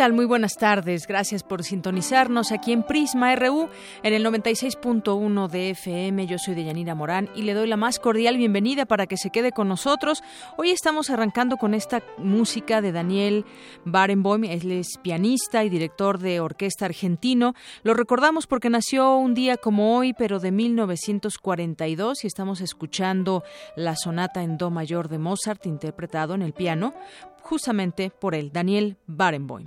[0.00, 1.06] Muy buenas tardes.
[1.06, 3.68] Gracias por sintonizarnos aquí en Prisma RU
[4.02, 6.26] en el 96.1 de FM.
[6.26, 9.52] Yo soy Deyanira Morán y le doy la más cordial bienvenida para que se quede
[9.52, 10.22] con nosotros.
[10.56, 13.44] Hoy estamos arrancando con esta música de Daniel
[13.84, 14.44] Barenboim.
[14.44, 17.52] Él es pianista y director de orquesta argentino.
[17.82, 23.44] Lo recordamos porque nació un día como hoy, pero de 1942 y estamos escuchando
[23.76, 26.94] la sonata en Do mayor de Mozart interpretado en el piano
[27.42, 29.66] justamente por él, Daniel Barenboim.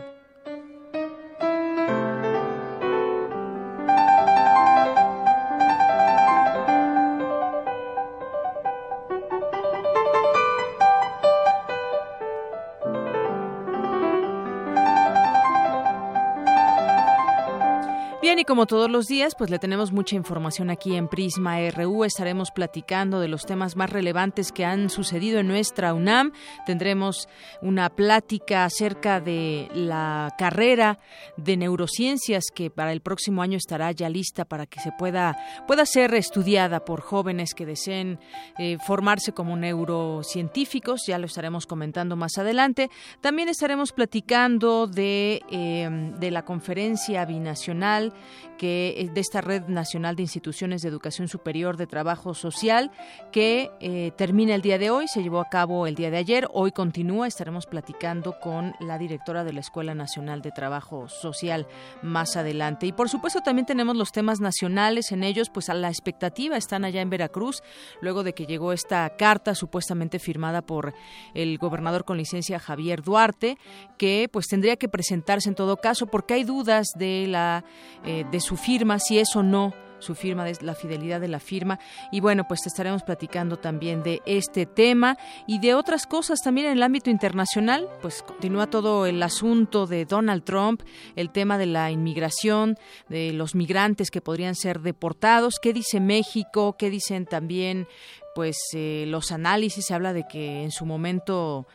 [18.46, 22.04] Como todos los días, pues le tenemos mucha información aquí en Prisma RU.
[22.04, 26.32] Estaremos platicando de los temas más relevantes que han sucedido en nuestra UNAM.
[26.66, 27.28] Tendremos
[27.62, 31.00] una plática acerca de la carrera
[31.38, 35.86] de neurociencias que para el próximo año estará ya lista para que se pueda, pueda
[35.86, 38.20] ser estudiada por jóvenes que deseen
[38.58, 41.02] eh, formarse como neurocientíficos.
[41.08, 42.90] Ya lo estaremos comentando más adelante.
[43.22, 48.14] También estaremos platicando de, eh, de la conferencia binacional
[48.58, 52.92] que de esta Red Nacional de Instituciones de Educación Superior de Trabajo Social
[53.32, 56.48] que eh, termina el día de hoy, se llevó a cabo el día de ayer,
[56.54, 61.68] hoy continúa, estaremos platicando con la directora de la Escuela Nacional de Trabajo Social
[62.02, 62.86] más adelante.
[62.86, 66.86] Y por supuesto también tenemos los temas nacionales en ellos, pues a la expectativa están
[66.86, 67.64] allá en Veracruz,
[68.02, 70.94] luego de que llegó esta carta supuestamente firmada por
[71.34, 73.58] el gobernador con licencia Javier Duarte,
[73.98, 77.64] que pues tendría que presentarse en todo caso porque hay dudas de la
[78.06, 81.40] eh, de, su firma, si es o no su firma, de la fidelidad de la
[81.40, 81.80] firma.
[82.12, 85.18] Y bueno, pues estaremos platicando también de este tema
[85.48, 87.88] y de otras cosas también en el ámbito internacional.
[88.02, 90.82] Pues continúa todo el asunto de Donald Trump,
[91.16, 95.60] el tema de la inmigración, de los migrantes que podrían ser deportados.
[95.62, 96.76] ¿Qué dice México?
[96.78, 97.88] ¿Qué dicen también
[98.34, 101.68] pues eh, los análisis se habla de que en su momento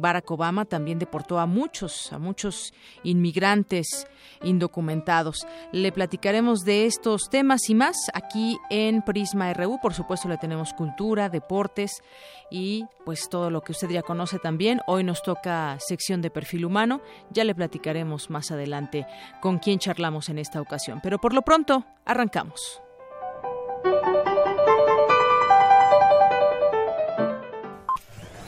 [0.00, 4.06] Barack Obama también deportó a muchos, a muchos inmigrantes
[4.42, 5.46] indocumentados.
[5.72, 9.78] Le platicaremos de estos temas y más aquí en Prisma RU.
[9.80, 12.02] Por supuesto, le tenemos cultura, deportes
[12.50, 14.80] y pues todo lo que usted ya conoce también.
[14.86, 17.00] Hoy nos toca sección de perfil humano.
[17.30, 19.06] Ya le platicaremos más adelante
[19.40, 21.00] con quién charlamos en esta ocasión.
[21.02, 22.82] Pero por lo pronto, arrancamos.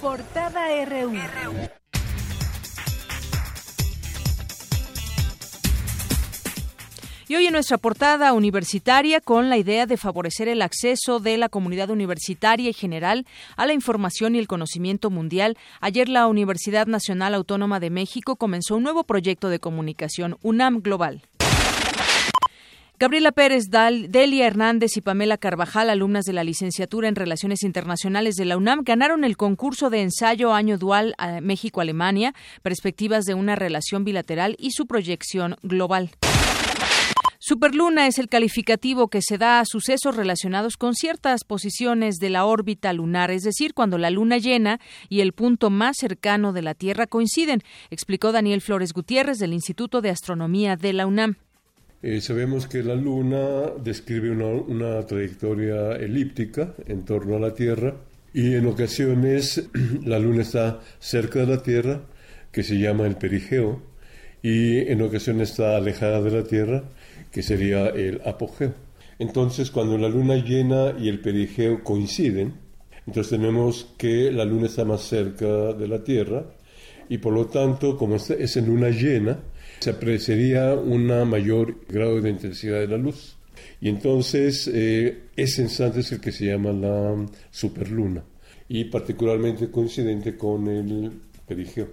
[0.00, 1.12] Portada RU.
[7.26, 11.48] Y hoy en nuestra portada universitaria con la idea de favorecer el acceso de la
[11.48, 13.26] comunidad universitaria y general
[13.56, 18.76] a la información y el conocimiento mundial, ayer la Universidad Nacional Autónoma de México comenzó
[18.76, 21.22] un nuevo proyecto de comunicación UNAM Global.
[23.00, 28.44] Gabriela Pérez, Delia Hernández y Pamela Carvajal, alumnas de la licenciatura en Relaciones Internacionales de
[28.44, 34.56] la UNAM, ganaron el concurso de ensayo año dual México-Alemania, perspectivas de una relación bilateral
[34.58, 36.10] y su proyección global.
[37.38, 42.46] Superluna es el calificativo que se da a sucesos relacionados con ciertas posiciones de la
[42.46, 46.74] órbita lunar, es decir, cuando la luna llena y el punto más cercano de la
[46.74, 51.36] Tierra coinciden, explicó Daniel Flores Gutiérrez del Instituto de Astronomía de la UNAM.
[52.00, 57.96] Eh, sabemos que la Luna describe una, trayectoria elíptica en torno a la Tierra
[58.32, 59.68] y en ocasiones
[60.04, 62.02] la Luna está cerca de la Tierra,
[62.52, 63.82] que se llama el perigeo,
[64.42, 66.84] y en ocasiones está alejada de la Tierra,
[67.32, 68.74] que sería el apogeo.
[69.18, 72.54] Entonces, cuando la Luna llena y el perigeo coinciden,
[73.08, 76.44] entonces tenemos que la Luna está más cerca de la Tierra
[77.08, 79.38] y por lo tanto, como es en luna llena,
[79.80, 83.36] se apreciaría un mayor grado de intensidad de la luz.
[83.80, 88.24] Y entonces eh, ese es el que se llama la superluna
[88.68, 91.12] y particularmente coincidente con el
[91.46, 91.88] perigeo.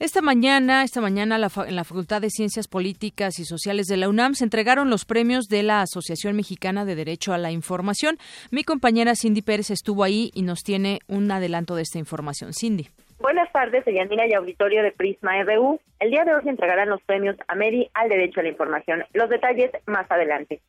[0.00, 1.34] Esta mañana, esta mañana
[1.66, 5.48] en la Facultad de Ciencias Políticas y Sociales de la UNAM se entregaron los premios
[5.48, 8.16] de la Asociación Mexicana de Derecho a la Información.
[8.52, 12.52] Mi compañera Cindy Pérez estuvo ahí y nos tiene un adelanto de esta información.
[12.54, 12.90] Cindy.
[13.18, 15.80] Buenas tardes, Yanira y auditorio de Prisma RU.
[15.98, 19.04] El día de hoy se entregarán los premios a Mary al Derecho a la Información.
[19.12, 20.60] Los detalles más adelante.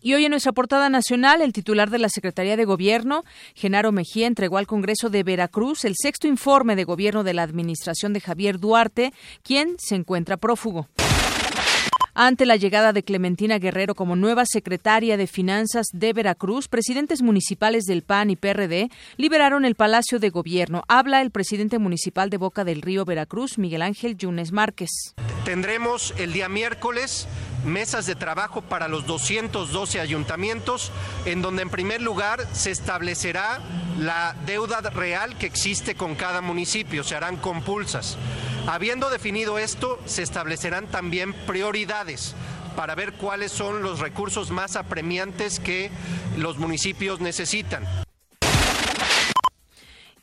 [0.00, 3.22] Y hoy en nuestra portada nacional, el titular de la Secretaría de Gobierno,
[3.54, 8.12] Genaro Mejía, entregó al Congreso de Veracruz el sexto informe de gobierno de la administración
[8.12, 9.12] de Javier Duarte,
[9.44, 10.88] quien se encuentra prófugo.
[12.14, 17.84] Ante la llegada de Clementina Guerrero como nueva secretaria de Finanzas de Veracruz, presidentes municipales
[17.84, 20.82] del PAN y PRD liberaron el Palacio de Gobierno.
[20.88, 24.90] Habla el presidente municipal de Boca del Río, Veracruz, Miguel Ángel Yunes Márquez.
[25.46, 27.26] Tendremos el día miércoles
[27.64, 30.92] mesas de trabajo para los 212 ayuntamientos,
[31.24, 33.60] en donde en primer lugar se establecerá
[33.98, 38.16] la deuda real que existe con cada municipio, se harán compulsas.
[38.66, 42.34] Habiendo definido esto, se establecerán también prioridades
[42.76, 45.90] para ver cuáles son los recursos más apremiantes que
[46.38, 47.84] los municipios necesitan.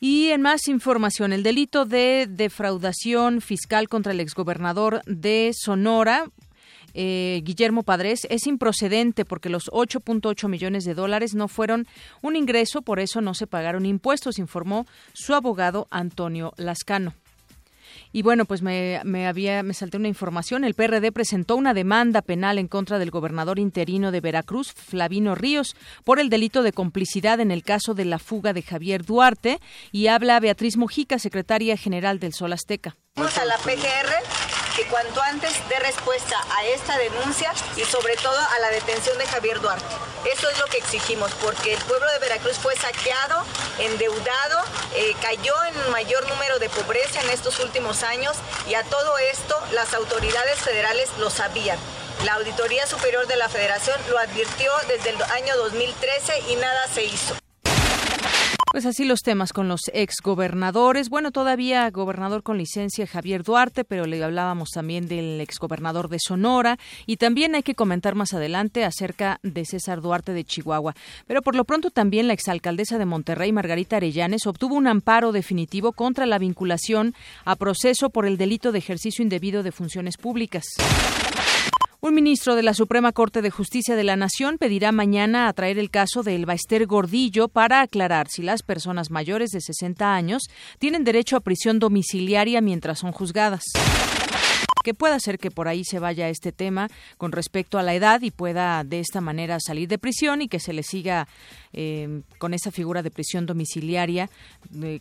[0.02, 6.30] Y en más información, el delito de defraudación fiscal contra el exgobernador de Sonora,
[6.94, 11.86] eh, Guillermo Padres, es improcedente porque los 8.8 millones de dólares no fueron
[12.22, 17.14] un ingreso, por eso no se pagaron impuestos, informó su abogado Antonio Lascano.
[18.12, 20.64] Y bueno, pues me, me, había, me salté una información.
[20.64, 25.76] El PRD presentó una demanda penal en contra del gobernador interino de Veracruz, Flavino Ríos,
[26.04, 29.60] por el delito de complicidad en el caso de la fuga de Javier Duarte.
[29.92, 32.96] Y habla Beatriz Mojica, secretaria general del Sol Azteca.
[33.16, 34.49] A la PGR
[34.84, 39.60] cuanto antes dé respuesta a esta denuncia y sobre todo a la detención de Javier
[39.60, 39.84] Duarte.
[40.24, 43.42] Eso es lo que exigimos, porque el pueblo de Veracruz fue saqueado,
[43.78, 44.58] endeudado,
[44.94, 48.36] eh, cayó en mayor número de pobreza en estos últimos años
[48.68, 51.78] y a todo esto las autoridades federales lo sabían.
[52.24, 57.04] La Auditoría Superior de la Federación lo advirtió desde el año 2013 y nada se
[57.04, 57.34] hizo.
[58.72, 61.08] Pues así los temas con los exgobernadores.
[61.08, 66.78] Bueno, todavía gobernador con licencia Javier Duarte, pero le hablábamos también del exgobernador de Sonora
[67.04, 70.94] y también hay que comentar más adelante acerca de César Duarte de Chihuahua.
[71.26, 75.90] Pero por lo pronto también la exalcaldesa de Monterrey, Margarita Arellanes, obtuvo un amparo definitivo
[75.90, 80.64] contra la vinculación a proceso por el delito de ejercicio indebido de funciones públicas.
[82.02, 85.78] Un ministro de la Suprema Corte de Justicia de la Nación pedirá mañana a traer
[85.78, 90.44] el caso de Elbaester Gordillo para aclarar si las personas mayores de 60 años
[90.78, 93.64] tienen derecho a prisión domiciliaria mientras son juzgadas
[94.82, 96.88] que pueda ser que por ahí se vaya este tema
[97.18, 100.60] con respecto a la edad y pueda de esta manera salir de prisión y que
[100.60, 101.28] se le siga
[101.72, 104.28] eh, con esa figura de prisión domiciliaria,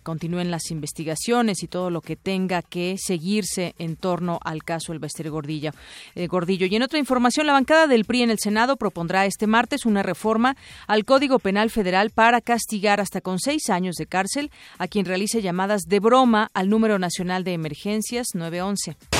[0.03, 4.99] continúen las investigaciones y todo lo que tenga que seguirse en torno al caso El
[4.99, 5.71] Bester Gordillo.
[6.15, 6.67] Eh, Gordillo.
[6.67, 10.03] Y en otra información, la bancada del PRI en el Senado propondrá este martes una
[10.03, 10.55] reforma
[10.87, 15.41] al Código Penal Federal para castigar hasta con seis años de cárcel a quien realice
[15.41, 19.18] llamadas de broma al número nacional de emergencias 911.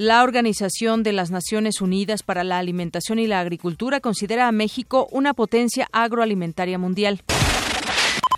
[0.00, 5.06] La Organización de las Naciones Unidas para la Alimentación y la Agricultura considera a México
[5.12, 7.20] una potencia agroalimentaria mundial.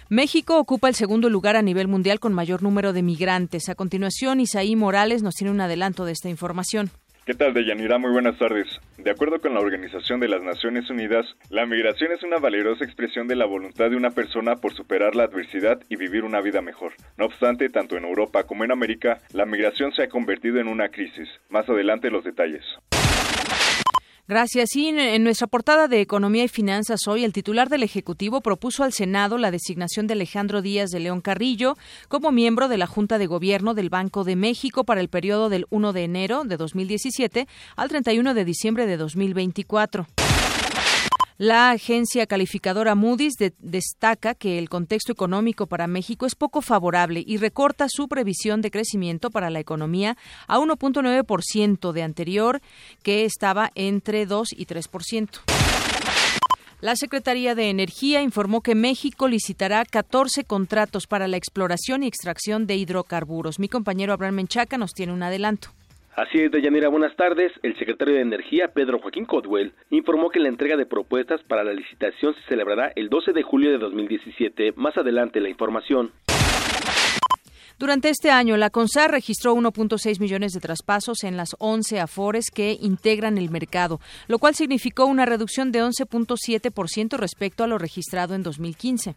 [0.09, 3.69] México ocupa el segundo lugar a nivel mundial con mayor número de migrantes.
[3.69, 6.91] A continuación, Isaí Morales nos tiene un adelanto de esta información.
[7.25, 7.99] ¿Qué tal, Deyanira?
[7.99, 8.67] Muy buenas tardes.
[8.99, 13.29] De acuerdo con la Organización de las Naciones Unidas, la migración es una valerosa expresión
[13.29, 16.95] de la voluntad de una persona por superar la adversidad y vivir una vida mejor.
[17.17, 20.89] No obstante, tanto en Europa como en América, la migración se ha convertido en una
[20.89, 21.29] crisis.
[21.49, 22.65] Más adelante los detalles.
[24.29, 24.77] Gracias.
[24.77, 28.93] Y en nuestra portada de Economía y Finanzas hoy, el titular del Ejecutivo propuso al
[28.93, 31.77] Senado la designación de Alejandro Díaz de León Carrillo
[32.09, 35.67] como miembro de la Junta de Gobierno del Banco de México para el periodo del
[35.71, 40.07] 1 de enero de 2017 al 31 de diciembre de 2024.
[41.43, 47.37] La agencia calificadora Moody's destaca que el contexto económico para México es poco favorable y
[47.37, 52.61] recorta su previsión de crecimiento para la economía a 1.9% de anterior,
[53.03, 55.41] que estaba entre 2 y 3%.
[56.81, 62.69] La Secretaría de Energía informó que México licitará 14 contratos para la exploración y extracción
[62.69, 63.59] de hidrocarburos.
[63.59, 65.71] Mi compañero Abraham Menchaca nos tiene un adelanto.
[66.15, 67.53] Así es, Deyanira, buenas tardes.
[67.63, 71.73] El secretario de Energía, Pedro Joaquín Codwell, informó que la entrega de propuestas para la
[71.73, 74.73] licitación se celebrará el 12 de julio de 2017.
[74.77, 76.13] Más adelante la información.
[77.79, 82.77] Durante este año, la CONSAR registró 1.6 millones de traspasos en las 11 afores que
[82.81, 88.43] integran el mercado, lo cual significó una reducción de 11.7% respecto a lo registrado en
[88.43, 89.17] 2015.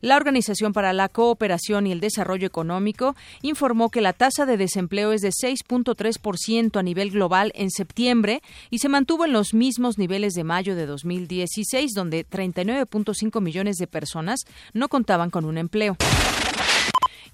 [0.00, 5.12] La Organización para la Cooperación y el Desarrollo Económico informó que la tasa de desempleo
[5.12, 10.34] es de 6.3% a nivel global en septiembre y se mantuvo en los mismos niveles
[10.34, 14.40] de mayo de 2016, donde 39.5 millones de personas
[14.72, 15.96] no contaban con un empleo.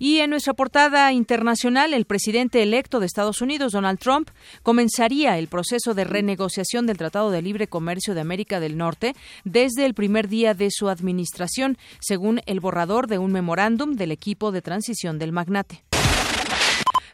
[0.05, 4.31] Y en nuestra portada internacional, el presidente electo de Estados Unidos, Donald Trump,
[4.65, 9.87] comenzaría el proceso de renegociación del Tratado de Libre Comercio de América del Norte desde
[9.87, 14.61] el primer día de su administración, según el borrador de un memorándum del equipo de
[14.61, 15.85] transición del magnate.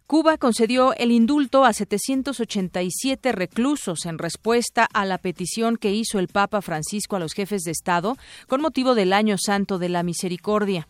[0.07, 6.29] Cuba concedió el indulto a 787 reclusos en respuesta a la petición que hizo el
[6.29, 8.17] Papa Francisco a los jefes de Estado
[8.47, 10.87] con motivo del Año Santo de la Misericordia.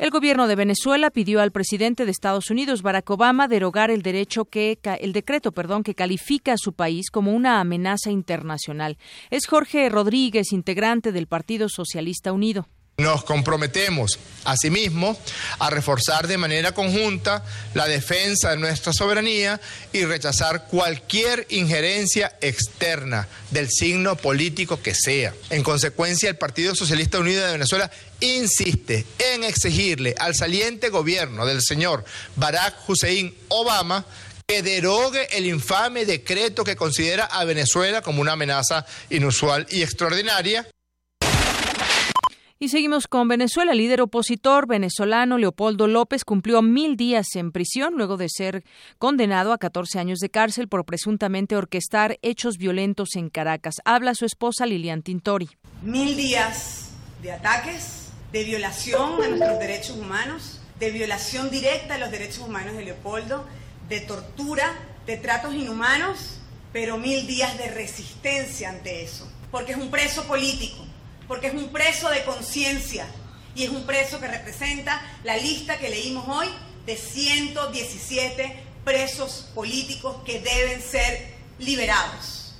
[0.00, 4.46] El gobierno de Venezuela pidió al presidente de Estados Unidos, Barack Obama, derogar el derecho
[4.46, 8.96] que el decreto, perdón, que califica a su país como una amenaza internacional.
[9.28, 12.66] Es Jorge Rodríguez, integrante del Partido Socialista Unido.
[13.00, 15.18] Nos comprometemos, asimismo,
[15.58, 17.42] a reforzar de manera conjunta
[17.72, 19.58] la defensa de nuestra soberanía
[19.90, 25.32] y rechazar cualquier injerencia externa del signo político que sea.
[25.48, 27.90] En consecuencia, el Partido Socialista Unido de Venezuela
[28.20, 32.04] insiste en exigirle al saliente gobierno del señor
[32.36, 34.04] Barack Hussein Obama
[34.46, 40.66] que derogue el infame decreto que considera a Venezuela como una amenaza inusual y extraordinaria.
[42.62, 43.72] Y seguimos con Venezuela.
[43.72, 48.64] El líder opositor venezolano Leopoldo López cumplió mil días en prisión luego de ser
[48.98, 53.76] condenado a 14 años de cárcel por presuntamente orquestar hechos violentos en Caracas.
[53.86, 55.48] Habla su esposa Lilian Tintori.
[55.80, 56.90] Mil días
[57.22, 62.76] de ataques, de violación a nuestros derechos humanos, de violación directa a los derechos humanos
[62.76, 63.46] de Leopoldo,
[63.88, 64.70] de tortura,
[65.06, 66.40] de tratos inhumanos,
[66.74, 70.89] pero mil días de resistencia ante eso, porque es un preso político
[71.30, 73.06] porque es un preso de conciencia
[73.54, 76.48] y es un preso que representa la lista que leímos hoy
[76.86, 82.56] de 117 presos políticos que deben ser liberados.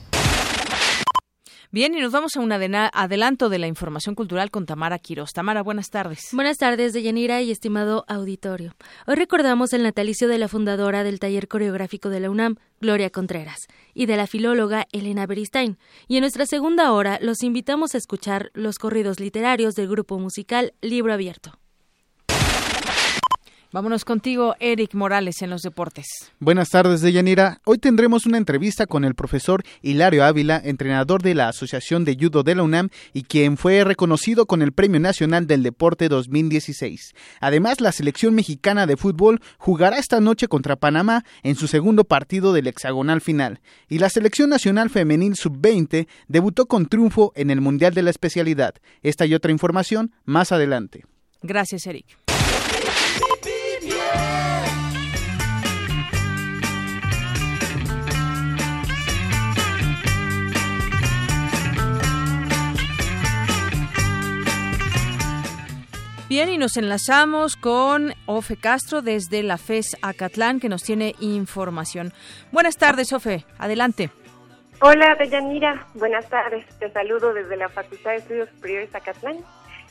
[1.73, 5.33] Bien, y nos vamos a un adelanto de la información cultural con Tamara Quiroz.
[5.33, 6.31] Tamara, buenas tardes.
[6.33, 8.75] Buenas tardes, Deyanira y estimado auditorio.
[9.07, 13.69] Hoy recordamos el natalicio de la fundadora del taller coreográfico de la UNAM, Gloria Contreras,
[13.95, 15.79] y de la filóloga Elena Beristain.
[16.09, 20.75] Y en nuestra segunda hora los invitamos a escuchar los corridos literarios del grupo musical
[20.81, 21.60] Libro Abierto.
[23.73, 26.07] Vámonos contigo, Eric Morales, en los deportes.
[26.41, 27.61] Buenas tardes, Deyanira.
[27.65, 32.43] Hoy tendremos una entrevista con el profesor Hilario Ávila, entrenador de la Asociación de Judo
[32.43, 37.15] de la UNAM y quien fue reconocido con el Premio Nacional del Deporte 2016.
[37.41, 42.53] Además, la selección mexicana de fútbol jugará esta noche contra Panamá en su segundo partido
[42.53, 43.61] del hexagonal final.
[43.89, 48.75] Y la selección nacional femenil sub-20 debutó con triunfo en el Mundial de la Especialidad.
[49.05, 51.05] Esta y otra información más adelante.
[51.43, 52.19] Gracias, Eric.
[66.31, 72.13] Bien, y nos enlazamos con Ofe Castro desde la FES Acatlán, que nos tiene información.
[72.53, 73.45] Buenas tardes, Ofe.
[73.59, 74.11] Adelante.
[74.81, 75.89] Hola, Deyanira.
[75.95, 76.65] Buenas tardes.
[76.79, 79.39] Te saludo desde la Facultad de Estudios Superiores Acatlán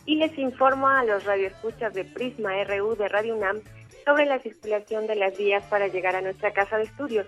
[0.06, 3.60] y les informo a los radioescuchas de Prisma RU de Radio UNAM
[4.06, 7.28] sobre la circulación de las vías para llegar a nuestra casa de estudios.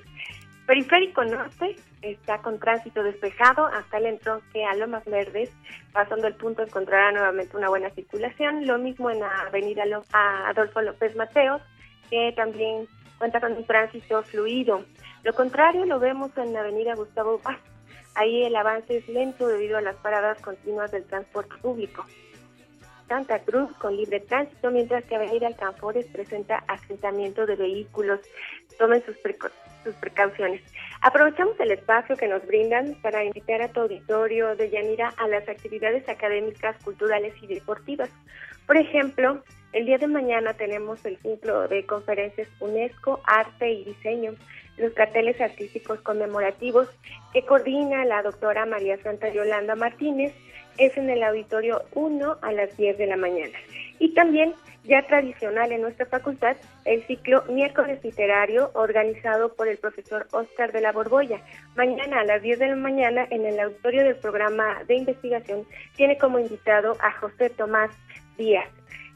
[0.71, 5.51] Periférico Norte está con tránsito despejado hasta el entronque a Lomas Verdes.
[5.91, 8.65] Pasando el punto encontrará nuevamente una buena circulación.
[8.65, 11.61] Lo mismo en la avenida Adolfo López Mateos,
[12.09, 12.87] que también
[13.17, 14.85] cuenta con un tránsito fluido.
[15.23, 17.59] Lo contrario lo vemos en la avenida Gustavo Paz.
[18.15, 22.05] Ahí el avance es lento debido a las paradas continuas del transporte público.
[23.09, 28.21] Santa Cruz con libre tránsito, mientras que Avenida Alcanfores presenta asentamiento de vehículos.
[28.79, 29.17] Tomen sus,
[29.83, 30.61] sus precauciones.
[31.01, 35.47] Aprovechamos el espacio que nos brindan para invitar a tu auditorio de Yanira a las
[35.47, 38.09] actividades académicas, culturales y deportivas.
[38.67, 44.33] Por ejemplo, el día de mañana tenemos el ciclo de conferencias UNESCO, Arte y Diseño,
[44.77, 46.87] los carteles artísticos conmemorativos
[47.33, 50.33] que coordina la doctora María Santa Yolanda Martínez
[50.77, 53.57] es en el auditorio 1 a las 10 de la mañana.
[53.99, 60.25] Y también, ya tradicional en nuestra facultad, el ciclo Miércoles Literario organizado por el profesor
[60.31, 61.39] Oscar de la Borbolla.
[61.75, 66.17] Mañana a las 10 de la mañana en el auditorio del programa de investigación tiene
[66.17, 67.91] como invitado a José Tomás
[68.37, 68.67] Díaz.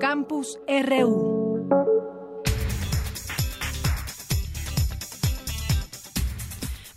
[0.00, 2.17] Campus RU.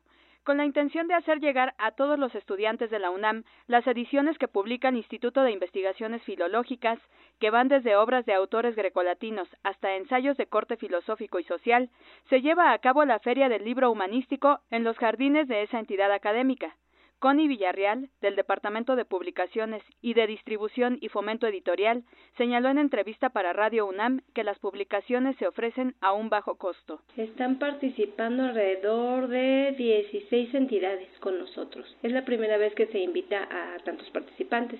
[0.49, 4.39] con la intención de hacer llegar a todos los estudiantes de la UNAM las ediciones
[4.39, 6.99] que publica el Instituto de Investigaciones Filológicas,
[7.39, 11.91] que van desde obras de autores grecolatinos hasta ensayos de corte filosófico y social,
[12.31, 16.11] se lleva a cabo la Feria del Libro Humanístico en los jardines de esa entidad
[16.13, 16.75] académica.
[17.19, 22.05] Connie Villarreal, del Departamento de Publicaciones y de Distribución y Fomento Editorial,
[22.37, 27.01] señaló en entrevista para Radio UNAM que las publicaciones se ofrecen a un bajo costo.
[27.17, 31.97] Están participando alrededor de 16 entidades con nosotros.
[32.05, 34.79] Es la primera vez que se invita a tantos participantes.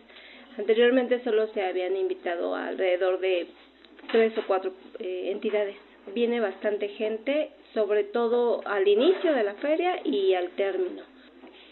[0.57, 3.49] Anteriormente solo se habían invitado alrededor de
[4.13, 5.77] tres o cuatro eh, entidades.
[6.15, 11.18] Viene bastante gente, sobre todo al inicio de la feria y al término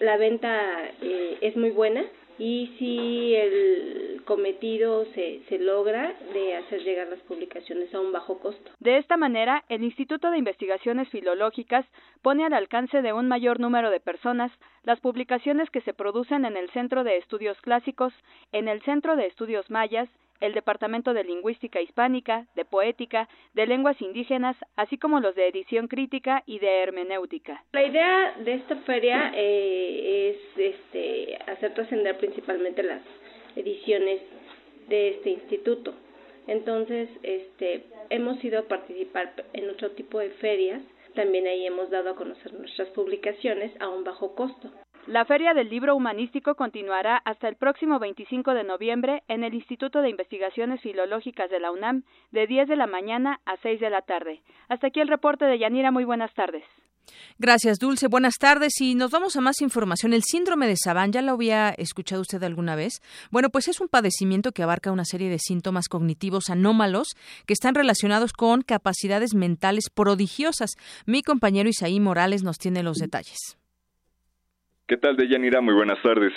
[0.00, 2.04] la venta eh, es muy buena
[2.38, 8.38] y si el cometido se, se logra de hacer llegar las publicaciones a un bajo
[8.38, 8.72] costo.
[8.80, 11.86] De esta manera, el Instituto de Investigaciones Filológicas
[12.22, 16.56] pone al alcance de un mayor número de personas las publicaciones que se producen en
[16.56, 18.12] el Centro de Estudios Clásicos,
[18.52, 20.08] en el Centro de Estudios Mayas,
[20.40, 25.88] el Departamento de Lingüística Hispánica, de Poética, de Lenguas Indígenas, así como los de Edición
[25.88, 27.64] Crítica y de Hermenéutica.
[27.72, 33.02] La idea de esta feria eh, es este, hacer trascender principalmente las
[33.56, 34.20] ediciones
[34.88, 35.94] de este instituto.
[36.46, 40.82] Entonces, este, hemos ido a participar en otro tipo de ferias.
[41.14, 44.70] También ahí hemos dado a conocer nuestras publicaciones a un bajo costo.
[45.06, 50.02] La Feria del Libro Humanístico continuará hasta el próximo 25 de noviembre en el Instituto
[50.02, 54.02] de Investigaciones Filológicas de la UNAM de 10 de la mañana a 6 de la
[54.02, 54.42] tarde.
[54.68, 55.92] Hasta aquí el reporte de Yanira.
[55.92, 56.64] Muy buenas tardes.
[57.38, 58.08] Gracias, Dulce.
[58.08, 58.80] Buenas tardes.
[58.80, 60.12] Y nos vamos a más información.
[60.12, 63.00] El síndrome de Savant, ¿ya lo había escuchado usted alguna vez?
[63.30, 67.14] Bueno, pues es un padecimiento que abarca una serie de síntomas cognitivos anómalos
[67.46, 70.72] que están relacionados con capacidades mentales prodigiosas.
[71.06, 73.56] Mi compañero Isaí Morales nos tiene los detalles.
[74.88, 75.60] ¿Qué tal, Deyanira?
[75.60, 76.32] Muy buenas tardes.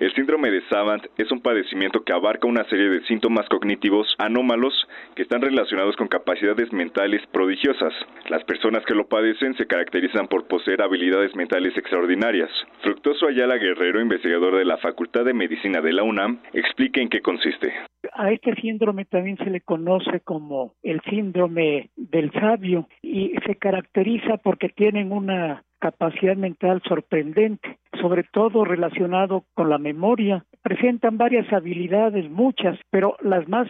[0.00, 4.74] El síndrome de Savant es un padecimiento que abarca una serie de síntomas cognitivos anómalos
[5.14, 7.92] que están relacionados con capacidades mentales prodigiosas.
[8.28, 12.50] Las personas que lo padecen se caracterizan por poseer habilidades mentales extraordinarias.
[12.82, 17.20] Fructoso Ayala Guerrero, investigador de la Facultad de Medicina de la UNAM, explica en qué
[17.20, 17.72] consiste.
[18.14, 24.38] A este síndrome también se le conoce como el síndrome del sabio y se caracteriza
[24.38, 30.44] porque tienen una capacidad mental sorprendente, sobre todo relacionado con la memoria.
[30.62, 33.66] Presentan varias habilidades, muchas, pero las más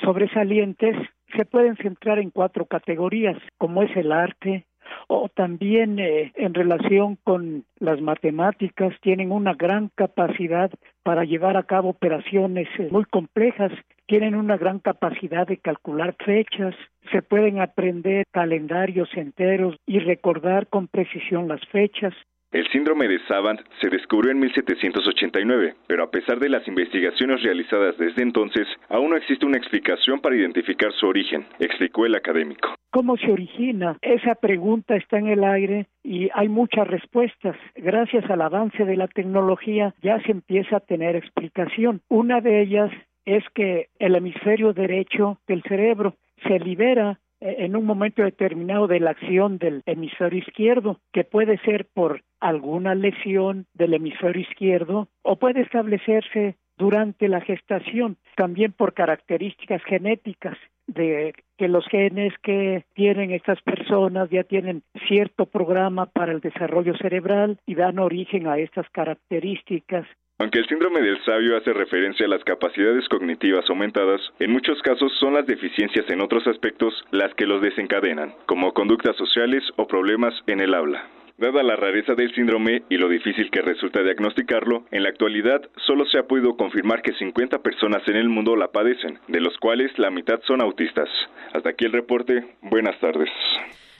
[0.00, 0.96] sobresalientes
[1.36, 4.64] se pueden centrar en cuatro categorías, como es el arte,
[5.08, 10.70] o también eh, en relación con las matemáticas tienen una gran capacidad
[11.02, 13.72] para llevar a cabo operaciones eh, muy complejas,
[14.06, 16.74] tienen una gran capacidad de calcular fechas,
[17.12, 22.14] se pueden aprender calendarios enteros y recordar con precisión las fechas.
[22.52, 27.98] El síndrome de Savant se descubrió en 1789, pero a pesar de las investigaciones realizadas
[27.98, 32.74] desde entonces, aún no existe una explicación para identificar su origen, explicó el académico.
[32.90, 33.98] ¿Cómo se origina?
[34.00, 37.56] Esa pregunta está en el aire y hay muchas respuestas.
[37.74, 42.00] Gracias al avance de la tecnología ya se empieza a tener explicación.
[42.08, 42.90] Una de ellas
[43.26, 49.00] es que el hemisferio derecho del cerebro se libera eh, en un momento determinado de
[49.00, 55.36] la acción del hemisferio izquierdo, que puede ser por alguna lesión del hemisferio izquierdo o
[55.36, 63.30] puede establecerse durante la gestación, también por características genéticas de que los genes que tienen
[63.32, 68.88] estas personas ya tienen cierto programa para el desarrollo cerebral y dan origen a estas
[68.90, 70.06] características
[70.38, 75.12] aunque el síndrome del sabio hace referencia a las capacidades cognitivas aumentadas, en muchos casos
[75.18, 80.34] son las deficiencias en otros aspectos las que los desencadenan, como conductas sociales o problemas
[80.46, 81.08] en el habla.
[81.38, 86.06] Dada la rareza del síndrome y lo difícil que resulta diagnosticarlo, en la actualidad solo
[86.06, 89.90] se ha podido confirmar que 50 personas en el mundo la padecen, de los cuales
[89.98, 91.08] la mitad son autistas.
[91.52, 92.56] Hasta aquí el reporte.
[92.62, 93.28] Buenas tardes.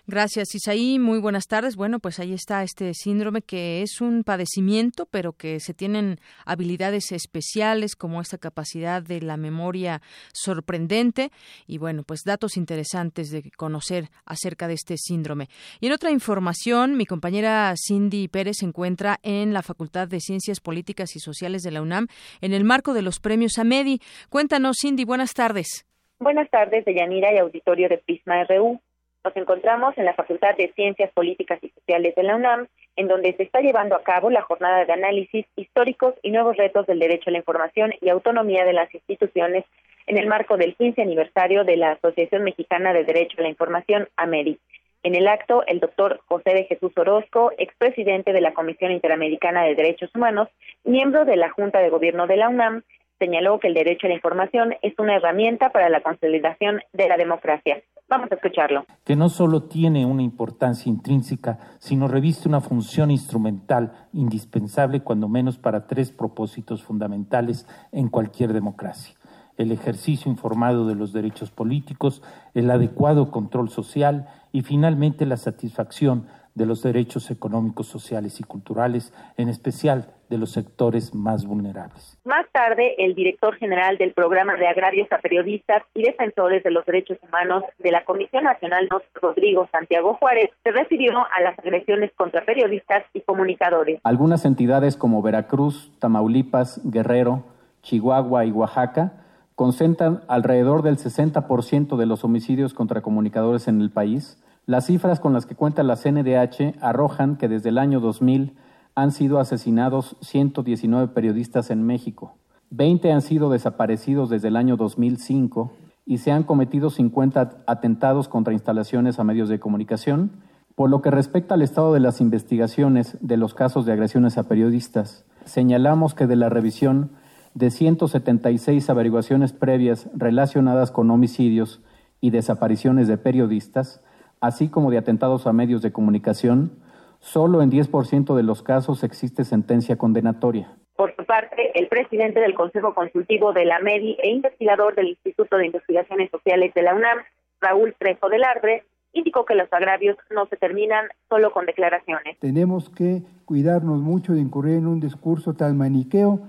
[0.09, 1.01] Gracias, Isaí.
[1.01, 1.75] Muy buenas tardes.
[1.75, 7.11] Bueno, pues ahí está este síndrome que es un padecimiento, pero que se tienen habilidades
[7.11, 11.31] especiales como esta capacidad de la memoria sorprendente
[11.67, 15.49] y bueno, pues datos interesantes de conocer acerca de este síndrome.
[15.81, 20.61] Y en otra información, mi compañera Cindy Pérez se encuentra en la Facultad de Ciencias
[20.61, 22.07] Políticas y Sociales de la UNAM
[22.41, 24.01] en el marco de los premios AMEDI.
[24.31, 25.85] Cuéntanos, Cindy, buenas tardes.
[26.21, 28.81] Buenas tardes, Deyanira y auditorio de Prisma RU.
[29.27, 33.35] Nos encontramos en la Facultad de Ciencias Políticas y Sociales de la UNAM, en donde
[33.35, 37.31] se está llevando a cabo la jornada de análisis históricos y nuevos retos del derecho
[37.31, 39.65] a la información y autonomía de las instituciones
[40.07, 44.09] en el marco del 15 aniversario de la Asociación Mexicana de Derecho a la Información,
[44.15, 44.61] AMERI.
[45.03, 49.75] En el acto, el doctor José de Jesús Orozco, expresidente de la Comisión Interamericana de
[49.75, 50.49] Derechos Humanos,
[50.85, 52.85] miembro de la Junta de Gobierno de la UNAM,
[53.19, 57.17] señaló que el derecho a la información es una herramienta para la consolidación de la
[57.17, 57.83] democracia.
[58.09, 58.85] Vamos a escucharlo.
[59.05, 65.59] Que no solo tiene una importancia intrínseca, sino reviste una función instrumental indispensable, cuando menos
[65.59, 69.17] para tres propósitos fundamentales en cualquier democracia
[69.57, 76.27] el ejercicio informado de los derechos políticos, el adecuado control social y finalmente la satisfacción
[76.57, 82.19] de los derechos económicos, sociales y culturales, en especial de los sectores más vulnerables.
[82.25, 86.85] Más tarde, el director general del Programa de Agravios a Periodistas y Defensores de los
[86.87, 92.45] Derechos Humanos de la Comisión Nacional Rodrigo Santiago Juárez, se refirió a las agresiones contra
[92.45, 94.01] periodistas y comunicadores.
[94.03, 97.45] Algunas entidades como Veracruz, Tamaulipas, Guerrero,
[97.83, 99.13] Chihuahua y Oaxaca
[99.55, 104.43] concentran alrededor del 60% de los homicidios contra comunicadores en el país.
[104.67, 108.57] Las cifras con las que cuenta la CNDH arrojan que desde el año 2000
[108.97, 112.35] han sido asesinados 119 periodistas en México.
[112.71, 115.71] 20 han sido desaparecidos desde el año 2005
[116.05, 120.33] y se han cometido 50 atentados contra instalaciones a medios de comunicación.
[120.75, 124.49] Por lo que respecta al estado de las investigaciones de los casos de agresiones a
[124.49, 127.13] periodistas, señalamos que de la revisión
[127.55, 131.83] de 176 averiguaciones previas relacionadas con homicidios
[132.21, 134.01] y desapariciones de periodistas,
[134.41, 136.73] así como de atentados a medios de comunicación,
[137.21, 140.71] Solo en 10% de los casos existe sentencia condenatoria.
[140.95, 145.57] Por su parte, el presidente del Consejo Consultivo de la MEDI e investigador del Instituto
[145.57, 147.19] de Investigaciones Sociales de la UNAM,
[147.61, 152.39] Raúl Trejo del Arbre, indicó que los agravios no se terminan solo con declaraciones.
[152.39, 156.41] Tenemos que cuidarnos mucho de incurrir en un discurso tan maniqueo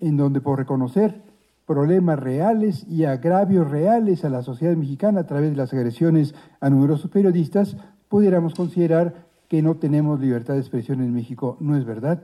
[0.00, 1.14] en donde por reconocer
[1.66, 6.70] problemas reales y agravios reales a la sociedad mexicana a través de las agresiones a
[6.70, 7.76] numerosos periodistas,
[8.08, 11.56] pudiéramos considerar que no tenemos libertad de expresión en México.
[11.60, 12.22] No es verdad.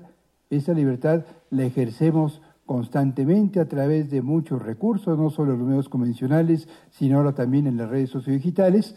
[0.50, 6.68] Esa libertad la ejercemos constantemente a través de muchos recursos, no solo los medios convencionales,
[6.90, 8.94] sino ahora también en las redes sociodigitales.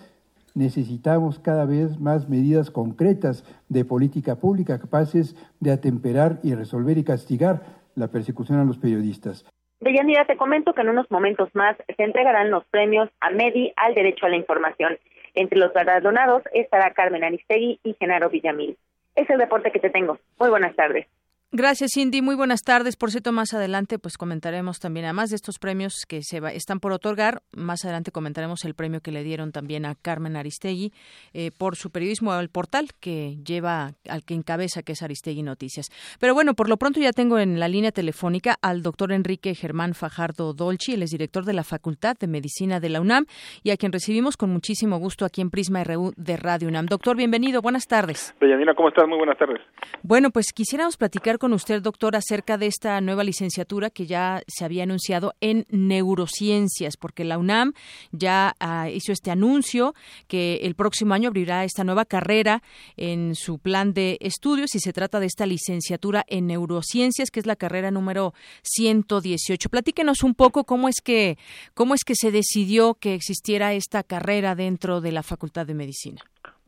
[0.54, 7.04] Necesitamos cada vez más medidas concretas de política pública capaces de atemperar y resolver y
[7.04, 7.64] castigar
[7.96, 9.46] la persecución a los periodistas.
[9.82, 13.96] Deyanira, te comento que en unos momentos más se entregarán los premios a MEDI al
[13.96, 15.00] derecho a la información.
[15.34, 18.78] Entre los galardonados estará Carmen Aristegui y Genaro Villamil.
[19.16, 20.20] Es el deporte que te tengo.
[20.40, 21.08] Muy buenas tardes.
[21.54, 22.22] Gracias, Cindy.
[22.22, 22.96] Muy buenas tardes.
[22.96, 26.94] Por cierto, más adelante pues comentaremos también, además de estos premios que se están por
[26.94, 30.94] otorgar, más adelante comentaremos el premio que le dieron también a Carmen Aristegui
[31.34, 35.90] eh, por su periodismo al portal que lleva al que encabeza, que es Aristegui Noticias.
[36.22, 39.94] Pero bueno, por lo pronto ya tengo en la línea telefónica al doctor Enrique Germán
[39.94, 43.26] Fajardo Dolci, él es director de la Facultad de Medicina de la UNAM
[43.62, 46.86] y a quien recibimos con muchísimo gusto aquí en Prisma RU de Radio UNAM.
[46.86, 47.62] Doctor, bienvenido.
[47.62, 48.34] Buenas tardes.
[48.40, 49.06] Deyanira, ¿cómo estás?
[49.06, 49.60] Muy buenas tardes.
[50.02, 54.64] Bueno, pues quisiéramos platicar con usted, doctor, acerca de esta nueva licenciatura que ya se
[54.64, 57.74] había anunciado en neurociencias, porque la UNAM
[58.12, 59.96] ya ah, hizo este anuncio
[60.28, 62.62] que el próximo año abrirá esta nueva carrera
[62.96, 67.48] en su plan de estudios y se trata de esta licenciatura en neurociencias, que es
[67.48, 69.68] la carrera número 118.
[69.70, 71.40] Platíquenos un poco cómo es que
[71.74, 76.22] cómo es que se decidió que existiera esta carrera dentro de la Facultad de Medicina.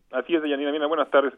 [0.09, 0.71] Así es, Deyanira.
[0.71, 1.33] Mira, buenas tardes.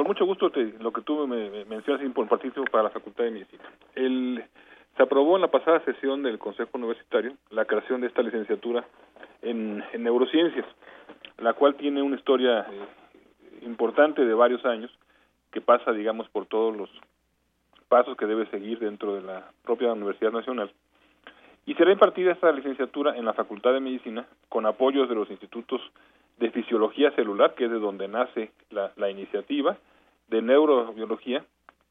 [0.00, 3.64] Con mucho gusto lo que tú me, mencionas es importantísimo para la Facultad de Medicina.
[3.94, 4.42] El,
[4.96, 8.82] se aprobó en la pasada sesión del Consejo Universitario la creación de esta licenciatura
[9.42, 10.64] en, neurociencias,
[11.36, 14.90] la cual tiene una historia eh, importante de varios años
[15.52, 16.88] que pasa, digamos, por todos los
[17.90, 20.72] pasos que debe seguir dentro de la propia Universidad Nacional.
[21.66, 25.82] Y será impartida esta licenciatura en la Facultad de Medicina con apoyos de los institutos
[26.40, 29.76] de fisiología celular, que es de donde nace la, iniciativa,
[30.30, 31.44] de neurobiología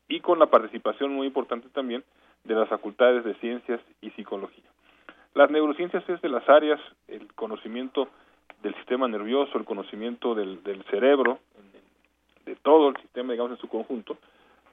[0.08, 2.04] y con la participación muy importante también
[2.44, 4.64] de las facultades de ciencias y psicología.
[5.36, 8.08] Las neurociencias es de las áreas, el conocimiento
[8.64, 11.40] del sistema nervioso, el conocimiento del, cerebro,
[12.46, 14.18] de todo el sistema, digamos, en su conjunto,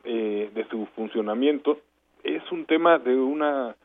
[0.05, 1.79] eh, de su funcionamiento,
[2.23, 3.77] es un tema de una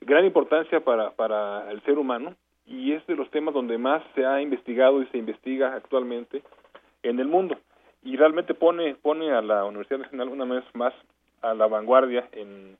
[0.00, 2.34] gran importancia para, para el ser humano
[2.66, 6.42] y es de los temas donde más se ha investigado y se investiga actualmente
[7.02, 7.58] en el mundo
[8.08, 10.94] y realmente pone pone a la Universidad Nacional una vez más
[11.42, 12.78] a la vanguardia en,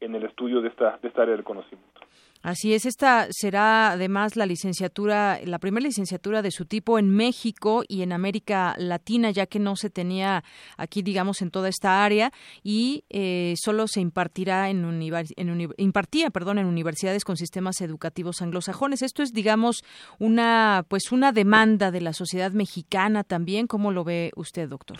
[0.00, 2.00] en el estudio de esta de esta área del conocimiento.
[2.44, 7.84] Así es, esta será además la licenciatura, la primera licenciatura de su tipo en México
[7.88, 10.44] y en América Latina, ya que no se tenía
[10.76, 16.66] aquí, digamos, en toda esta área y eh, solo se impartirá en, en impartía, en
[16.66, 19.00] universidades con sistemas educativos anglosajones.
[19.00, 19.82] Esto es, digamos,
[20.18, 23.66] una, pues, una demanda de la sociedad mexicana también.
[23.66, 24.98] ¿Cómo lo ve usted, doctor?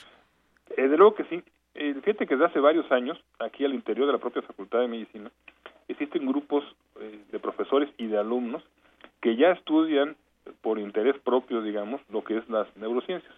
[0.79, 1.43] Eh, de luego que sí.
[1.75, 4.89] Eh, fíjate que desde hace varios años, aquí al interior de la propia Facultad de
[4.89, 5.31] Medicina,
[5.89, 6.65] existen grupos
[7.01, 8.63] eh, de profesores y de alumnos
[9.21, 10.17] que ya estudian
[10.61, 13.33] por interés propio, digamos, lo que es las neurociencias.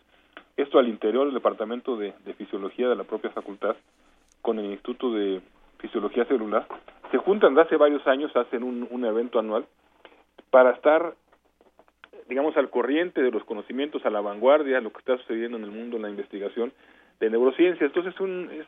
[0.56, 3.76] Esto al interior del Departamento de, Fisiología de la propia facultad,
[4.42, 5.40] con el Instituto de
[5.78, 6.66] Fisiología Celular,
[7.10, 9.66] se juntan de hace varios años, hacen un, un evento anual
[10.50, 11.14] para estar,
[12.28, 15.70] digamos, al corriente de los conocimientos, a la vanguardia, lo que está sucediendo en el
[15.70, 16.72] mundo en la investigación
[17.20, 17.88] de neurociencias.
[17.94, 18.66] Entonces, un, es,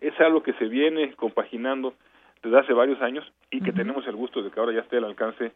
[0.00, 1.94] es algo que se viene compaginando
[2.42, 5.04] desde hace varios años y que tenemos el gusto de que ahora ya esté al
[5.04, 5.52] alcance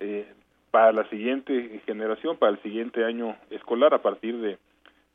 [0.00, 0.26] eh,
[0.70, 4.58] para la siguiente generación, para el siguiente año escolar, a partir de,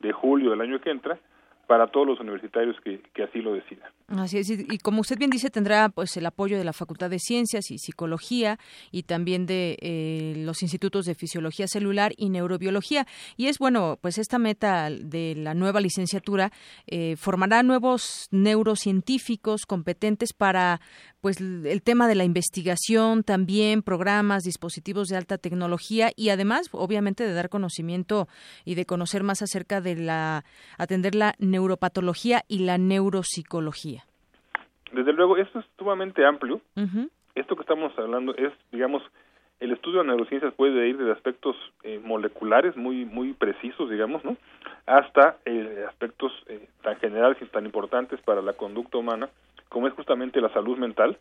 [0.00, 1.18] de julio del año que entra,
[1.66, 3.90] para todos los universitarios que, así lo decidan.
[4.08, 7.18] Así es, y como usted bien dice, tendrá pues el apoyo de la Facultad de
[7.18, 8.58] Ciencias y Psicología
[8.92, 13.06] y también de eh, los institutos de Fisiología Celular y Neurobiología.
[13.36, 16.52] Y es bueno, pues esta meta de la nueva licenciatura
[16.86, 20.80] eh, formará nuevos neurocientíficos competentes para
[21.26, 27.24] pues el tema de la investigación, también programas, dispositivos de alta tecnología y además, obviamente,
[27.24, 28.28] de dar conocimiento
[28.64, 30.44] y de conocer más acerca de la
[30.78, 34.04] atender la neuropatología y la neuropsicología.
[34.92, 36.60] Desde luego, esto es sumamente amplio.
[37.34, 39.02] Esto que estamos hablando es, digamos,
[39.58, 44.36] el estudio de neurociencias puede ir desde aspectos eh, moleculares muy muy precisos, digamos, ¿no?
[44.86, 49.28] Hasta eh, aspectos eh, tan generales y tan importantes para la conducta humana
[49.68, 51.18] como es justamente la salud mental,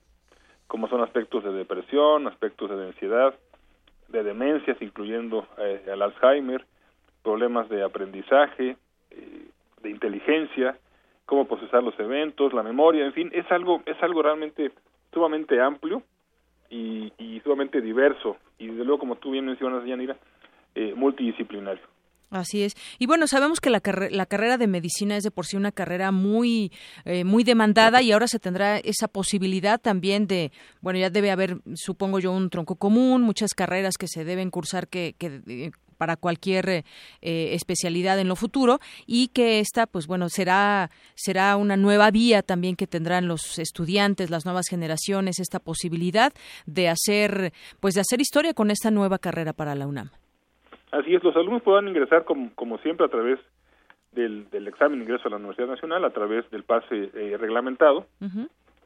[0.68, 3.36] como son aspectos de depresión, aspectos de ansiedad,
[4.08, 6.66] de demencias, incluyendo eh, el Alzheimer,
[7.24, 8.78] problemas de aprendizaje,
[9.12, 9.48] eh,
[9.82, 10.78] de inteligencia,
[11.26, 14.72] cómo procesar los eventos, la memoria, en fin, es algo, es algo realmente
[15.12, 16.04] sumamente amplio
[16.70, 17.12] y,
[17.44, 20.18] sumamente diverso y desde luego, como tú bien mencionas, Yanira,
[20.74, 21.84] eh, multidisciplinario.
[22.36, 22.76] Así es.
[23.00, 26.12] Y bueno, sabemos que la, la, carrera de medicina es de por sí una carrera
[26.12, 26.70] muy,
[27.06, 31.62] eh, muy demandada y ahora se tendrá esa posibilidad también de, bueno, ya debe haber,
[31.76, 36.18] supongo yo, un tronco común, muchas carreras que se deben cursar que, que eh, para
[36.18, 36.84] cualquier eh,
[37.22, 42.76] especialidad en lo futuro y que esta pues bueno será será una nueva vía también
[42.76, 46.34] que tendrán los estudiantes las nuevas generaciones esta posibilidad
[46.66, 50.12] de hacer pues de hacer historia con esta nueva carrera para la UNAM
[50.96, 53.38] Así es, los alumnos podrán ingresar como, como siempre a través
[54.14, 58.06] del, examen de ingreso a la Universidad Nacional a través del pase eh, reglamentado.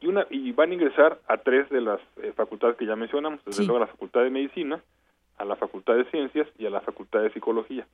[0.00, 3.44] Y una y van a ingresar a tres de las eh, facultades que ya mencionamos,
[3.44, 4.80] desde luego a la Facultad de Medicina,
[5.38, 7.86] a la Facultad de Ciencias y a la Facultad de Psicología.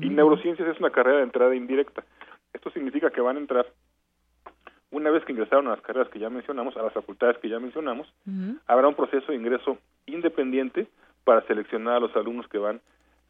[0.00, 2.04] Y neurociencias es una carrera de entrada indirecta.
[2.52, 3.66] Esto significa que van a entrar
[4.90, 7.58] una vez que ingresaron a las carreras que ya mencionamos, a las facultades que ya
[7.58, 8.06] mencionamos,
[8.66, 10.86] habrá un proceso de ingreso independiente
[11.24, 12.80] para seleccionar a los alumnos que van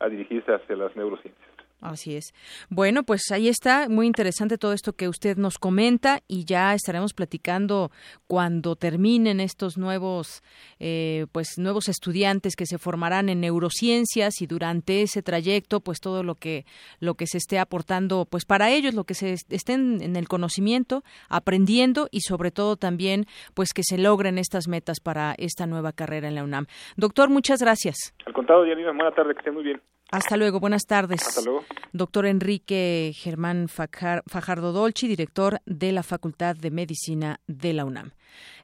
[0.01, 1.54] a dirigirse hacia las neurociencias.
[1.85, 2.33] Así es.
[2.70, 7.12] Bueno, pues ahí está, muy interesante todo esto que usted nos comenta y ya estaremos
[7.12, 7.90] platicando
[8.27, 10.42] cuando terminen estos nuevos,
[10.81, 16.23] eh, pues nuevos estudiantes que se formarán en neurociencias y durante ese trayecto, pues todo
[16.23, 16.64] lo que
[17.01, 21.03] lo que se esté aportando, pues para ellos, lo que se estén en el conocimiento,
[21.29, 26.29] aprendiendo y sobre todo también, pues que se logren estas metas para esta nueva carrera
[26.29, 26.64] en la UNAM.
[26.97, 28.14] Doctor, muchas gracias.
[28.25, 29.83] Al contado, Dianina, buena tarde, que esté muy bien.
[30.11, 31.27] Hasta luego, buenas tardes.
[31.27, 31.64] Hasta luego.
[31.93, 38.12] Doctor Enrique Germán Fajardo Dolci, director de la Facultad de Medicina de la UNAM.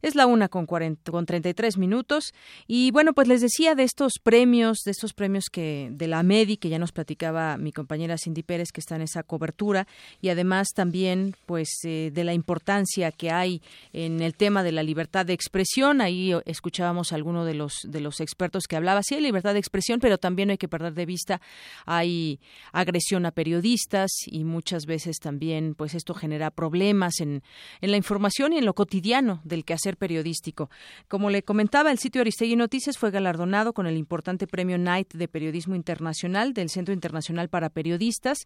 [0.03, 2.33] Es la una con, con 33 minutos.
[2.67, 6.57] Y bueno, pues les decía de estos premios, de estos premios que de la MEDI,
[6.57, 9.87] que ya nos platicaba mi compañera Cindy Pérez, que está en esa cobertura,
[10.21, 14.83] y además también, pues, eh, de la importancia que hay en el tema de la
[14.83, 16.01] libertad de expresión.
[16.01, 19.61] Ahí escuchábamos a alguno de los, de los expertos que hablaba, sí, hay libertad de
[19.61, 21.41] expresión, pero también no hay que perder de vista,
[21.87, 22.41] hay
[22.73, 27.43] agresión a periodistas y muchas veces también, pues, esto genera problemas en,
[27.81, 30.71] en la información y en lo cotidiano del quehacer periodístico.
[31.09, 35.29] Como le comentaba, el sitio Aristegui Noticias fue galardonado con el importante premio Knight de
[35.29, 38.39] Periodismo Internacional del Centro Internacional para Periodistas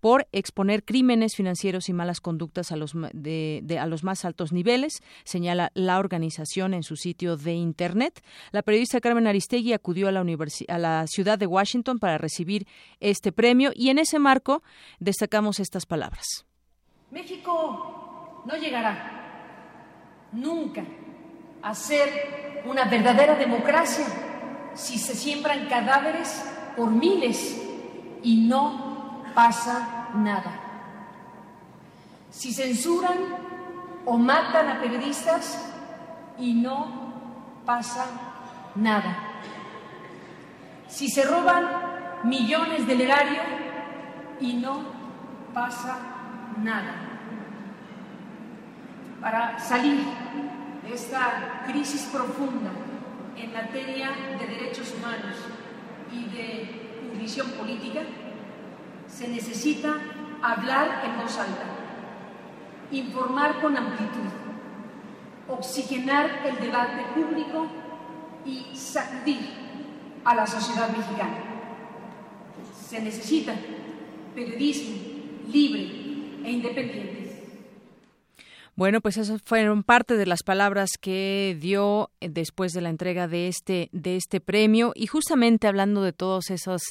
[0.00, 6.74] por exponer crímenes financieros y malas conductas a los, más altos niveles, señala la organización
[6.74, 8.22] en su sitio de Internet.
[8.52, 10.24] La periodista Carmen Aristegui acudió a la,
[10.68, 12.66] a la ciudad de Washington para recibir
[13.00, 14.62] este premio y en ese marco
[14.98, 16.44] destacamos estas palabras.
[17.10, 19.17] México no llegará
[20.32, 20.84] nunca
[21.62, 24.06] a ser una verdadera democracia
[24.74, 26.44] si se siembran cadáveres
[26.76, 27.60] por miles
[28.22, 30.60] y no pasa nada.
[32.30, 33.18] Si censuran
[34.04, 35.72] o matan a periodistas
[36.38, 36.86] y no
[37.64, 38.06] pasa
[38.76, 39.16] nada.
[40.86, 41.66] Si se roban
[42.24, 43.42] millones del erario
[44.40, 44.82] y no
[45.52, 45.98] pasa
[46.58, 47.07] nada
[49.20, 50.00] para salir
[50.86, 52.70] de esta crisis profunda
[53.36, 55.36] en materia de derechos humanos
[56.12, 56.68] y de
[57.02, 58.00] jurisdicción política,
[59.06, 59.94] se necesita
[60.42, 61.64] hablar en voz alta,
[62.90, 64.30] informar con amplitud,
[65.48, 67.66] oxigenar el debate público
[68.44, 69.40] y sacudir
[70.24, 71.38] a la sociedad mexicana.
[72.88, 73.54] Se necesita
[74.34, 74.96] periodismo
[75.52, 75.80] libre
[76.44, 77.17] e independiente
[78.78, 83.26] bueno, pues esas fueron parte de las palabras que dio eh, después de la entrega
[83.26, 84.92] de este de este premio.
[84.94, 86.82] Y justamente hablando de todos esos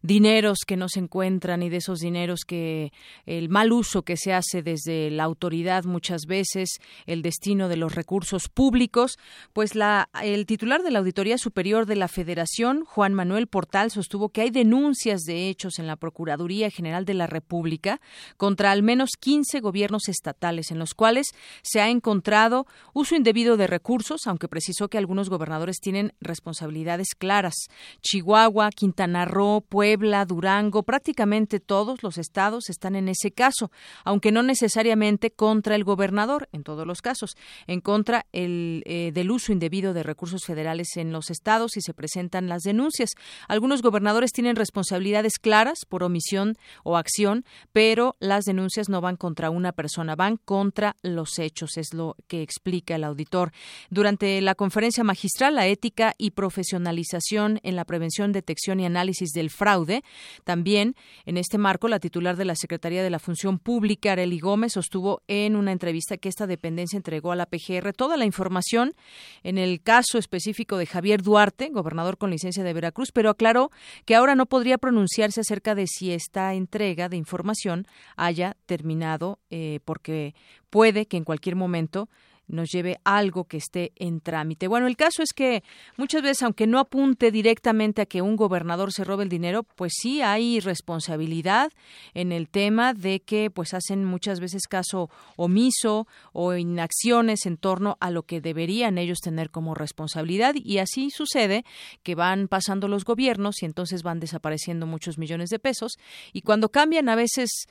[0.00, 2.90] dineros que no se encuentran y de esos dineros que
[3.26, 6.70] el mal uso que se hace desde la autoridad muchas veces,
[7.04, 9.18] el destino de los recursos públicos,
[9.52, 14.30] pues la el titular de la Auditoría Superior de la Federación, Juan Manuel Portal, sostuvo
[14.30, 18.00] que hay denuncias de hechos en la Procuraduría General de la República
[18.38, 21.25] contra al menos 15 gobiernos estatales en los cuales
[21.62, 27.54] se ha encontrado uso indebido de recursos, aunque precisó que algunos gobernadores tienen responsabilidades claras.
[28.00, 33.70] Chihuahua, Quintana Roo, Puebla, Durango, prácticamente todos los estados están en ese caso,
[34.04, 37.36] aunque no necesariamente contra el gobernador, en todos los casos,
[37.66, 42.48] en contra eh, del uso indebido de recursos federales en los estados y se presentan
[42.48, 43.10] las denuncias.
[43.48, 49.50] Algunos gobernadores tienen responsabilidades claras por omisión o acción, pero las denuncias no van contra
[49.50, 53.52] una persona, van contra los hechos, es lo que explica el auditor.
[53.90, 59.50] Durante la conferencia magistral, la ética y profesionalización en la prevención, detección y análisis del
[59.50, 60.04] fraude,
[60.44, 64.74] también en este marco, la titular de la Secretaría de la Función Pública, Areli Gómez,
[64.74, 68.94] sostuvo en una entrevista que esta dependencia entregó a la PGR toda la información
[69.42, 73.70] en el caso específico de Javier Duarte, gobernador con licencia de Veracruz, pero aclaró
[74.04, 77.86] que ahora no podría pronunciarse acerca de si esta entrega de información
[78.16, 80.34] haya terminado eh, porque
[80.76, 82.10] puede que en cualquier momento
[82.48, 84.68] nos lleve algo que esté en trámite.
[84.68, 85.62] Bueno, el caso es que
[85.96, 89.92] muchas veces, aunque no apunte directamente a que un gobernador se robe el dinero, pues
[89.96, 91.72] sí hay responsabilidad
[92.14, 97.96] en el tema de que pues hacen muchas veces caso omiso o inacciones en torno
[98.00, 100.54] a lo que deberían ellos tener como responsabilidad.
[100.56, 101.64] Y así sucede
[102.02, 105.98] que van pasando los gobiernos y entonces van desapareciendo muchos millones de pesos.
[106.32, 107.66] Y cuando cambian a veces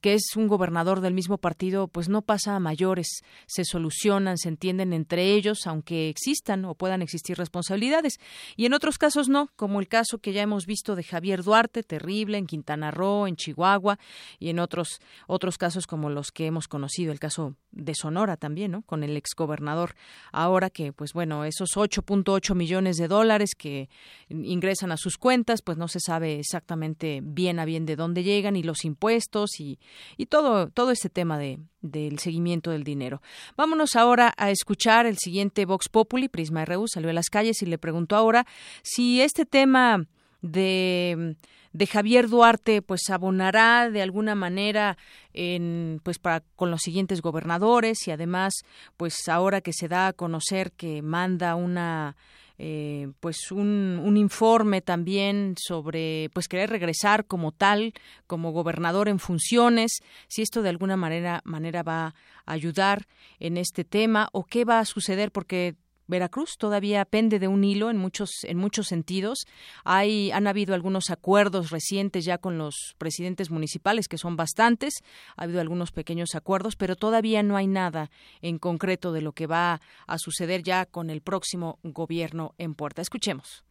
[0.00, 4.48] que es un gobernador del mismo partido, pues no pasa a mayores, se soluciona se
[4.48, 8.18] entienden entre ellos, aunque existan o puedan existir responsabilidades.
[8.56, 11.82] Y en otros casos no, como el caso que ya hemos visto de Javier Duarte,
[11.82, 13.98] terrible, en Quintana Roo, en Chihuahua,
[14.38, 18.72] y en otros, otros casos como los que hemos conocido, el caso de Sonora también,
[18.72, 18.82] ¿no?
[18.82, 19.94] Con el exgobernador.
[20.32, 23.88] Ahora que, pues bueno, esos 8.8 millones de dólares que
[24.28, 28.56] ingresan a sus cuentas, pues no se sabe exactamente bien a bien de dónde llegan
[28.56, 29.78] y los impuestos y,
[30.16, 31.58] y todo, todo este tema de,
[31.90, 33.22] del seguimiento del dinero.
[33.56, 36.28] Vámonos ahora a escuchar el siguiente Vox Populi.
[36.28, 38.46] Prisma RU salió a las calles y le preguntó ahora
[38.82, 40.06] si este tema
[40.42, 41.36] de
[41.76, 44.96] de Javier Duarte pues abonará de alguna manera
[45.34, 48.54] en pues para con los siguientes gobernadores y además
[48.96, 52.16] pues ahora que se da a conocer que manda una
[52.58, 57.92] eh, pues un, un, informe también sobre pues querer regresar como tal
[58.26, 62.14] como gobernador en funciones si esto de alguna manera manera va a
[62.52, 63.06] ayudar
[63.40, 65.76] en este tema o qué va a suceder porque
[66.06, 69.46] Veracruz todavía pende de un hilo en muchos en muchos sentidos.
[69.84, 75.02] Hay han habido algunos acuerdos recientes ya con los presidentes municipales que son bastantes.
[75.36, 78.10] Ha habido algunos pequeños acuerdos, pero todavía no hay nada
[78.42, 83.02] en concreto de lo que va a suceder ya con el próximo gobierno en puerta.
[83.02, 83.64] Escuchemos.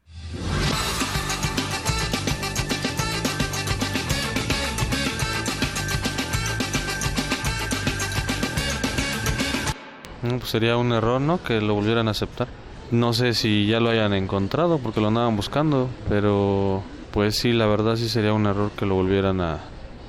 [10.39, 11.41] Pues sería un error, ¿no?
[11.43, 12.47] Que lo volvieran a aceptar.
[12.91, 17.65] No sé si ya lo hayan encontrado porque lo andaban buscando, pero pues sí, la
[17.65, 19.59] verdad sí sería un error que lo volvieran a,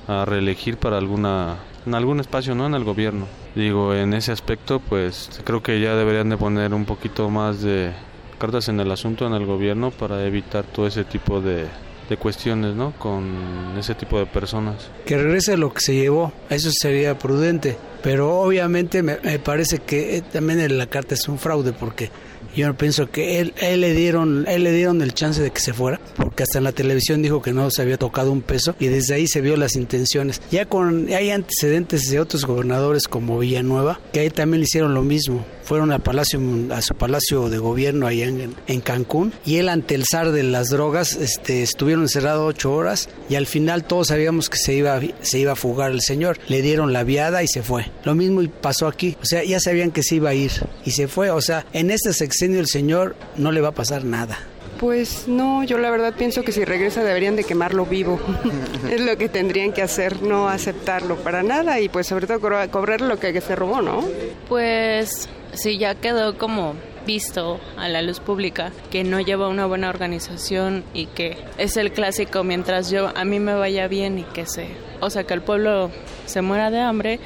[0.07, 2.67] a reelegir para alguna en algún espacio, ¿no?
[2.67, 3.27] En el gobierno.
[3.55, 7.93] Digo, en ese aspecto, pues creo que ya deberían de poner un poquito más de
[8.37, 11.65] cartas en el asunto en el gobierno para evitar todo ese tipo de,
[12.09, 12.93] de cuestiones, ¿no?
[12.97, 14.89] Con ese tipo de personas.
[15.05, 20.59] Que regrese lo que se llevó, eso sería prudente, pero obviamente me, parece que también
[20.59, 22.09] en la carta es un fraude porque
[22.55, 25.73] yo pienso que él, él le dieron él le dieron el chance de que se
[25.73, 28.87] fuera porque hasta en la televisión dijo que no se había tocado un peso y
[28.87, 33.99] desde ahí se vio las intenciones ya con hay antecedentes de otros gobernadores como Villanueva
[34.11, 36.39] que ahí también le hicieron lo mismo fueron a palacio
[36.71, 40.43] a su palacio de gobierno allá en, en, Cancún y él ante el zar de
[40.43, 44.99] las drogas este estuvieron encerrados ocho horas y al final todos sabíamos que se iba
[45.21, 46.39] se iba a fugar el señor.
[46.47, 47.91] Le dieron la viada y se fue.
[48.05, 49.17] Lo mismo pasó aquí.
[49.21, 50.51] O sea ya sabían que se iba a ir
[50.85, 51.31] y se fue.
[51.31, 54.39] O sea en este sexenio el señor no le va a pasar nada
[54.79, 58.19] pues no, yo la verdad pienso que si regresa deberían de quemarlo vivo.
[58.89, 62.39] es lo que tendrían que hacer, no aceptarlo para nada y pues sobre todo
[62.71, 64.03] cobrar lo que se robó, ¿no?
[64.47, 66.75] Pues sí, ya quedó como
[67.05, 71.93] visto a la luz pública que no lleva una buena organización y que es el
[71.93, 74.67] clásico mientras yo a mí me vaya bien y que se,
[74.99, 75.89] o sea, que el pueblo
[76.25, 77.19] se muera de hambre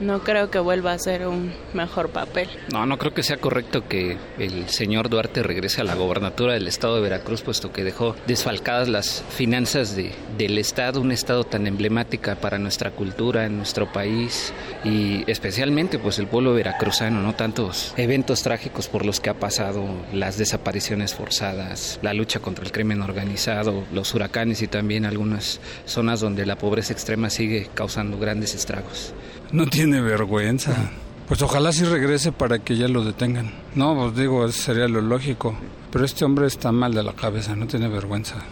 [0.00, 2.48] no creo que vuelva a ser un mejor papel.
[2.72, 6.68] No, no creo que sea correcto que el señor Duarte regrese a la gobernatura del
[6.68, 11.66] estado de Veracruz, puesto que dejó desfalcadas las finanzas de, del estado, un estado tan
[11.66, 14.52] emblemática para nuestra cultura, en nuestro país
[14.84, 19.84] y especialmente pues el pueblo veracruzano, no tantos eventos trágicos por los que ha pasado,
[20.12, 26.20] las desapariciones forzadas, la lucha contra el crimen organizado, los huracanes y también algunas zonas
[26.20, 29.14] donde la pobreza extrema sigue causando grandes estragos.
[29.50, 30.90] No tiene vergüenza.
[31.26, 33.50] Pues ojalá sí regrese para que ya lo detengan.
[33.74, 35.56] No, pues digo, eso sería lo lógico.
[35.90, 38.44] Pero este hombre está mal de la cabeza, no tiene vergüenza.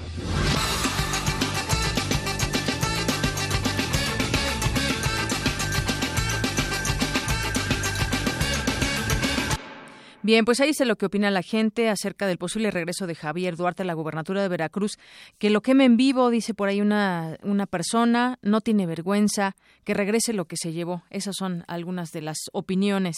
[10.27, 13.55] Bien, pues ahí sé lo que opina la gente acerca del posible regreso de Javier
[13.55, 14.99] Duarte a la gubernatura de Veracruz,
[15.39, 19.55] que lo queme en vivo, dice por ahí una, una persona, no tiene vergüenza,
[19.87, 21.05] que regrese lo que se llevó.
[21.11, 23.17] Esas son algunas de las opiniones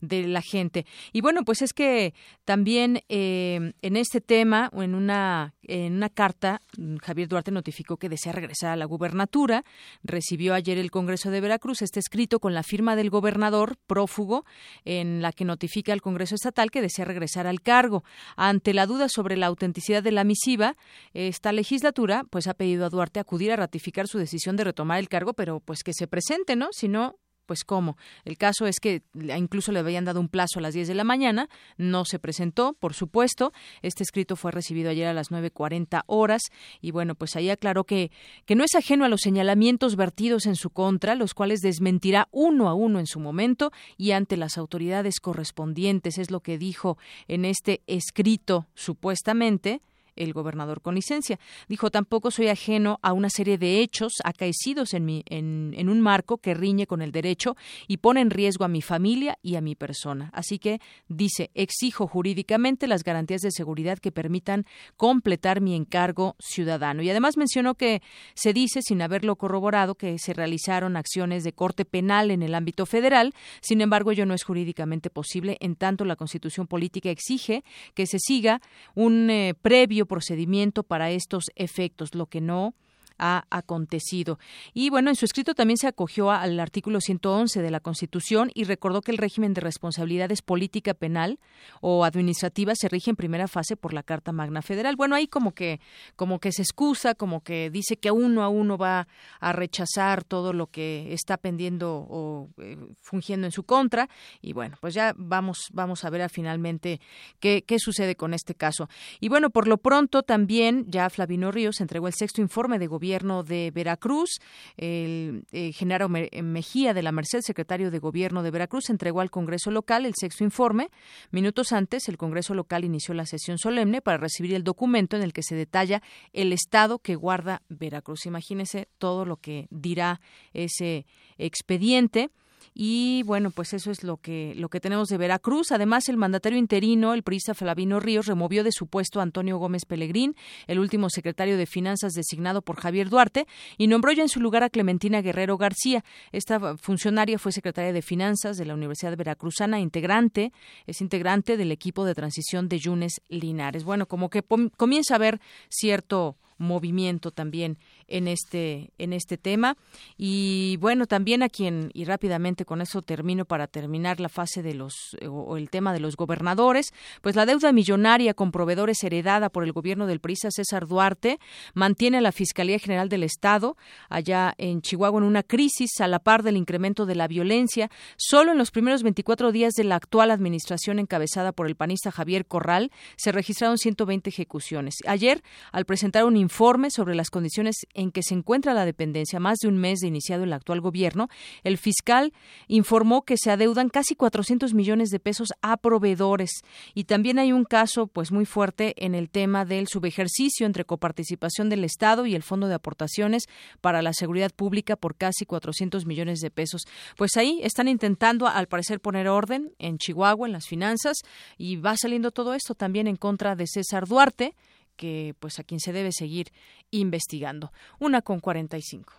[0.00, 0.84] de la gente.
[1.12, 2.12] Y bueno, pues es que
[2.44, 6.60] también eh, en este tema, en una, en una carta,
[7.02, 9.64] Javier Duarte notificó que desea regresar a la gubernatura.
[10.04, 14.44] Recibió ayer el Congreso de Veracruz este escrito con la firma del gobernador prófugo,
[14.84, 18.04] en la que notifica al Congreso Estatal tal que desea regresar al cargo.
[18.36, 20.76] Ante la duda sobre la autenticidad de la misiva,
[21.14, 25.08] esta legislatura pues ha pedido a Duarte acudir a ratificar su decisión de retomar el
[25.08, 26.68] cargo, pero pues que se presente, ¿no?
[26.72, 27.16] Si no,
[27.50, 27.96] pues cómo.
[28.24, 29.02] El caso es que
[29.36, 32.74] incluso le habían dado un plazo a las 10 de la mañana, no se presentó,
[32.74, 33.52] por supuesto.
[33.82, 36.42] Este escrito fue recibido ayer a las 9.40 horas
[36.80, 38.12] y bueno, pues ahí aclaró que,
[38.46, 42.68] que no es ajeno a los señalamientos vertidos en su contra, los cuales desmentirá uno
[42.68, 47.44] a uno en su momento y ante las autoridades correspondientes, es lo que dijo en
[47.44, 49.80] este escrito supuestamente
[50.16, 51.38] el gobernador con licencia.
[51.68, 56.00] Dijo, tampoco soy ajeno a una serie de hechos acaecidos en, mi, en, en, un
[56.00, 57.56] marco que riñe con el derecho
[57.86, 60.30] y pone en riesgo a mi familia y a mi persona.
[60.32, 67.02] Así que, dice, exijo jurídicamente las garantías de seguridad que permitan completar mi encargo ciudadano.
[67.02, 68.02] Y además mencionó que
[68.34, 72.86] se dice, sin haberlo corroborado, que se realizaron acciones de corte penal en el ámbito
[72.86, 73.34] federal.
[73.60, 78.18] Sin embargo, ello no es jurídicamente posible, en tanto la Constitución Política exige que se
[78.18, 78.60] siga
[78.94, 82.74] un eh, previo procedimiento para estos efectos, lo que no
[83.20, 84.38] ha acontecido.
[84.72, 88.64] Y bueno, en su escrito también se acogió al artículo 111 de la Constitución y
[88.64, 91.38] recordó que el régimen de responsabilidades política penal
[91.82, 94.96] o administrativa se rige en primera fase por la Carta Magna Federal.
[94.96, 95.80] Bueno, ahí como que
[96.16, 99.06] como que se excusa, como que dice que uno a uno va
[99.38, 104.08] a rechazar todo lo que está pendiendo o eh, fungiendo en su contra
[104.40, 107.00] y bueno, pues ya vamos vamos a ver finalmente
[107.38, 108.88] qué, qué sucede con este caso.
[109.20, 113.09] Y bueno, por lo pronto también ya Flavino Ríos entregó el sexto informe de gobierno
[113.10, 114.38] gobierno de Veracruz.
[114.76, 119.72] El eh, Genaro Mejía de la Merced, secretario de Gobierno de Veracruz, entregó al Congreso
[119.72, 120.90] local el sexto informe.
[121.32, 125.32] Minutos antes, el Congreso local inició la sesión solemne para recibir el documento en el
[125.32, 126.02] que se detalla
[126.32, 128.26] el estado que guarda Veracruz.
[128.26, 130.20] Imagínese todo lo que dirá
[130.52, 131.04] ese
[131.36, 132.30] expediente.
[132.74, 135.72] Y bueno, pues eso es lo que, lo que tenemos de Veracruz.
[135.72, 139.84] Además, el mandatario interino, el priista Flavino Ríos, removió de su puesto a Antonio Gómez
[139.84, 140.36] Pelegrín,
[140.66, 143.46] el último secretario de Finanzas designado por Javier Duarte,
[143.76, 146.04] y nombró ya en su lugar a Clementina Guerrero García.
[146.32, 150.52] Esta funcionaria fue secretaria de Finanzas de la Universidad Veracruzana, integrante,
[150.86, 153.84] es integrante del equipo de transición de Yunes Linares.
[153.84, 154.42] Bueno, como que
[154.76, 157.78] comienza a haber cierto movimiento también
[158.10, 159.76] en este en este tema.
[160.16, 164.74] Y bueno también a quien y rápidamente con eso termino para terminar la fase de
[164.74, 166.92] los o, el tema de los gobernadores
[167.22, 171.38] pues la deuda millonaria con proveedores heredada por el gobierno del PRISA César Duarte
[171.74, 173.76] mantiene la Fiscalía General del Estado
[174.08, 177.90] allá en Chihuahua en una crisis a la par del incremento de la violencia.
[178.16, 182.46] Solo en los primeros 24 días de la actual administración encabezada por el panista Javier
[182.46, 184.96] Corral se registraron 120 ejecuciones.
[185.06, 185.42] Ayer
[185.72, 189.68] al presentar un informe sobre las condiciones en que se encuentra la dependencia, más de
[189.68, 191.28] un mes de iniciado el actual gobierno,
[191.64, 192.32] el fiscal
[192.66, 196.50] informó que se adeudan casi 400 millones de pesos a proveedores
[196.94, 201.68] y también hay un caso pues muy fuerte en el tema del subejercicio entre coparticipación
[201.68, 203.44] del Estado y el Fondo de Aportaciones
[203.82, 206.86] para la Seguridad Pública por casi 400 millones de pesos.
[207.18, 211.18] Pues ahí están intentando al parecer poner orden en Chihuahua en las finanzas
[211.58, 214.54] y va saliendo todo esto también en contra de César Duarte
[215.00, 216.52] que pues a quien se debe seguir
[216.90, 217.72] investigando.
[217.98, 219.14] Una con 45.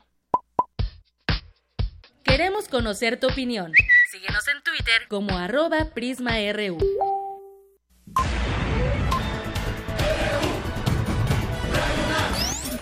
[2.23, 3.73] Queremos conocer tu opinión.
[4.11, 6.77] Síguenos en Twitter como arroba PrismaRU.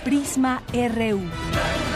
[0.04, 1.89] Prisma RU.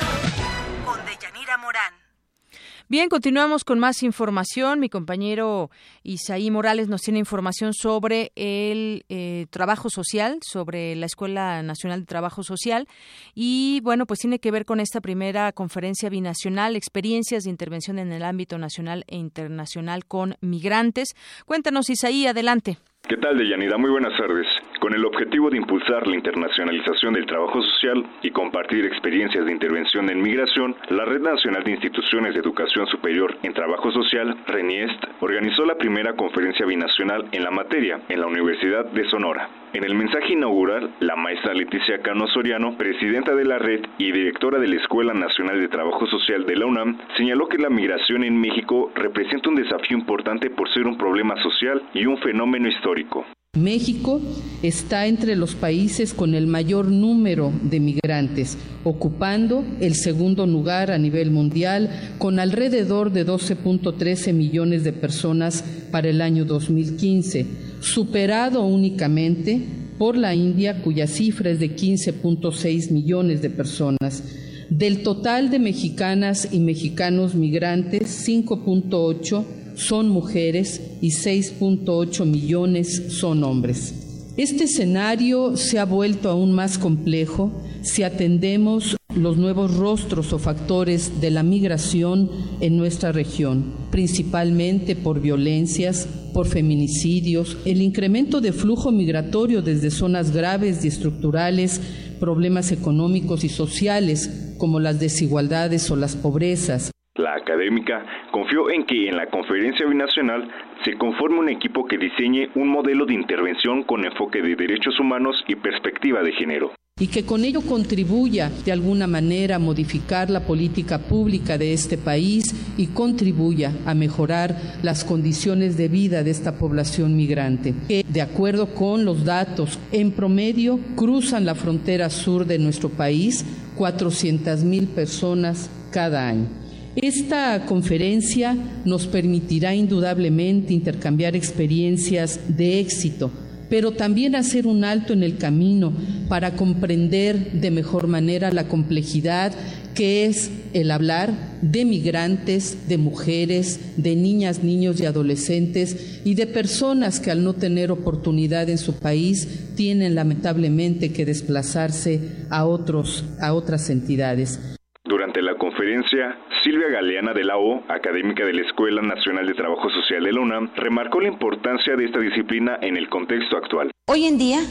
[2.94, 4.80] Bien, continuamos con más información.
[4.80, 5.72] Mi compañero
[6.04, 12.06] Isaí Morales nos tiene información sobre el eh, trabajo social, sobre la Escuela Nacional de
[12.06, 12.86] Trabajo Social.
[13.34, 18.12] Y bueno, pues tiene que ver con esta primera conferencia binacional, experiencias de intervención en
[18.12, 21.16] el ámbito nacional e internacional con migrantes.
[21.48, 22.78] Cuéntanos, Isaí, adelante.
[23.10, 23.80] ¿Qué tal, Deyanira?
[23.80, 24.46] Muy buenas tardes.
[24.84, 30.10] Con el objetivo de impulsar la internacionalización del trabajo social y compartir experiencias de intervención
[30.10, 35.64] en migración, la Red Nacional de Instituciones de Educación Superior en Trabajo Social, RENIEST, organizó
[35.64, 39.48] la primera conferencia binacional en la materia en la Universidad de Sonora.
[39.72, 44.60] En el mensaje inaugural, la maestra Leticia Cano Soriano, presidenta de la red y directora
[44.60, 48.38] de la Escuela Nacional de Trabajo Social de la UNAM, señaló que la migración en
[48.38, 53.26] México representa un desafío importante por ser un problema social y un fenómeno histórico.
[53.56, 54.20] México
[54.64, 60.98] está entre los países con el mayor número de migrantes, ocupando el segundo lugar a
[60.98, 67.46] nivel mundial con alrededor de 12.13 millones de personas para el año 2015,
[67.80, 69.62] superado únicamente
[70.00, 74.24] por la India cuya cifra es de 15.6 millones de personas.
[74.72, 79.46] Del total de mexicanas y mexicanos migrantes, 5.8
[79.76, 83.94] son mujeres y 6.8 millones son hombres.
[84.36, 87.52] Este escenario se ha vuelto aún más complejo
[87.84, 95.22] si atendemos los nuevos rostros o factores de la migración en nuestra región, principalmente por
[95.22, 101.80] violencias, por feminicidios, el incremento de flujo migratorio desde zonas graves y estructurales,
[102.20, 106.90] problemas económicos y sociales como las desigualdades o las pobrezas.
[107.16, 110.50] La académica confió en que en la conferencia binacional
[110.84, 115.36] se conforme un equipo que diseñe un modelo de intervención con enfoque de derechos humanos
[115.48, 120.40] y perspectiva de género y que con ello contribuya de alguna manera a modificar la
[120.40, 126.58] política pública de este país y contribuya a mejorar las condiciones de vida de esta
[126.58, 132.58] población migrante, que de acuerdo con los datos, en promedio cruzan la frontera sur de
[132.58, 133.46] nuestro país
[133.76, 136.63] 400 mil personas cada año.
[136.96, 143.32] Esta conferencia nos permitirá indudablemente intercambiar experiencias de éxito
[143.74, 145.94] pero también hacer un alto en el camino
[146.30, 149.52] para comprender de mejor manera la complejidad
[149.96, 151.34] que es el hablar
[151.64, 157.54] de migrantes, de mujeres, de niñas, niños y adolescentes y de personas que al no
[157.54, 162.20] tener oportunidad en su país tienen lamentablemente que desplazarse
[162.52, 164.60] a otros a otras entidades.
[165.06, 169.90] Durante la conferencia, Silvia Galeana de la O, académica de la Escuela Nacional de Trabajo
[169.90, 173.92] Social de la UNAM, remarcó la importancia de esta disciplina en el contexto actual.
[174.06, 174.62] Hoy en día,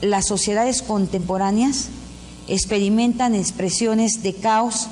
[0.00, 1.90] las sociedades contemporáneas
[2.48, 4.88] experimentan expresiones de caos,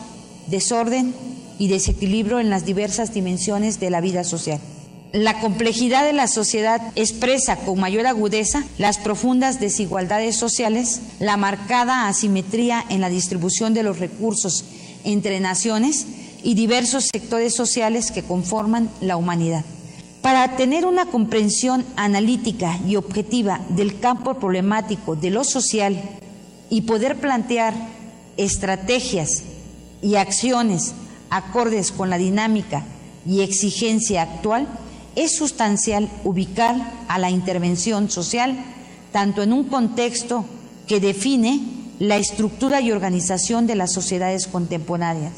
[0.49, 1.15] desorden
[1.59, 4.61] y desequilibrio en las diversas dimensiones de la vida social.
[5.15, 12.07] La complejidad de la sociedad expresa con mayor agudeza las profundas desigualdades sociales, la marcada
[12.07, 16.07] asimetría en la distribución de los recursos entre naciones
[16.43, 19.65] y diversos sectores sociales que conforman la humanidad.
[20.23, 26.01] Para tener una comprensión analítica y objetiva del campo problemático de lo social
[26.69, 27.75] y poder plantear
[28.37, 29.43] estrategias
[30.03, 30.93] y acciones
[31.31, 32.85] acordes con la dinámica
[33.27, 34.69] y exigencia actual,
[35.17, 36.77] es sustancial ubicar
[37.09, 38.59] a la intervención social
[39.13, 40.45] tanto en un contexto
[40.87, 41.61] que define
[42.01, 45.35] la estructura y organización de las sociedades contemporáneas,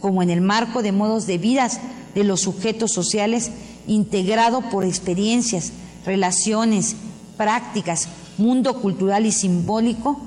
[0.00, 1.68] como en el marco de modos de vida
[2.14, 3.50] de los sujetos sociales
[3.88, 5.72] integrado por experiencias,
[6.06, 6.94] relaciones,
[7.36, 8.08] prácticas,
[8.38, 10.20] mundo cultural y simbólico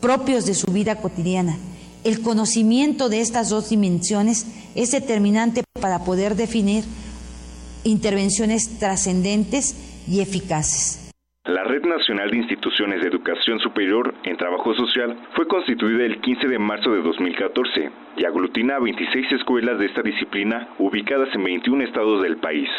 [0.00, 1.58] propios de su vida cotidiana.
[2.04, 6.84] El conocimiento de estas dos dimensiones es determinante para poder definir
[7.84, 9.74] intervenciones trascendentes
[10.08, 11.03] y eficaces.
[11.46, 16.48] La Red Nacional de Instituciones de Educación Superior en Trabajo Social fue constituida el 15
[16.48, 21.84] de marzo de 2014 y aglutina a 26 escuelas de esta disciplina ubicadas en 21
[21.84, 22.70] estados del país.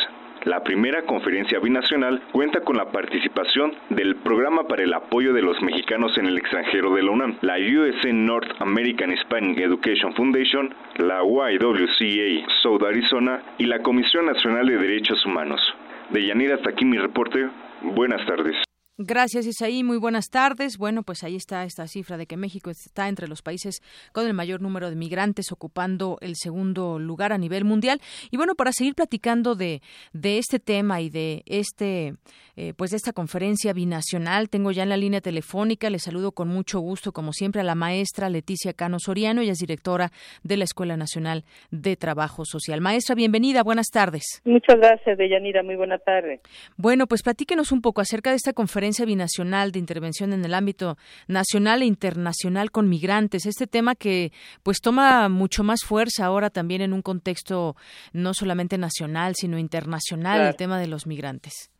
[0.46, 5.62] La primera conferencia binacional cuenta con la participación del Programa para el Apoyo de los
[5.62, 11.22] Mexicanos en el Extranjero de la UNAM, la USA North American Hispanic Education Foundation, la
[11.22, 15.62] YWCA South Arizona y la Comisión Nacional de Derechos Humanos.
[16.10, 17.48] De Yanira hasta aquí mi reporte.
[17.94, 18.56] Buenas tardes.
[18.98, 19.84] Gracias, Isaí.
[19.84, 20.78] Muy buenas tardes.
[20.78, 23.82] Bueno, pues ahí está esta cifra de que México está entre los países
[24.14, 28.00] con el mayor número de migrantes, ocupando el segundo lugar a nivel mundial.
[28.32, 29.82] Y bueno, para seguir platicando de,
[30.14, 32.16] de este tema y de este,
[32.56, 36.48] eh, pues de esta conferencia binacional, tengo ya en la línea telefónica, le saludo con
[36.48, 40.12] mucho gusto, como siempre, a la maestra Leticia Cano Soriano, ella es directora
[40.44, 42.82] de la Escuela Nacional de Trabajo Social.
[42.82, 44.42] Maestra, bienvenida, buenas tardes.
[44.46, 46.42] Muchas gracias, Deyanira, muy buena tarde.
[46.78, 50.98] Bueno, pues platíquenos un poco acerca de esta conferencia binacional de intervención en el ámbito
[51.28, 53.46] nacional e internacional con migrantes.
[53.46, 54.32] Este tema que
[54.64, 57.76] pues toma mucho más fuerza ahora también en un contexto
[58.14, 61.75] no solamente nacional, sino internacional, el tema de los migrantes.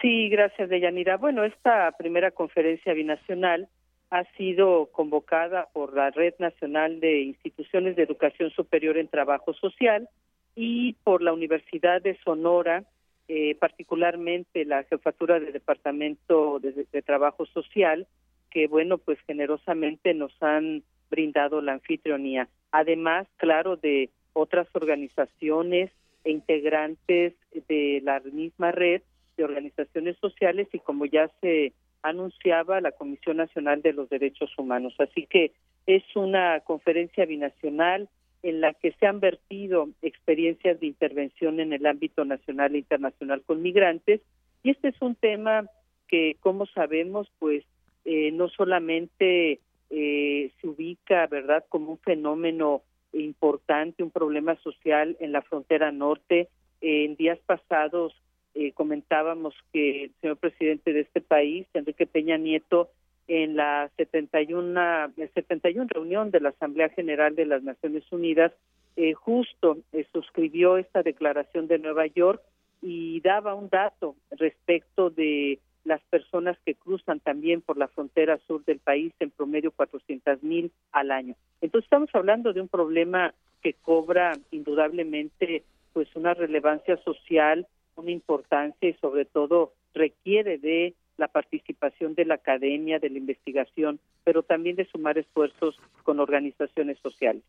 [0.00, 1.16] Sí, gracias, Deyanira.
[1.16, 3.68] Bueno, esta primera conferencia binacional
[4.10, 10.08] ha sido convocada por la Red Nacional de Instituciones de Educación Superior en Trabajo Social
[10.54, 12.84] y por la Universidad de Sonora
[13.30, 18.06] eh, particularmente la jefatura del Departamento de, Trabajo Social,
[18.50, 22.48] que, bueno, pues generosamente nos han brindado la anfitrionía.
[22.72, 25.90] Además, claro, de otras organizaciones
[26.24, 27.34] e integrantes
[27.68, 29.02] de la misma red
[29.38, 31.72] de organizaciones sociales y como ya se
[32.02, 34.94] anunciaba la Comisión Nacional de los Derechos Humanos.
[34.98, 35.52] Así que
[35.86, 38.08] es una conferencia binacional
[38.42, 43.42] en la que se han vertido experiencias de intervención en el ámbito nacional e internacional
[43.42, 44.20] con migrantes.
[44.62, 45.68] Y este es un tema
[46.08, 47.64] que, como sabemos, pues
[48.04, 49.60] eh, no solamente
[49.90, 52.82] eh, se ubica, ¿verdad?, como un fenómeno
[53.12, 56.48] importante, un problema social en la frontera norte.
[56.80, 58.14] en días pasados
[58.60, 62.90] eh, comentábamos que el señor presidente de este país, Enrique Peña Nieto,
[63.28, 68.52] en la 71, 71 reunión de la Asamblea General de las Naciones Unidas,
[68.96, 72.42] eh, justo eh, suscribió esta declaración de Nueva York
[72.82, 78.64] y daba un dato respecto de las personas que cruzan también por la frontera sur
[78.64, 81.36] del país, en promedio 400 mil al año.
[81.60, 83.32] Entonces estamos hablando de un problema
[83.62, 87.68] que cobra indudablemente pues una relevancia social,
[87.98, 93.98] una importancia y sobre todo requiere de la participación de la academia, de la investigación,
[94.24, 97.42] pero también de sumar esfuerzos con organizaciones sociales.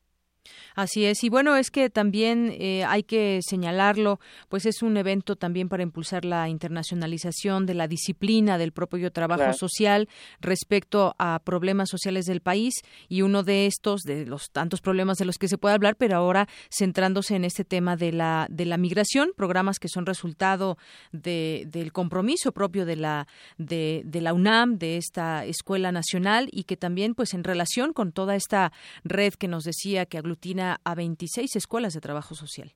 [0.76, 5.36] Así es, y bueno, es que también eh, hay que señalarlo, pues es un evento
[5.36, 10.08] también para impulsar la internacionalización de la disciplina del propio trabajo social
[10.40, 12.74] respecto a problemas sociales del país
[13.08, 16.18] y uno de estos, de los tantos problemas de los que se puede hablar, pero
[16.18, 20.78] ahora centrándose en este tema de la, de la migración, programas que son resultado
[21.12, 23.28] de, del compromiso propio de la,
[23.58, 28.12] de, de la UNAM, de esta Escuela Nacional y que también pues en relación con
[28.12, 28.72] toda esta
[29.04, 30.39] red que nos decía que aglutina
[30.84, 32.72] a 26 escuelas de trabajo social.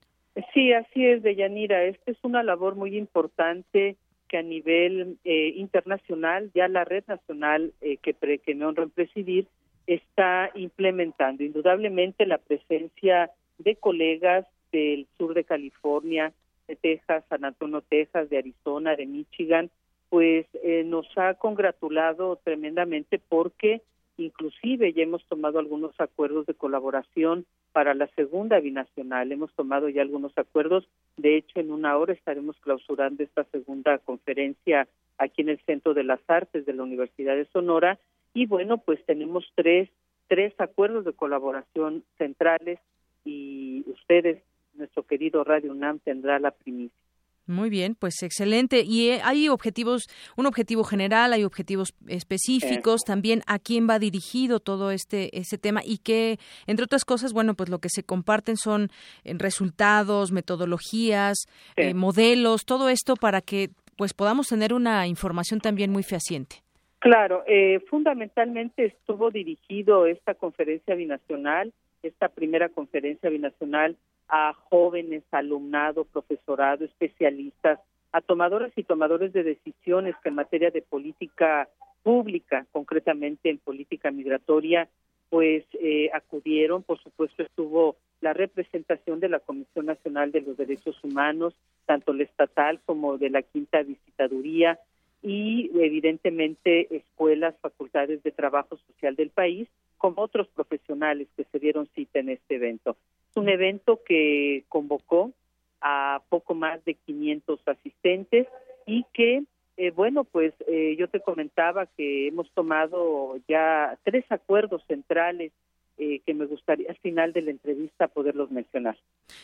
[0.54, 1.84] Sí, así es, Deyanira.
[1.84, 3.98] Esta es una labor muy importante
[4.28, 8.90] que a nivel eh, internacional, ya la red nacional eh, que, que me honro en
[8.90, 9.48] presidir,
[9.86, 11.44] está implementando.
[11.44, 16.34] Indudablemente la presencia de colegas del sur de California,
[16.68, 19.70] de Texas, San Antonio, Texas, de Arizona, de Michigan,
[20.10, 23.82] pues eh, nos ha congratulado tremendamente porque
[24.18, 29.32] Inclusive ya hemos tomado algunos acuerdos de colaboración para la segunda binacional.
[29.32, 30.88] Hemos tomado ya algunos acuerdos.
[31.18, 34.88] De hecho, en una hora estaremos clausurando esta segunda conferencia
[35.18, 37.98] aquí en el Centro de las Artes de la Universidad de Sonora.
[38.34, 39.90] Y bueno, pues tenemos tres,
[40.28, 42.80] tres acuerdos de colaboración centrales
[43.26, 44.44] y ustedes,
[44.76, 47.03] nuestro querido Radio UNAM, tendrá la primicia.
[47.46, 48.84] Muy bien, pues excelente.
[48.86, 54.62] Y eh, hay objetivos, un objetivo general, hay objetivos específicos, también a quién va dirigido
[54.62, 56.38] todo este ese tema y que,
[56.68, 58.90] entre otras cosas, bueno, pues lo que se comparten son
[59.26, 61.36] eh, resultados, metodologías,
[61.76, 66.58] eh, modelos, todo esto para que pues podamos tener una información también muy fehaciente.
[67.00, 67.44] Claro,
[67.90, 71.74] fundamentalmente estuvo dirigido esta conferencia binacional,
[72.04, 73.98] esta primera conferencia binacional
[74.28, 77.80] a jóvenes, alumnado, profesorado, especialistas,
[78.12, 81.68] a tomadoras y tomadores de decisiones que en materia de política
[82.04, 84.88] pública, concretamente en política migratoria,
[85.30, 90.96] pues eh, acudieron, por supuesto estuvo la representación de la Comisión Nacional de los Derechos
[91.04, 94.80] Humanos, tanto la estatal como de la Quinta Visitaduría,
[95.24, 99.68] y evidentemente escuelas, facultades de trabajo social del país,
[100.04, 102.98] como otros profesionales que se dieron cita en este evento.
[103.32, 105.32] Es un evento que convocó
[105.80, 108.48] a poco más de 500 asistentes
[108.86, 109.44] y que,
[109.78, 115.54] eh, bueno, pues eh, yo te comentaba que hemos tomado ya tres acuerdos centrales
[115.98, 118.98] eh, que me gustaría al final de la entrevista poderlos mencionar.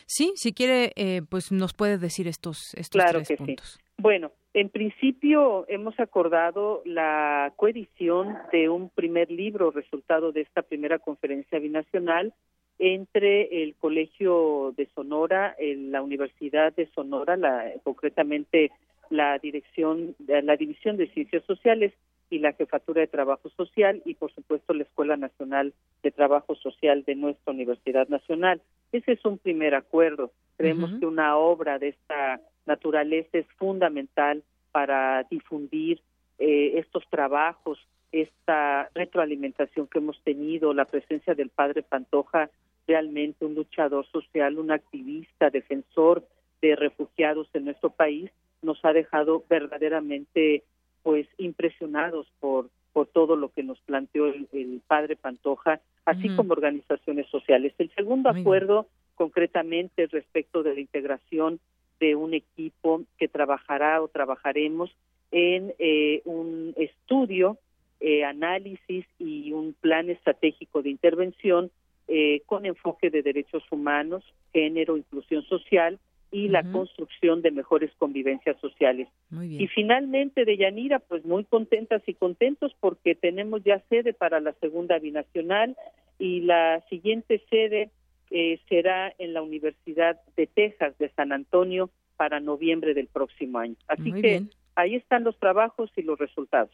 [0.04, 0.92] Sí, si quiere,
[1.30, 3.78] pues nos puede decir estos, estos claro tres que puntos.
[3.82, 3.89] Sí.
[4.00, 10.98] Bueno, en principio hemos acordado la coedición de un primer libro resultado de esta primera
[10.98, 12.32] conferencia binacional
[12.78, 18.70] entre el Colegio de Sonora, la Universidad de Sonora, la, concretamente
[19.10, 21.92] la dirección, la División de Ciencias Sociales
[22.30, 27.04] y la Jefatura de Trabajo Social y por supuesto la Escuela Nacional de Trabajo Social
[27.04, 28.62] de nuestra Universidad Nacional.
[28.92, 30.30] Ese es un primer acuerdo.
[30.56, 36.00] Creemos que una obra de esta naturaleza es fundamental para difundir
[36.38, 37.78] eh, estos trabajos,
[38.12, 42.50] esta retroalimentación que hemos tenido, la presencia del padre Pantoja
[42.86, 46.26] realmente un luchador social, un activista, defensor
[46.60, 48.30] de refugiados en nuestro país,
[48.62, 50.64] nos ha dejado verdaderamente
[51.02, 57.26] pues impresionados por por todo lo que nos planteó el, padre Pantoja, así como organizaciones
[57.28, 57.72] sociales.
[57.78, 61.60] El segundo acuerdo, concretamente respecto de la integración
[62.00, 64.90] de un equipo que trabajará o trabajaremos
[65.30, 67.58] en eh, un estudio,
[68.00, 71.70] eh, análisis y un plan estratégico de intervención
[72.08, 75.98] eh, con enfoque de derechos humanos, género, inclusión social
[76.32, 79.08] y la construcción de mejores convivencias sociales.
[79.42, 84.52] Y finalmente, de Yanira, pues muy contentas y contentos porque tenemos ya sede para la
[84.54, 85.76] segunda binacional
[86.18, 87.90] y la siguiente sede
[88.30, 93.74] eh, será en la Universidad de Texas de San Antonio para noviembre del próximo año.
[93.88, 94.42] Así que
[94.76, 96.70] ahí están los trabajos y los resultados.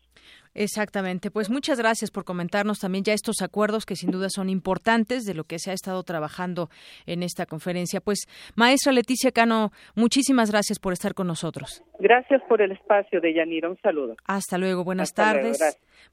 [0.56, 1.30] Exactamente.
[1.30, 5.34] Pues muchas gracias por comentarnos también ya estos acuerdos que sin duda son importantes de
[5.34, 6.70] lo que se ha estado trabajando
[7.04, 8.00] en esta conferencia.
[8.00, 11.82] Pues maestra Leticia Cano, muchísimas gracias por estar con nosotros.
[11.98, 13.68] Gracias por el espacio de Yanira.
[13.68, 14.16] Un saludo.
[14.24, 14.82] Hasta luego.
[14.82, 15.58] Buenas tardes.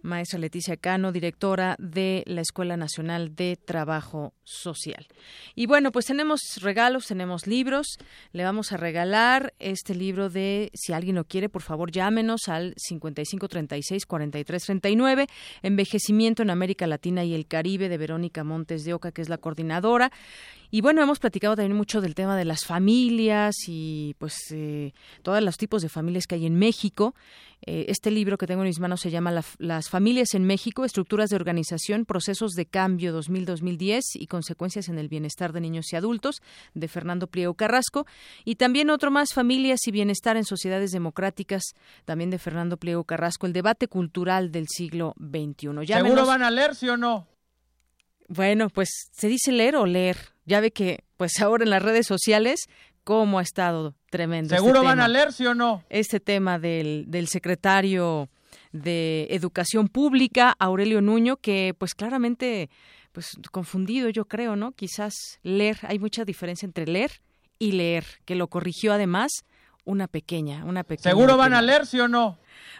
[0.02, 5.08] maestra Leticia Cano, directora de la Escuela Nacional de Trabajo Social.
[5.56, 7.98] Y bueno, pues tenemos regalos, tenemos libros.
[8.34, 12.74] Le vamos a regalar este libro de, si alguien lo quiere, por favor llámenos al
[12.76, 15.28] 5536 4339,
[15.62, 19.38] Envejecimiento en América Latina y el Caribe de Verónica Montes de Oca, que es la
[19.38, 20.12] coordinadora.
[20.74, 25.40] Y bueno, hemos platicado también mucho del tema de las familias y pues eh, todos
[25.44, 27.14] los tipos de familias que hay en México.
[27.62, 31.30] Eh, este libro que tengo en mis manos se llama Las familias en México, estructuras
[31.30, 36.42] de organización, procesos de cambio 2000-2010 y consecuencias en el bienestar de niños y adultos,
[36.74, 38.08] de Fernando Pliego Carrasco.
[38.44, 43.46] Y también otro más, Familias y Bienestar en Sociedades Democráticas, también de Fernando Pliego Carrasco,
[43.46, 45.86] el debate cultural del siglo XXI.
[45.86, 47.28] ¿Seguro van a leer, sí o no?
[48.28, 50.33] Bueno, pues se dice leer o leer.
[50.46, 52.62] Ya ve que, pues ahora en las redes sociales,
[53.04, 54.56] cómo ha estado tremendo.
[54.56, 55.84] ¿Seguro este van a leer, sí o no?
[55.89, 58.30] Este tema del, del secretario
[58.72, 62.70] de Educación Pública, Aurelio Nuño, que pues claramente,
[63.12, 64.72] pues confundido yo creo, ¿no?
[64.72, 65.14] Quizás
[65.44, 67.22] leer, hay mucha diferencia entre leer
[67.60, 69.32] y leer, que lo corrigió además
[69.86, 71.12] una pequeña, una pequeña.
[71.12, 72.38] ¿Seguro van a leer, sí o no?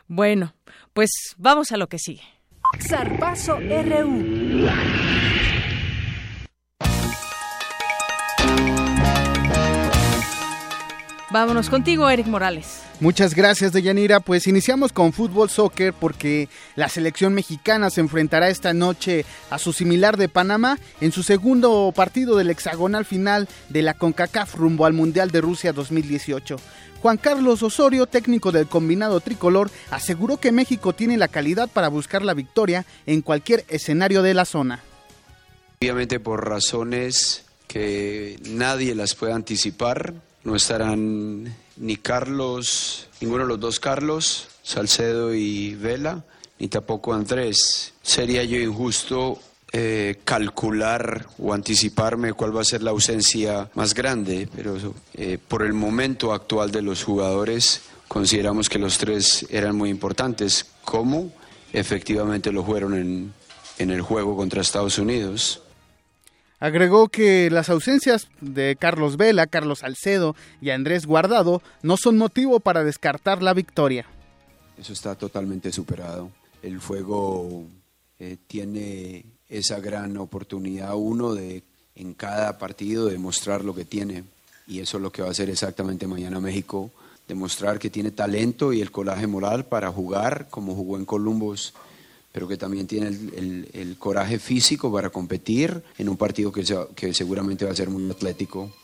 [0.08, 0.56] Bueno,
[0.94, 2.24] pues vamos a lo que sigue.
[2.80, 4.68] Zarpazo RU.
[11.34, 12.84] Vámonos contigo, Eric Morales.
[13.00, 14.20] Muchas gracias, Deyanira.
[14.20, 19.74] Pues iniciamos con fútbol soccer porque la selección mexicana se enfrentará esta noche a su
[19.74, 24.94] similar de Panamá en su segundo partido del hexagonal final de la CONCACAF rumbo al
[24.94, 26.58] Mundial de Rusia 2018.
[27.02, 32.22] Juan Carlos Osorio, técnico del combinado tricolor, aseguró que México tiene la calidad para buscar
[32.22, 34.84] la victoria en cualquier escenario de la zona.
[35.82, 40.14] Obviamente por razones que nadie las puede anticipar,
[40.44, 46.24] no estarán ni Carlos, ninguno de los dos Carlos, Salcedo y Vela,
[46.60, 47.94] ni tampoco Andrés.
[48.02, 49.40] Sería yo injusto
[49.72, 54.78] eh, calcular o anticiparme cuál va a ser la ausencia más grande, pero
[55.16, 60.68] eh, por el momento actual de los jugadores consideramos que los tres eran muy importantes,
[60.86, 61.34] como
[61.72, 63.34] efectivamente lo fueron en,
[63.80, 65.63] en el juego contra Estados Unidos.
[66.64, 72.62] Agregó que las ausencias de Carlos Vela, Carlos Salcedo y Andrés Guardado no son motivo
[72.62, 74.06] para descartar la victoria.
[74.78, 76.30] Eso está totalmente superado.
[76.62, 77.66] El fuego
[78.18, 81.64] eh, tiene esa gran oportunidad uno de
[81.96, 84.24] en cada partido demostrar lo que tiene
[84.66, 86.92] y eso es lo que va a hacer exactamente mañana México,
[87.28, 91.74] demostrar que tiene talento y el coraje moral para jugar como jugó en Columbus
[92.34, 96.66] pero que también tiene el, coraje físico para competir en un partido que,
[96.96, 98.76] que seguramente va a ser muy atlético.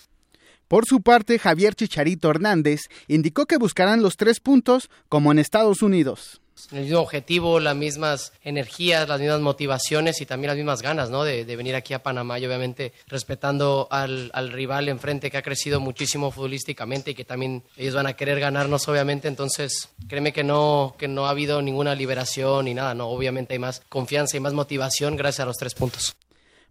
[0.70, 5.82] Por su parte, Javier Chicharito Hernández indicó que buscarán los tres puntos como en Estados
[5.82, 6.42] Unidos
[6.72, 11.24] el mismo objetivo, las mismas energías, las mismas motivaciones y también las mismas ganas ¿no?
[11.24, 15.80] de, venir aquí a Panamá y obviamente respetando al, al, rival enfrente que ha crecido
[15.80, 20.96] muchísimo futbolísticamente y que también ellos van a querer ganarnos obviamente, entonces créeme que no,
[20.98, 24.54] que no ha habido ninguna liberación ni nada, no, obviamente hay más confianza y más
[24.54, 26.16] motivación gracias a los tres puntos.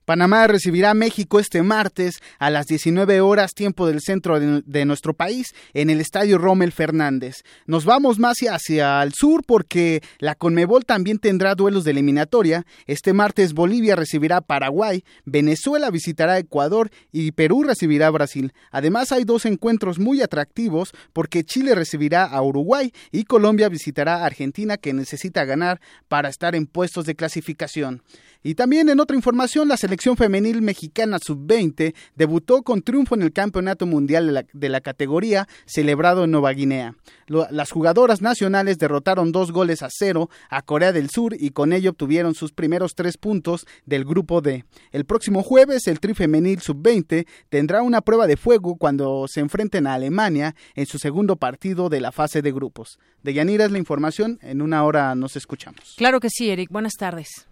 [0.08, 5.12] Panamá recibirá a México este martes a las 19 horas tiempo del centro de, nuestro
[5.12, 7.42] país en el Estadio Rommel Fernández.
[7.66, 12.64] Nos vamos más hacia el sur porque la Conmebol también tendrá duelos de eliminatoria.
[12.86, 18.54] Este martes Bolivia recibirá a Paraguay, Venezuela visitará a Ecuador y Perú recibirá a Brasil.
[18.70, 24.24] Además hay dos encuentros muy atractivos porque Chile recibirá a Uruguay y Colombia visitará a
[24.24, 28.02] Argentina que necesita ganar para estar en puestos de clasificación.
[28.42, 33.32] Y también en otra información, la selección femenil mexicana sub-20 debutó con triunfo en el
[33.32, 36.94] Campeonato Mundial de la, categoría celebrado en Nueva Guinea.
[37.26, 41.90] las jugadoras nacionales derrotaron dos goles a cero a Corea del Sur y con ello
[41.90, 44.64] obtuvieron sus primeros tres puntos del grupo D.
[44.92, 49.86] El próximo jueves, el tri femenil sub-20 tendrá una prueba de fuego cuando se enfrenten
[49.86, 52.98] a Alemania en su segundo partido de la fase de grupos.
[53.22, 55.94] De Yanira es la información, en una hora nos escuchamos.
[55.96, 56.70] Claro que sí, Eric.
[56.70, 57.47] Buenas tardes.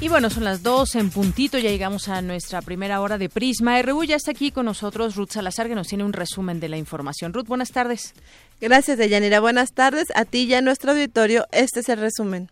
[0.00, 3.82] Y bueno, son las dos en puntito, ya llegamos a nuestra primera hora de Prisma
[3.82, 4.04] RU.
[4.04, 7.34] Ya está aquí con nosotros Ruth Salazar, que nos tiene un resumen de la información.
[7.34, 8.14] Ruth, buenas tardes.
[8.60, 9.40] Gracias, Deyanira.
[9.40, 10.06] Buenas tardes.
[10.14, 12.48] A ti y a nuestro auditorio, este es el resumen.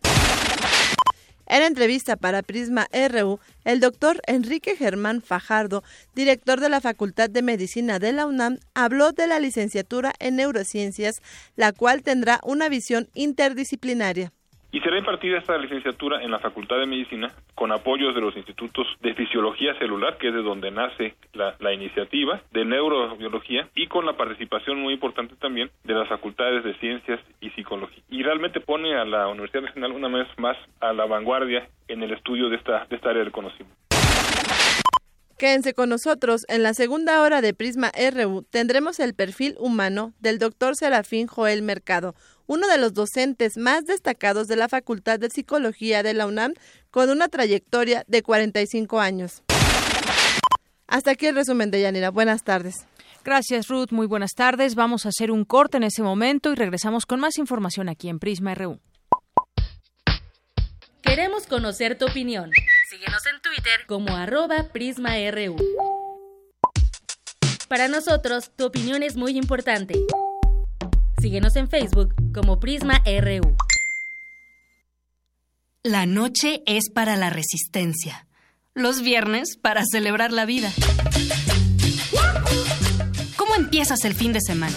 [1.47, 5.85] En entrevista para Prisma RU, el doctor Enrique Germán Fajardo,
[6.17, 11.23] director de la Facultad de Medicina de la UNAM, habló de la licenciatura en neurociencias,
[11.55, 14.33] la cual tendrá una visión interdisciplinaria.
[14.77, 18.87] Y será impartida esta licenciatura en la Facultad de Medicina con apoyos de los institutos
[19.01, 24.19] de fisiología celular, que es de donde nace la, iniciativa, de neurobiología y con la
[24.19, 28.03] participación muy importante también de las facultades de ciencias y psicología.
[28.11, 32.13] Y realmente pone a la Universidad Nacional una vez más a la vanguardia en el
[32.13, 33.75] estudio de esta, de esta área del conocimiento.
[35.39, 36.47] Quédense con nosotros.
[36.49, 41.61] En la segunda hora de Prisma RU tendremos el perfil humano del doctor Serafín Joel
[41.61, 42.15] Mercado,
[42.47, 46.55] uno de los docentes más destacados de la Facultad de Psicología de la UNAM,
[46.91, 49.43] con una trayectoria de 45 años.
[50.87, 52.11] Hasta aquí el resumen de Yanira.
[52.11, 52.87] Buenas tardes.
[53.25, 53.91] Gracias, Ruth.
[53.91, 54.77] Muy buenas tardes.
[54.77, 58.21] Vamos a hacer un corte en ese momento y regresamos con más información aquí en
[58.21, 58.79] Prisma RU.
[61.03, 62.51] Queremos conocer tu opinión.
[62.89, 65.57] Síguenos en Twitter como arroba PrismaRU.
[67.69, 69.95] Para nosotros, tu opinión es muy importante.
[71.21, 73.57] Síguenos en Facebook como Prisma RU.
[75.83, 78.27] La noche es para la resistencia.
[78.75, 80.71] Los viernes para celebrar la vida.
[83.37, 84.75] ¿Cómo empiezas el fin de semana?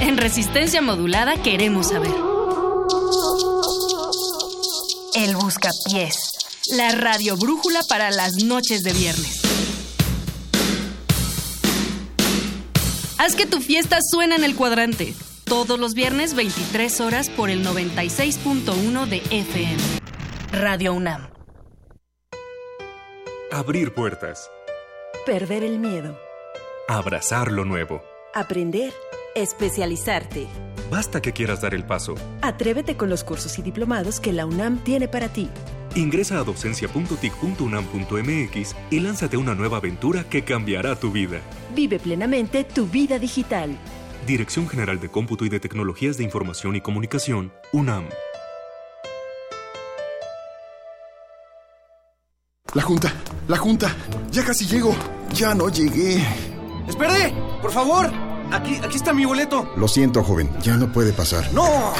[0.00, 2.14] En resistencia modulada queremos saber.
[5.14, 6.16] El Buscapiés.
[6.76, 9.45] La radio brújula para las noches de viernes.
[13.18, 15.14] Haz que tu fiesta suene en el cuadrante.
[15.44, 19.76] Todos los viernes 23 horas por el 96.1 de FM.
[20.52, 21.28] Radio UNAM.
[23.50, 24.50] Abrir puertas.
[25.24, 26.18] Perder el miedo.
[26.88, 28.02] Abrazar lo nuevo.
[28.34, 28.92] Aprender.
[29.34, 30.46] Especializarte.
[30.90, 32.16] Basta que quieras dar el paso.
[32.42, 35.48] Atrévete con los cursos y diplomados que la UNAM tiene para ti.
[35.96, 41.40] Ingresa a docencia.tic.unam.mx y lánzate a una nueva aventura que cambiará tu vida.
[41.74, 43.78] Vive plenamente tu vida digital.
[44.26, 48.04] Dirección General de Cómputo y de Tecnologías de Información y Comunicación, UNAM.
[52.74, 53.14] La Junta,
[53.48, 53.96] la Junta,
[54.30, 54.94] ya casi llego.
[55.32, 56.22] Ya no llegué.
[56.86, 57.32] ¡Espere!
[57.62, 58.12] ¡Por favor!
[58.52, 59.72] Aquí, aquí está mi boleto.
[59.76, 61.50] Lo siento, joven, ya no puede pasar.
[61.54, 61.94] ¡No!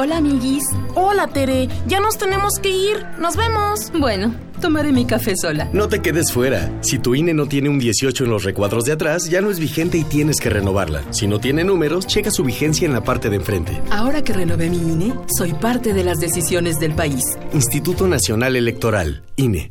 [0.00, 0.62] Hola, amiguis.
[0.94, 1.68] Hola, Tere.
[1.88, 3.04] Ya nos tenemos que ir.
[3.18, 3.90] Nos vemos.
[3.98, 5.68] Bueno, tomaré mi café sola.
[5.72, 6.70] No te quedes fuera.
[6.82, 9.58] Si tu INE no tiene un 18 en los recuadros de atrás, ya no es
[9.58, 11.02] vigente y tienes que renovarla.
[11.12, 13.82] Si no tiene números, checa su vigencia en la parte de enfrente.
[13.90, 17.24] Ahora que renové mi INE, soy parte de las decisiones del país.
[17.52, 19.68] Instituto Nacional Electoral, INE.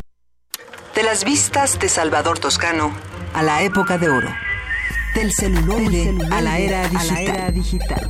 [0.94, 2.92] De las vistas de Salvador Toscano
[3.34, 4.30] a la época de oro.
[5.16, 5.80] Del celular
[6.34, 7.08] a la era digital.
[7.08, 8.10] A la era digital.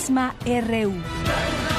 [0.00, 1.69] Prisma RU.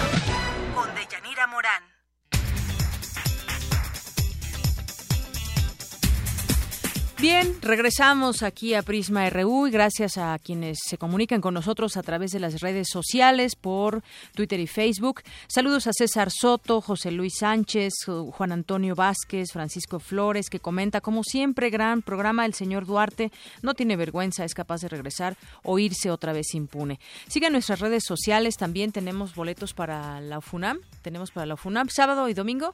[7.22, 12.02] Bien, regresamos aquí a Prisma RU y gracias a quienes se comunican con nosotros a
[12.02, 14.02] través de las redes sociales por
[14.34, 15.22] Twitter y Facebook.
[15.48, 17.94] Saludos a César Soto, José Luis Sánchez,
[18.32, 22.44] Juan Antonio Vázquez, Francisco Flores, que comenta, como siempre, gran programa.
[22.44, 27.00] El señor Duarte no tiene vergüenza, es capaz de regresar o irse otra vez impune.
[27.28, 32.28] Sigan nuestras redes sociales, también tenemos boletos para la UFUNAM, tenemos para la UFUNAM sábado
[32.30, 32.74] y domingo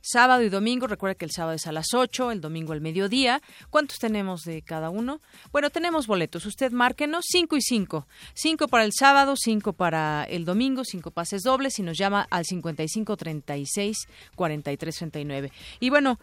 [0.00, 0.86] sábado y domingo.
[0.86, 3.42] Recuerda que el sábado es a las 8, el domingo al mediodía.
[3.70, 5.20] ¿Cuántos tenemos de cada uno?
[5.52, 6.46] Bueno, tenemos boletos.
[6.46, 8.06] Usted márquenos 5 y 5.
[8.34, 12.44] 5 para el sábado, 5 para el domingo, 5 pases dobles y nos llama al
[12.44, 15.52] 55 36 43 39.
[15.80, 16.18] Y bueno,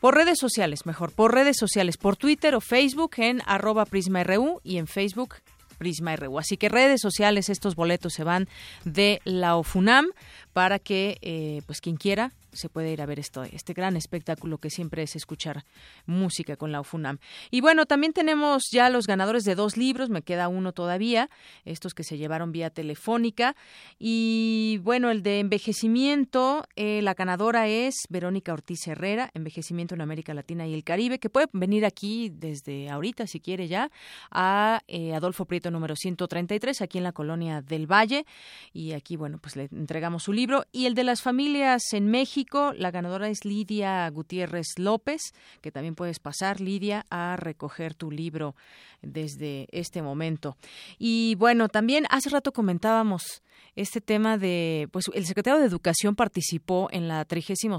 [0.00, 4.76] por redes sociales, mejor, por redes sociales, por Twitter o Facebook en arroba PrismaRU y
[4.78, 5.36] en Facebook
[5.78, 6.38] Prisma RU.
[6.38, 8.48] Así que redes sociales, estos boletos se van
[8.84, 10.06] de la OFUNAM
[10.52, 14.58] para que, eh, pues quien quiera, se puede ir a ver esto, este gran espectáculo
[14.58, 15.64] que siempre es escuchar
[16.06, 17.18] música con la UFUNAM.
[17.50, 21.30] Y bueno, también tenemos ya los ganadores de dos libros, me queda uno todavía,
[21.64, 23.56] estos que se llevaron vía telefónica.
[23.98, 30.34] Y bueno, el de envejecimiento, eh, la ganadora es Verónica Ortiz Herrera, envejecimiento en América
[30.34, 33.90] Latina y el Caribe, que puede venir aquí desde ahorita, si quiere ya,
[34.30, 38.26] a eh, Adolfo Prieto número 133, aquí en la colonia del Valle.
[38.72, 40.64] Y aquí, bueno, pues le entregamos su libro.
[40.72, 42.45] Y el de las familias en México,
[42.76, 45.20] la ganadora es Lidia Gutiérrez López,
[45.60, 48.54] que también puedes pasar, Lidia, a recoger tu libro
[49.02, 50.56] desde este momento.
[50.98, 53.42] Y bueno, también hace rato comentábamos
[53.74, 57.72] este tema de, pues el secretario de Educación participó en la 36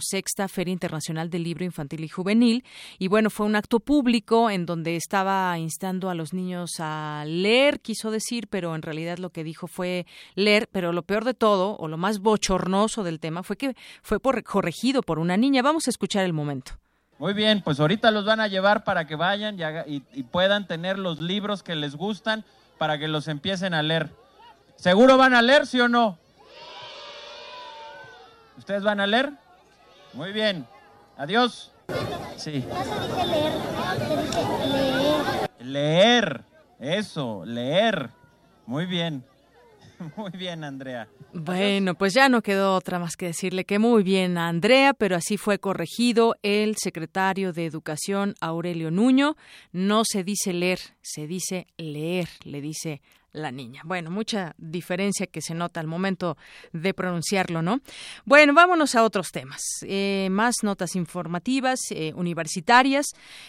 [0.47, 2.63] Feria Internacional del Libro Infantil y Juvenil
[2.99, 7.79] y bueno, fue un acto público en donde estaba instando a los niños a leer,
[7.79, 10.05] quiso decir, pero en realidad lo que dijo fue
[10.35, 14.19] leer, pero lo peor de todo o lo más bochornoso del tema fue que fue
[14.19, 15.61] por, corregido por una niña.
[15.61, 16.71] Vamos a escuchar el momento.
[17.19, 21.19] Muy bien, pues ahorita los van a llevar para que vayan y, puedan tener los
[21.19, 22.45] libros que les gustan
[22.77, 24.09] para que los empiecen a leer.
[24.75, 26.17] ¿Seguro van a leer, sí o no?
[28.57, 29.31] ¿Ustedes van a leer?
[30.13, 30.65] Muy bien.
[31.17, 31.71] Adiós.
[32.37, 32.63] Sí.
[35.59, 36.43] Leer.
[36.79, 38.11] Eso, leer.
[38.67, 39.23] Muy bien.
[40.15, 41.07] Muy bien, Andrea.
[41.33, 45.15] Bueno, pues ya no quedó otra más que decirle que muy bien a Andrea, pero
[45.15, 49.35] así fue corregido el secretario de Educación, Aurelio Nuño.
[49.71, 53.81] No se dice leer, se dice leer, le dice la niña.
[53.85, 56.37] Bueno, mucha diferencia que se nota al momento
[56.73, 57.81] de pronunciarlo, ¿no?
[58.25, 59.61] Bueno, vámonos a otros temas.
[59.83, 63.05] Eh, más notas informativas eh, universitarias.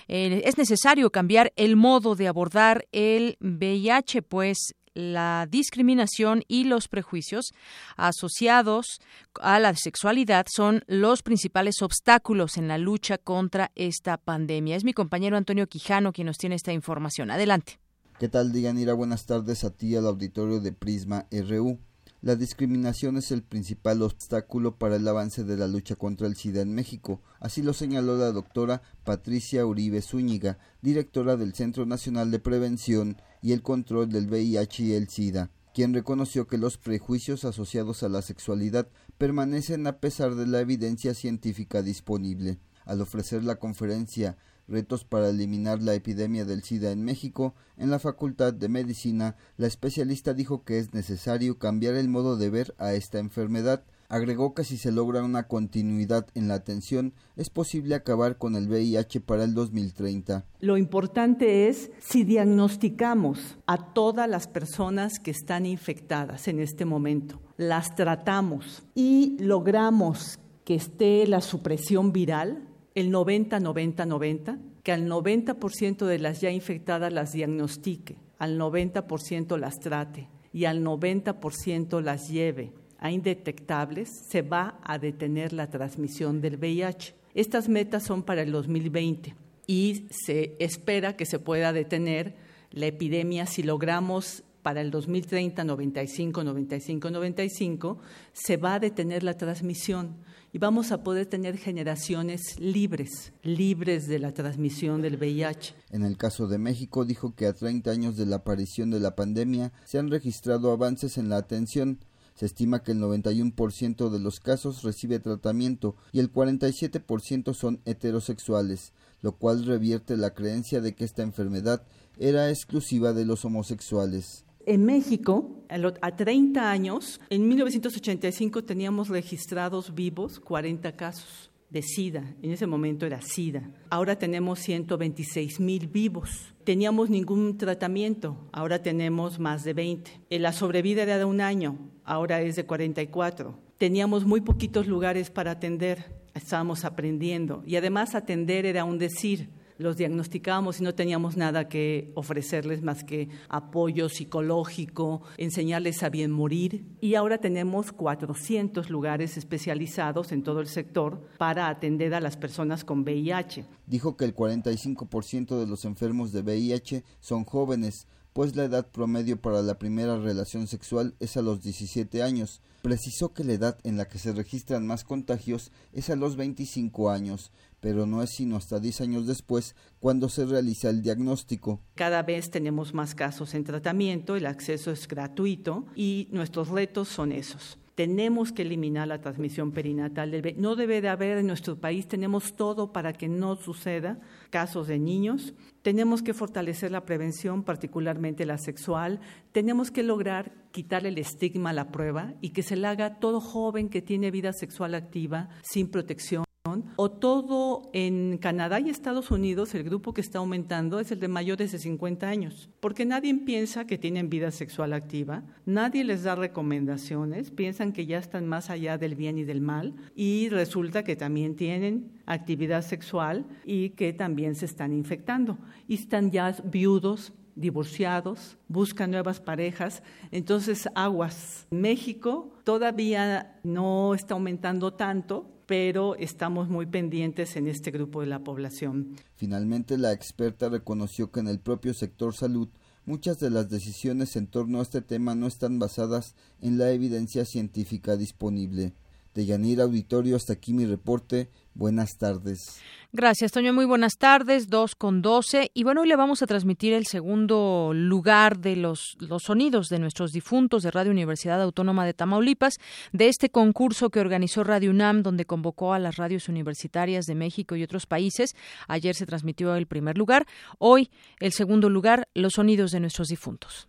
[0.06, 6.88] Eh, es necesario cambiar el modo de abordar el VIH, pues la discriminación y los
[6.88, 7.52] prejuicios
[7.96, 9.00] asociados
[9.40, 14.76] a la sexualidad son los principales obstáculos en la lucha contra esta pandemia.
[14.76, 17.30] Es mi compañero Antonio Quijano quien nos tiene esta información.
[17.30, 17.78] Adelante.
[18.18, 18.94] ¿Qué tal, Diganira?
[18.94, 21.78] Buenas tardes a ti al auditorio de Prisma RU.
[22.20, 26.62] La discriminación es el principal obstáculo para el avance de la lucha contra el SIDA
[26.62, 32.40] en México, así lo señaló la doctora Patricia Uribe Zúñiga, directora del Centro Nacional de
[32.40, 38.02] Prevención y el Control del VIH y el SIDA, quien reconoció que los prejuicios asociados
[38.02, 42.58] a la sexualidad permanecen a pesar de la evidencia científica disponible.
[42.84, 44.36] Al ofrecer la conferencia
[44.68, 49.66] Retos para eliminar la epidemia del SIDA en México, en la Facultad de Medicina, la
[49.66, 53.82] especialista dijo que es necesario cambiar el modo de ver a esta enfermedad.
[54.10, 58.66] Agregó que si se logra una continuidad en la atención, es posible acabar con el
[58.66, 60.46] VIH para el 2030.
[60.60, 67.38] Lo importante es si diagnosticamos a todas las personas que están infectadas en este momento,
[67.58, 76.18] las tratamos y logramos que esté la supresión viral, el 90-90-90, que al 90% de
[76.18, 83.10] las ya infectadas las diagnostique, al 90% las trate y al 90% las lleve a
[83.10, 87.14] indetectables, se va a detener la transmisión del VIH.
[87.34, 89.34] Estas metas son para el 2020
[89.66, 92.36] y se espera que se pueda detener
[92.70, 97.98] la epidemia si logramos para el 2030 95, 95, 95,
[98.32, 100.16] se va a detener la transmisión
[100.52, 105.74] y vamos a poder tener generaciones libres, libres de la transmisión del VIH.
[105.90, 109.14] En el caso de México dijo que a 30 años de la aparición de la
[109.14, 111.98] pandemia se han registrado avances en la atención.
[112.38, 118.92] Se estima que el 91% de los casos recibe tratamiento y el 47% son heterosexuales,
[119.22, 121.82] lo cual revierte la creencia de que esta enfermedad
[122.16, 124.44] era exclusiva de los homosexuales.
[124.66, 131.50] En México, a 30 años, en 1985 teníamos registrados vivos 40 casos.
[131.70, 132.34] de SIDA.
[132.40, 133.70] En ese momento era SIDA.
[133.90, 136.54] Ahora tenemos 126 mil vivos.
[136.68, 140.10] Teníamos ningún tratamiento, ahora tenemos más de 20.
[140.38, 143.58] La sobrevida era de un año, ahora es de 44.
[143.78, 149.48] Teníamos muy poquitos lugares para atender, estábamos aprendiendo y además atender era un decir
[149.78, 156.30] los diagnosticábamos y no teníamos nada que ofrecerles más que apoyo psicológico, enseñarles a bien
[156.30, 156.84] morir.
[157.00, 162.84] Y ahora tenemos 400 lugares especializados en todo el sector para atender a las personas
[162.84, 163.64] con VIH.
[163.86, 169.40] Dijo que el 45% de los enfermos de VIH son jóvenes, pues la edad promedio
[169.40, 172.60] para la primera relación sexual es a los 17 años.
[172.82, 177.10] Precisó que la edad en la que se registran más contagios es a los 25
[177.10, 177.50] años,
[177.80, 181.80] pero no es sino hasta 10 años después cuando se realiza el diagnóstico.
[181.94, 187.32] Cada vez tenemos más casos en tratamiento, el acceso es gratuito y nuestros retos son
[187.32, 187.78] esos.
[187.98, 192.92] Tenemos que eliminar la transmisión perinatal No debe de haber en nuestro país, tenemos todo
[192.92, 195.52] para que no suceda casos de niños.
[195.82, 199.18] Tenemos que fortalecer la prevención, particularmente la sexual.
[199.50, 203.40] Tenemos que lograr quitar el estigma a la prueba y que se la haga todo
[203.40, 206.47] joven que tiene vida sexual activa sin protección
[206.96, 211.28] o todo en Canadá y Estados Unidos, el grupo que está aumentando es el de
[211.28, 216.34] mayores de 50 años, porque nadie piensa que tienen vida sexual activa, nadie les da
[216.34, 221.16] recomendaciones, piensan que ya están más allá del bien y del mal y resulta que
[221.16, 228.56] también tienen actividad sexual y que también se están infectando y están ya viudos, divorciados,
[228.68, 230.02] buscan nuevas parejas.
[230.30, 231.66] Entonces, aguas.
[231.70, 238.42] México todavía no está aumentando tanto, pero estamos muy pendientes en este grupo de la
[238.42, 239.16] población.
[239.36, 242.68] Finalmente, la experta reconoció que en el propio sector salud
[243.04, 247.44] muchas de las decisiones en torno a este tema no están basadas en la evidencia
[247.44, 248.94] científica disponible.
[249.34, 251.50] De Yanir Auditorio, hasta aquí mi reporte.
[251.78, 252.80] Buenas tardes.
[253.12, 253.72] Gracias, Toño.
[253.72, 254.68] Muy buenas tardes.
[254.68, 255.70] Dos con doce.
[255.74, 260.00] Y bueno, hoy le vamos a transmitir el segundo lugar de los, los sonidos de
[260.00, 262.78] nuestros difuntos de Radio Universidad Autónoma de Tamaulipas,
[263.12, 267.76] de este concurso que organizó Radio UNAM, donde convocó a las radios universitarias de México
[267.76, 268.56] y otros países.
[268.88, 270.46] Ayer se transmitió el primer lugar.
[270.78, 273.86] Hoy, el segundo lugar, los sonidos de nuestros difuntos.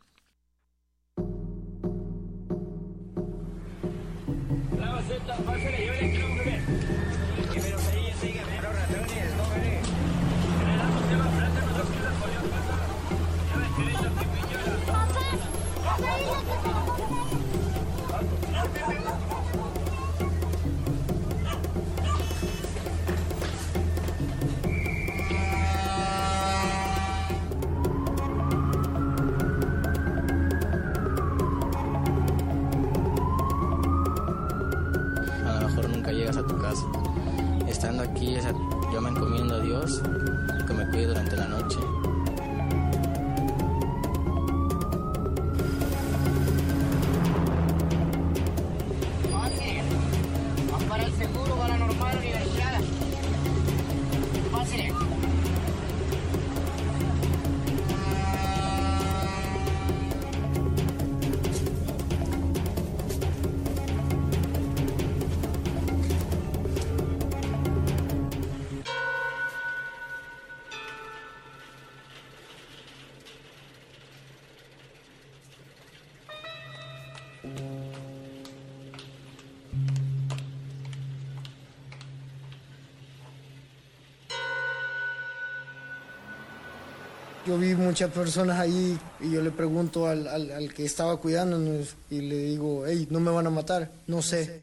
[87.49, 91.95] Yo vi muchas personas ahí y yo le pregunto al, al, al que estaba cuidándonos
[92.11, 93.89] y le digo, hey, ¿no me van a matar?
[94.05, 94.61] No sé.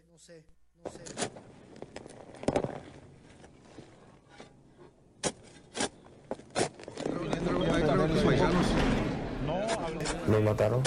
[10.29, 10.83] ¿Los mataron?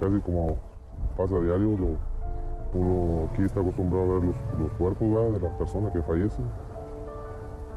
[0.00, 0.56] Casi como
[1.16, 2.14] pasa a diario, lo-
[2.74, 5.30] uno aquí está acostumbrado a ver los, los cuerpos ¿verdad?
[5.38, 6.44] de las personas que fallecen.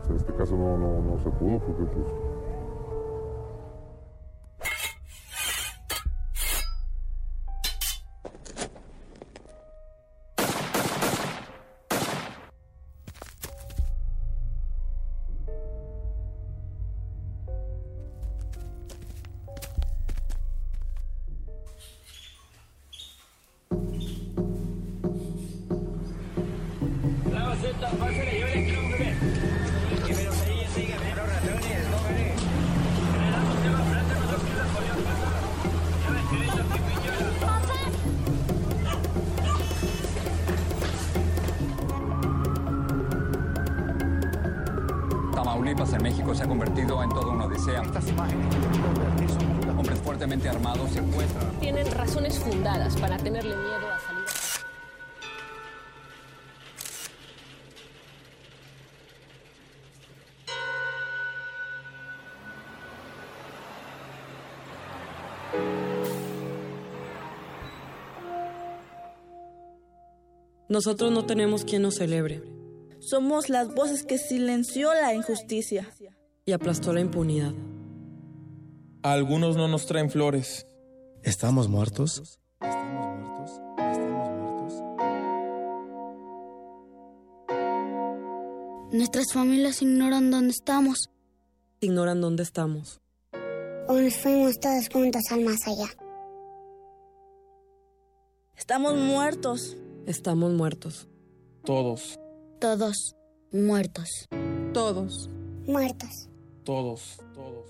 [0.10, 2.06] En este caso no, no, no se pudo porque pues,
[70.78, 72.44] Nosotros no tenemos quien nos celebre.
[73.00, 75.92] Somos las voces que silenció la injusticia.
[76.46, 77.52] Y aplastó la impunidad.
[79.02, 80.68] A algunos no nos traen flores.
[81.24, 82.40] ¿Estamos muertos?
[82.62, 83.54] ¿Estamos muertos?
[83.80, 84.74] ¿Estamos muertos?
[88.94, 91.10] Nuestras familias ignoran dónde estamos.
[91.80, 93.02] Ignoran dónde estamos.
[93.88, 95.90] O nos fuimos todos juntos al más allá.
[98.56, 99.76] Estamos muertos.
[100.08, 101.10] Estamos muertos.
[101.66, 102.18] Todos.
[102.62, 103.18] Todos
[103.52, 104.30] muertos.
[104.74, 105.30] Todos.
[105.66, 106.30] Muertos.
[106.64, 107.20] Todos.
[107.36, 107.68] Todos.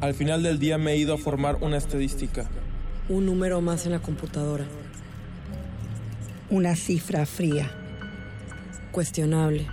[0.00, 2.50] Al final del día me he ido a formar una estadística.
[3.08, 4.66] Un número más en la computadora.
[6.50, 7.70] Una cifra fría.
[8.90, 9.68] Cuestionable.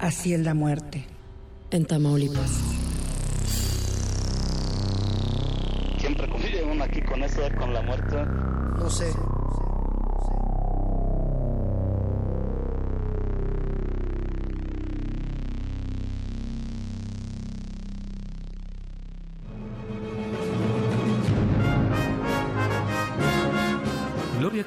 [0.00, 1.04] Así es la muerte.
[1.70, 2.72] En Tamaulipas.
[6.02, 8.16] Siempre convive uno aquí con eso, con la muerte.
[8.78, 9.12] No sé.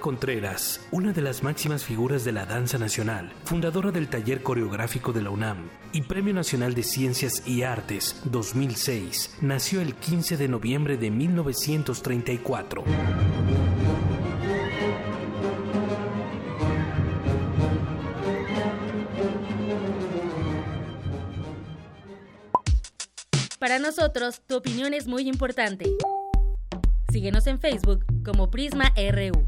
[0.06, 5.23] Contreras, una de las máximas figuras de la danza nacional, fundadora del Taller Coreográfico de
[5.23, 10.98] la UNAM y Premio Nacional de Ciencias y Artes 2006, nació el 15 de noviembre
[10.98, 12.84] de 1934.
[23.57, 25.86] Para nosotros, tu opinión es muy importante.
[27.11, 29.48] Síguenos en Facebook como Prisma RU.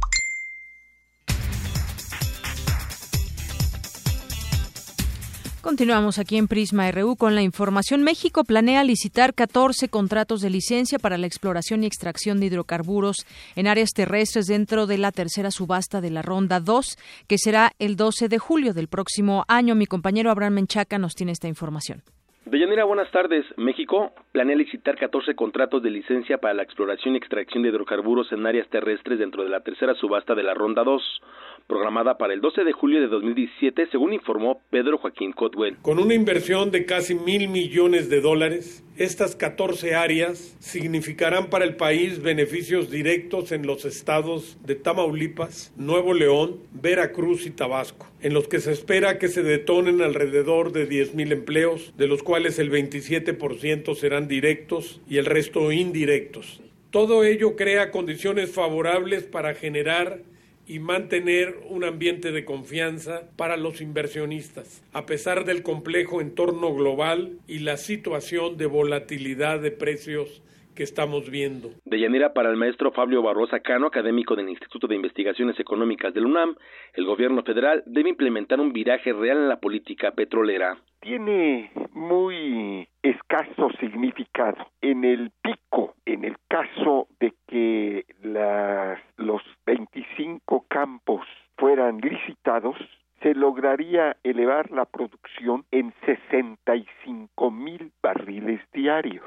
[5.67, 8.01] Continuamos aquí en Prisma RU con la información.
[8.01, 13.25] México planea licitar 14 contratos de licencia para la exploración y extracción de hidrocarburos
[13.57, 16.95] en áreas terrestres dentro de la tercera subasta de la Ronda 2,
[17.27, 19.75] que será el 12 de julio del próximo año.
[19.75, 22.01] Mi compañero Abraham Menchaca nos tiene esta información.
[22.49, 23.45] Deyanira, buenas tardes.
[23.57, 28.47] México planea licitar 14 contratos de licencia para la exploración y extracción de hidrocarburos en
[28.47, 31.21] áreas terrestres dentro de la tercera subasta de la Ronda 2,
[31.67, 35.77] programada para el 12 de julio de 2017, según informó Pedro Joaquín Cotwell.
[35.81, 41.75] Con una inversión de casi mil millones de dólares, estas 14 áreas significarán para el
[41.75, 48.47] país beneficios directos en los estados de Tamaulipas, Nuevo León, Veracruz y Tabasco, en los
[48.47, 53.93] que se espera que se detonen alrededor de 10.000 empleos, de los cuales el 27%
[53.95, 56.61] serán directos y el resto indirectos.
[56.89, 60.21] Todo ello crea condiciones favorables para generar
[60.67, 67.39] y mantener un ambiente de confianza para los inversionistas, a pesar del complejo entorno global
[67.47, 70.41] y la situación de volatilidad de precios
[70.77, 71.71] que estamos viendo.
[71.85, 76.27] De llanera para el maestro Fabio Barrosa Cano, académico del Instituto de Investigaciones Económicas del
[76.27, 76.55] UNAM,
[76.93, 80.77] el gobierno federal debe implementar un viraje real en la política petrolera.
[80.99, 84.67] Tiene muy escaso significado.
[84.81, 91.25] En el pico, en el caso de que las, los 25 campos
[91.57, 92.77] fueran licitados,
[93.23, 99.25] se lograría elevar la producción en 65 mil barriles diarios.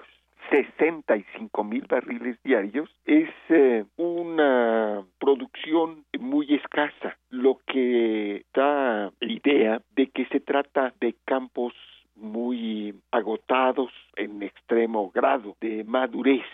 [0.49, 10.07] 65 mil barriles diarios es eh, una producción muy escasa, lo que da idea de
[10.09, 11.75] que se trata de campos
[12.17, 16.45] muy agotados en extremo grado de madurez.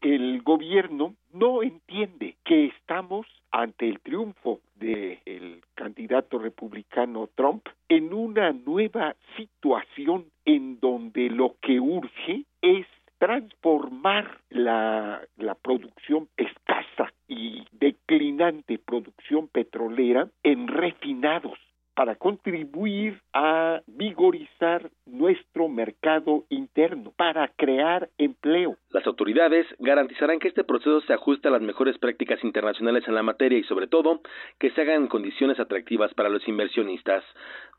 [0.00, 8.52] El gobierno no entiende que estamos ante el triunfo del candidato republicano Trump en una
[8.52, 12.86] nueva situación en donde lo que urge es
[13.18, 21.58] transformar la, la, producción escasa y declinante producción petrolera en refinados
[21.98, 28.76] para contribuir a vigorizar nuestro mercado interno, para crear empleo.
[28.90, 33.24] Las autoridades garantizarán que este proceso se ajuste a las mejores prácticas internacionales en la
[33.24, 34.20] materia y sobre todo
[34.60, 37.24] que se hagan condiciones atractivas para los inversionistas.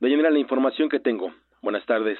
[0.02, 1.32] De la información que tengo.
[1.62, 2.20] Buenas tardes.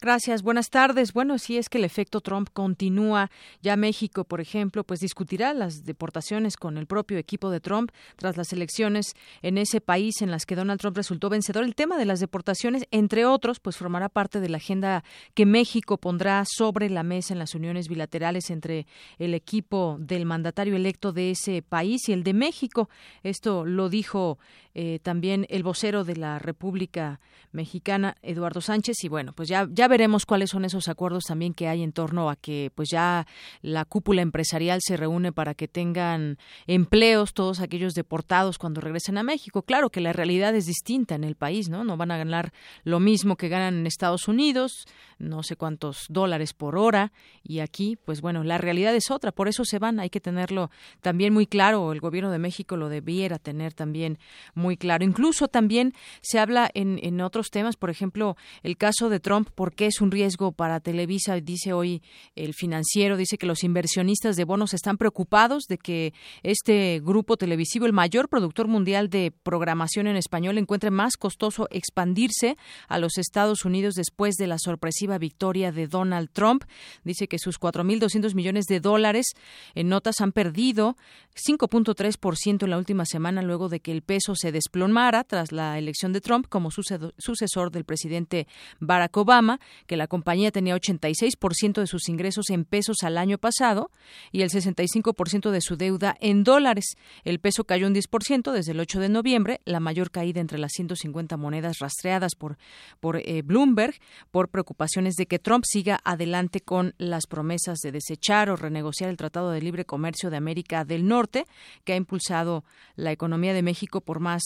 [0.00, 1.12] Gracias, buenas tardes.
[1.12, 3.30] Bueno, si es que el efecto Trump continúa,
[3.62, 8.36] ya México, por ejemplo, pues discutirá las deportaciones con el propio equipo de Trump tras
[8.36, 11.64] las elecciones en ese país en las que Donald Trump resultó vencedor.
[11.64, 15.96] El tema de las deportaciones, entre otros, pues formará parte de la agenda que México
[15.96, 18.86] pondrá sobre la mesa en las uniones bilaterales entre
[19.18, 22.90] el equipo del mandatario electo de ese país y el de México.
[23.22, 24.38] Esto lo dijo
[24.74, 27.20] eh, también el vocero de la República
[27.52, 31.68] Mexicana, Eduardo Sánchez, y bueno, pues ya, ya veremos cuáles son esos acuerdos también que
[31.68, 33.26] hay en torno a que pues ya
[33.62, 39.22] la cúpula empresarial se reúne para que tengan empleos todos aquellos deportados cuando regresen a
[39.22, 39.62] México.
[39.62, 41.84] Claro que la realidad es distinta en el país, ¿no?
[41.84, 42.52] No van a ganar
[42.84, 44.86] lo mismo que ganan en Estados Unidos,
[45.18, 47.12] no sé cuántos dólares por hora,
[47.42, 50.70] y aquí, pues bueno, la realidad es otra, por eso se van, hay que tenerlo
[51.00, 54.18] también muy claro, el gobierno de México lo debiera tener también
[54.54, 55.04] muy claro.
[55.04, 59.73] Incluso también se habla en, en otros temas, por ejemplo, el caso de Trump, ¿por
[59.74, 61.40] qué es un riesgo para Televisa?
[61.40, 62.02] Dice hoy
[62.34, 67.86] el financiero, dice que los inversionistas de bonos están preocupados de que este grupo televisivo,
[67.86, 72.56] el mayor productor mundial de programación en español, encuentre más costoso expandirse
[72.88, 76.64] a los Estados Unidos después de la sorpresiva victoria de Donald Trump.
[77.04, 79.32] Dice que sus 4.200 millones de dólares
[79.74, 80.96] en notas han perdido
[81.34, 86.12] 5.3% en la última semana luego de que el peso se desplomara tras la elección
[86.12, 88.46] de Trump como sucesor del presidente
[88.80, 93.90] Barack Obama, que la compañía tenía 86% de sus ingresos en pesos al año pasado
[94.32, 96.96] y el 65% de su deuda en dólares.
[97.24, 100.72] El peso cayó un 10% desde el 8 de noviembre, la mayor caída entre las
[100.72, 102.58] 150 monedas rastreadas por,
[103.00, 103.94] por eh, Bloomberg
[104.30, 109.16] por preocupaciones de que Trump siga adelante con las promesas de desechar o renegociar el
[109.16, 111.46] Tratado de Libre Comercio de América del Norte,
[111.84, 112.64] que ha impulsado
[112.96, 114.42] la economía de México por más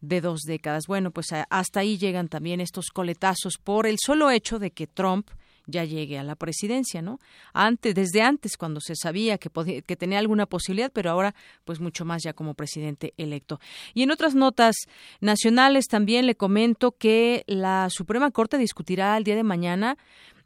[0.00, 0.86] de dos décadas.
[0.86, 5.28] Bueno, pues hasta ahí llegan también estos coletazos por el solo hecho de que Trump
[5.66, 7.20] ya llegue a la presidencia, ¿no?
[7.52, 11.34] Antes, desde antes, cuando se sabía que, podía, que tenía alguna posibilidad, pero ahora,
[11.64, 13.60] pues mucho más ya como presidente electo.
[13.94, 14.74] Y en otras notas
[15.20, 19.96] nacionales también le comento que la Suprema Corte discutirá el día de mañana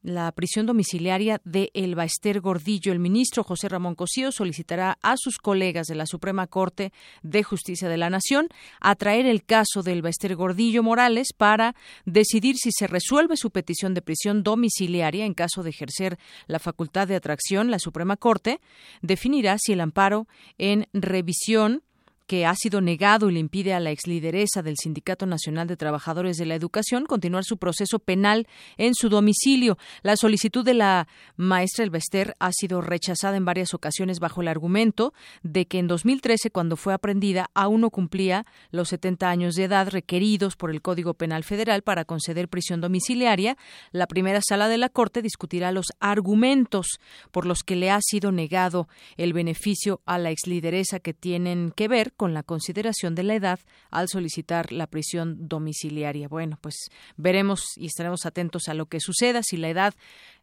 [0.06, 2.92] la prisión domiciliaria de Elba Ester Gordillo.
[2.92, 6.92] El ministro José Ramón Cosío solicitará a sus colegas de la Suprema Corte
[7.24, 8.46] de Justicia de la Nación
[8.80, 11.74] atraer el caso de Elba Ester Gordillo Morales para
[12.04, 17.08] decidir si se resuelve su petición de prisión domiciliaria en caso de ejercer la facultad
[17.08, 17.72] de atracción.
[17.72, 18.60] La Suprema Corte
[19.02, 21.82] definirá si el amparo en revisión
[22.27, 26.36] que ha sido negado y le impide a la exlideresa del Sindicato Nacional de Trabajadores
[26.36, 28.47] de la Educación continuar su proceso penal
[28.77, 29.78] en su domicilio.
[30.03, 35.15] La solicitud de la maestra Elbester ha sido rechazada en varias ocasiones bajo el argumento
[35.43, 39.89] de que en 2013, cuando fue aprendida, aún no cumplía los 70 años de edad
[39.90, 43.57] requeridos por el Código Penal Federal para conceder prisión domiciliaria.
[43.93, 46.98] La primera sala de la Corte discutirá los argumentos
[47.31, 51.89] por los que le ha sido negado el beneficio a la exlideresa que tienen que
[51.89, 53.60] ver con la consideración de la edad
[53.90, 56.28] al solicitar la prisión domiciliaria.
[56.28, 59.94] Bueno, pues veremos y estaremos atentos a lo que suceda si la edad,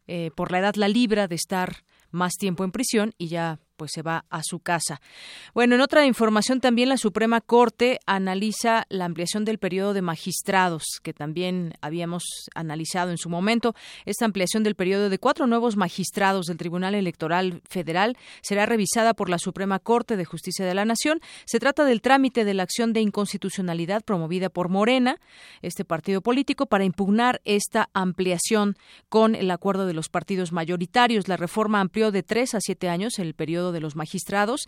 [0.06, 3.92] eh, por la edad la libra de estar más tiempo en prisión y ya pues
[3.92, 5.02] se va a su casa.
[5.52, 10.84] Bueno, en otra información también la Suprema Corte analiza la ampliación del periodo de magistrados,
[11.02, 12.24] que también habíamos
[12.54, 13.74] analizado en su momento.
[14.06, 19.28] Esta ampliación del periodo de cuatro nuevos magistrados del Tribunal Electoral Federal será revisada por
[19.28, 21.20] la Suprema Corte de Justicia de la Nación.
[21.44, 25.20] Se trata del trámite de la acción de inconstitucionalidad promovida por Morena,
[25.60, 28.78] este partido político, para impugnar esta ampliación
[29.10, 31.28] con el acuerdo de los partidos mayoritarios.
[31.28, 34.62] La reforma amplió de tres a siete años el periodo de los magistrados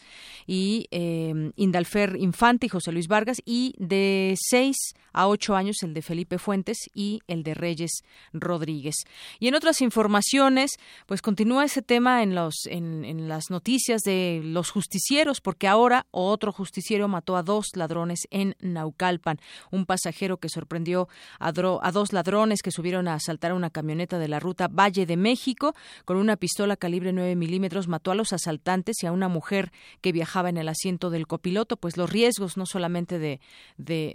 [0.47, 4.77] y eh, Indalfer Infante y José Luis Vargas y de seis
[5.13, 8.03] a ocho años el de Felipe Fuentes y el de Reyes
[8.35, 8.97] Rodríguez.
[9.41, 10.73] Y en otras informaciones,
[11.07, 16.53] pues continúa ese tema en los en, las noticias de los justicieros, porque ahora otro
[16.53, 19.39] justiciero mató a dos ladrones en Naucalpan,
[19.71, 21.09] un pasajero que sorprendió
[21.41, 25.17] a, a dos ladrones que subieron a asaltar una camioneta de la ruta Valle de
[25.17, 25.75] México
[26.05, 30.13] con una pistola calibre 9 milímetros, mató a los asaltantes y a una mujer que
[30.13, 33.41] viajaba en el asiento del copiloto, pues los riesgos no solamente de,
[33.77, 34.15] de,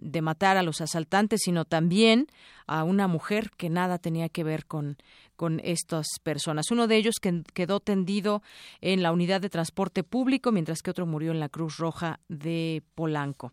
[0.00, 2.26] de, matar a los asaltantes, sino también
[2.66, 4.96] a una mujer que nada tenía que ver con,
[5.36, 6.70] con estas personas.
[6.70, 8.42] Uno de ellos que quedó tendido
[8.80, 12.82] en la unidad de transporte público, mientras que otro murió en la Cruz Roja de
[12.94, 13.52] Polanco.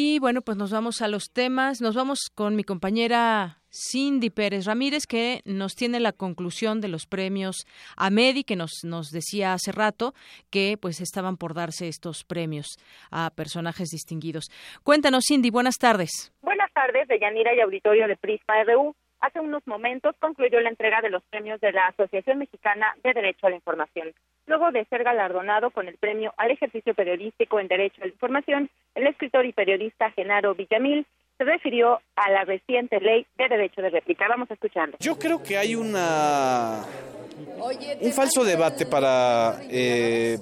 [0.00, 1.80] Y bueno, pues nos vamos a los temas.
[1.80, 7.06] Nos vamos con mi compañera Cindy Pérez Ramírez, que nos tiene la conclusión de los
[7.06, 7.66] premios
[7.96, 10.14] AMEDI, que nos, nos decía hace rato
[10.52, 12.78] que pues estaban por darse estos premios
[13.10, 14.44] a personajes distinguidos.
[14.84, 16.32] Cuéntanos, Cindy, buenas tardes.
[16.42, 18.94] Buenas tardes, de Yanira y Auditorio de Prisma RU.
[19.20, 23.46] Hace unos momentos concluyó la entrega de los premios de la Asociación Mexicana de Derecho
[23.46, 24.14] a la Información.
[24.46, 28.70] Luego de ser galardonado con el premio al ejercicio periodístico en Derecho a la Información,
[28.94, 31.04] el escritor y periodista Genaro Villamil
[31.36, 34.28] se refirió a la reciente ley de derecho de réplica.
[34.28, 34.96] Vamos a escucharlo.
[35.00, 36.84] Yo creo que hay una
[38.00, 40.38] un falso debate para eh,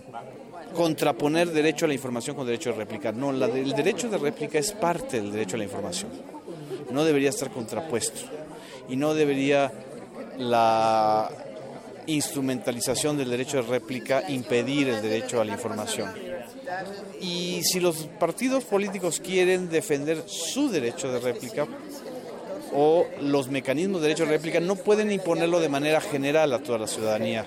[0.74, 3.12] contraponer derecho a la información con derecho de réplica.
[3.12, 6.10] No, la el derecho de réplica es parte del derecho a la información.
[6.90, 8.35] No debería estar contrapuesto
[8.88, 9.72] y no debería
[10.38, 11.30] la
[12.06, 16.10] instrumentalización del derecho de réplica impedir el derecho a la información.
[17.20, 21.66] Y si los partidos políticos quieren defender su derecho de réplica
[22.72, 26.78] o los mecanismos de derecho de réplica, no pueden imponerlo de manera general a toda
[26.78, 27.44] la ciudadanía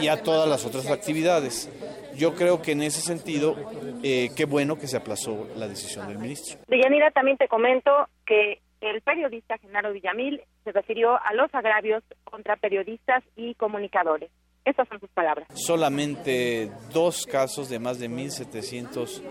[0.00, 1.68] y a todas las otras actividades.
[2.16, 3.56] Yo creo que en ese sentido,
[4.02, 6.58] eh, qué bueno que se aplazó la decisión del ministro.
[6.68, 7.90] Villanira, también te comento
[8.26, 14.30] que el periodista Genaro Villamil se refirió a los agravios contra periodistas y comunicadores.
[14.64, 15.48] Estas son sus palabras.
[15.54, 19.22] Solamente dos casos de más de 1.700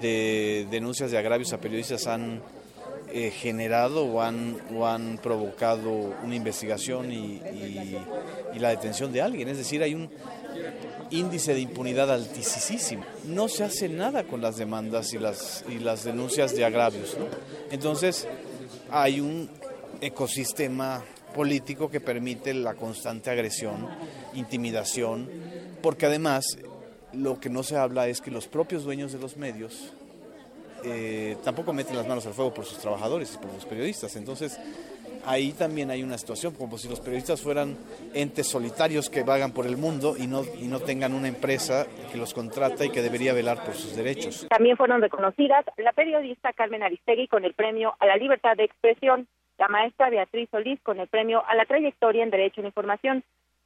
[0.00, 2.42] de denuncias de agravios a periodistas han
[3.08, 5.90] eh, generado o han, provocado
[6.24, 7.40] una investigación y,
[8.58, 9.48] la detención de alguien.
[9.48, 10.10] Es decir, hay un
[11.10, 13.04] índice de impunidad altísimo.
[13.26, 17.16] No se hace nada con las demandas y las, y las denuncias de agravios.
[17.70, 18.26] Entonces,
[18.96, 19.50] hay un
[20.00, 21.02] ecosistema
[21.34, 23.88] político que permite la constante agresión,
[24.34, 25.28] intimidación,
[25.82, 26.44] porque además
[27.12, 29.92] lo que no se habla es que los propios dueños de los medios
[30.84, 34.14] eh, tampoco meten las manos al fuego por sus trabajadores y por los periodistas.
[34.14, 34.60] Entonces,
[35.26, 37.76] ahí también hay una situación como si los periodistas fueran
[38.14, 42.18] entes solitarios que vagan por el mundo y no, y no tengan una empresa que
[42.18, 44.46] los contrata y que debería velar por sus derechos.
[44.48, 49.26] También fueron reconocidas la periodista Carmen Aristegui con el premio a la libertad de expresión,
[49.58, 53.24] la maestra Beatriz Solís con el premio a la trayectoria en Derecho a la Información,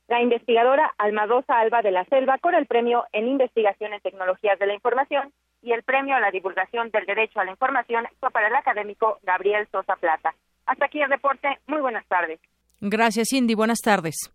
[0.09, 4.67] la investigadora Almadosa Alba de la Selva con el premio en Investigación en Tecnologías de
[4.67, 5.33] la Información
[5.63, 9.19] y el premio a la divulgación del derecho a la información fue para el académico
[9.23, 10.35] Gabriel Sosa Plata.
[10.69, 11.49] Hasta aquí el reporte.
[11.67, 12.39] Muy buenas tardes.
[12.81, 13.55] Gracias, Cindy.
[13.55, 14.31] Buenas tardes.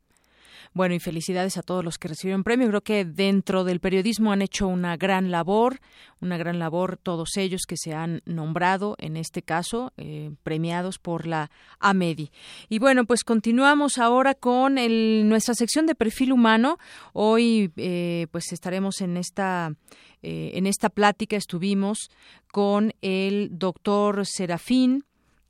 [0.74, 2.68] Bueno, y felicidades a todos los que recibieron premio.
[2.68, 5.80] Creo que dentro del periodismo han hecho una gran labor,
[6.20, 11.28] una gran labor todos ellos que se han nombrado, en este caso, eh, premiados por
[11.28, 12.32] la AMEDI.
[12.70, 16.80] Y bueno, pues continuamos ahora con el, nuestra sección de perfil humano.
[17.14, 19.72] Hoy, eh, pues estaremos en esta
[20.24, 22.10] eh, en esta plática estuvimos
[22.52, 25.04] con el doctor Serafín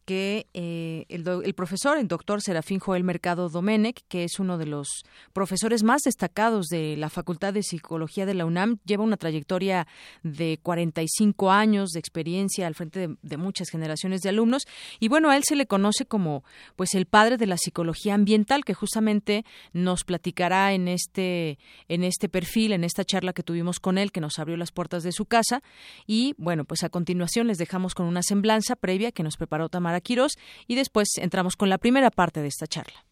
[0.05, 4.65] que eh, el, el, profesor, el doctor Serafín Joel Mercado Domenech, que es uno de
[4.65, 5.03] los
[5.33, 9.87] profesores más destacados de la Facultad de Psicología de la UNAM, lleva una trayectoria
[10.23, 14.63] de 45 años de experiencia al frente de, de, muchas generaciones de alumnos.
[14.99, 16.43] Y bueno, a él se le conoce como
[16.75, 22.29] pues el padre de la psicología ambiental que justamente nos platicará en este en este
[22.29, 25.25] perfil, en esta charla que tuvimos con él que nos abrió las puertas de su
[25.25, 25.61] casa.
[26.05, 29.92] Y bueno, pues a continuación les dejamos con una semblanza previa que nos preparó Tamara
[30.01, 30.33] Quirós
[30.67, 33.05] y después entramos con la primera parte de esta charla.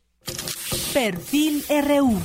[0.94, 2.20] Perfil RU.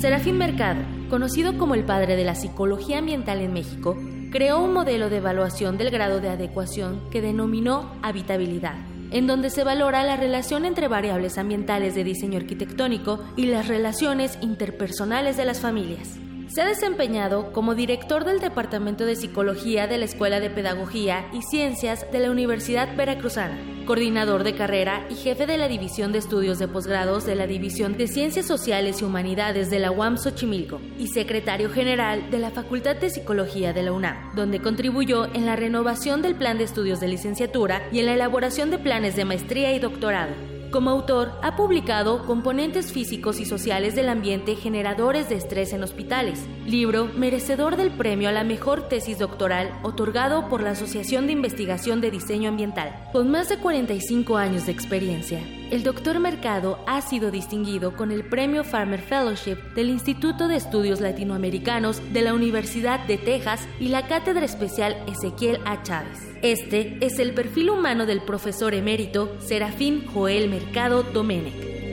[0.00, 3.96] Serafín Mercado, conocido como el padre de la psicología ambiental en México,
[4.30, 9.64] creó un modelo de evaluación del grado de adecuación que denominó habitabilidad en donde se
[9.64, 15.60] valora la relación entre variables ambientales de diseño arquitectónico y las relaciones interpersonales de las
[15.60, 16.23] familias.
[16.54, 21.42] Se ha desempeñado como director del Departamento de Psicología de la Escuela de Pedagogía y
[21.42, 26.60] Ciencias de la Universidad Veracruzana, coordinador de carrera y jefe de la División de Estudios
[26.60, 31.08] de Posgrados de la División de Ciencias Sociales y Humanidades de la UAM Xochimilco y
[31.08, 36.22] secretario general de la Facultad de Psicología de la UNAM, donde contribuyó en la renovación
[36.22, 39.80] del plan de estudios de licenciatura y en la elaboración de planes de maestría y
[39.80, 40.53] doctorado.
[40.74, 46.48] Como autor, ha publicado Componentes físicos y sociales del ambiente generadores de estrés en hospitales,
[46.66, 52.00] libro merecedor del premio a la mejor tesis doctoral otorgado por la Asociación de Investigación
[52.00, 53.08] de Diseño Ambiental.
[53.12, 55.38] Con más de 45 años de experiencia,
[55.70, 61.00] el doctor Mercado ha sido distinguido con el Premio Farmer Fellowship del Instituto de Estudios
[61.00, 65.84] Latinoamericanos de la Universidad de Texas y la Cátedra Especial Ezequiel A.
[65.84, 66.33] Chávez.
[66.44, 71.83] Este es el perfil humano del profesor emérito Serafín Joel Mercado Domenech.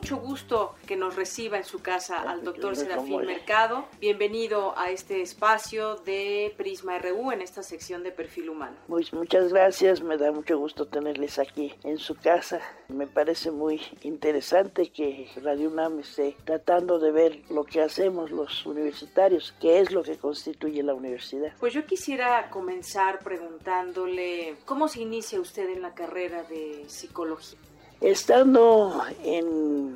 [0.00, 3.84] Mucho gusto que nos reciba en su casa al doctor Serafín Mercado.
[4.00, 8.78] Bienvenido a este espacio de Prisma RU en esta sección de Perfil Humano.
[8.88, 12.62] muchas gracias, me da mucho gusto tenerles aquí en su casa.
[12.88, 18.64] Me parece muy interesante que Radio UNAM esté tratando de ver lo que hacemos los
[18.64, 21.52] universitarios, qué es lo que constituye la universidad.
[21.60, 27.58] Pues yo quisiera comenzar preguntándole cómo se inicia usted en la carrera de psicología.
[28.00, 29.94] Estando en,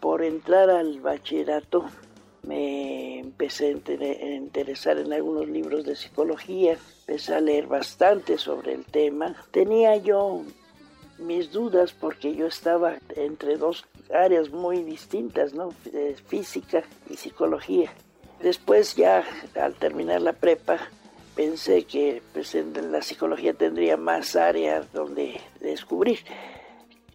[0.00, 1.84] por entrar al bachillerato,
[2.42, 8.84] me empecé a interesar en algunos libros de psicología, empecé a leer bastante sobre el
[8.84, 9.36] tema.
[9.52, 10.42] Tenía yo
[11.18, 15.70] mis dudas porque yo estaba entre dos áreas muy distintas, ¿no?
[16.26, 17.92] Física y psicología.
[18.40, 19.24] Después ya
[19.54, 20.78] al terminar la prepa
[21.36, 26.18] pensé que pues, en la psicología tendría más áreas donde descubrir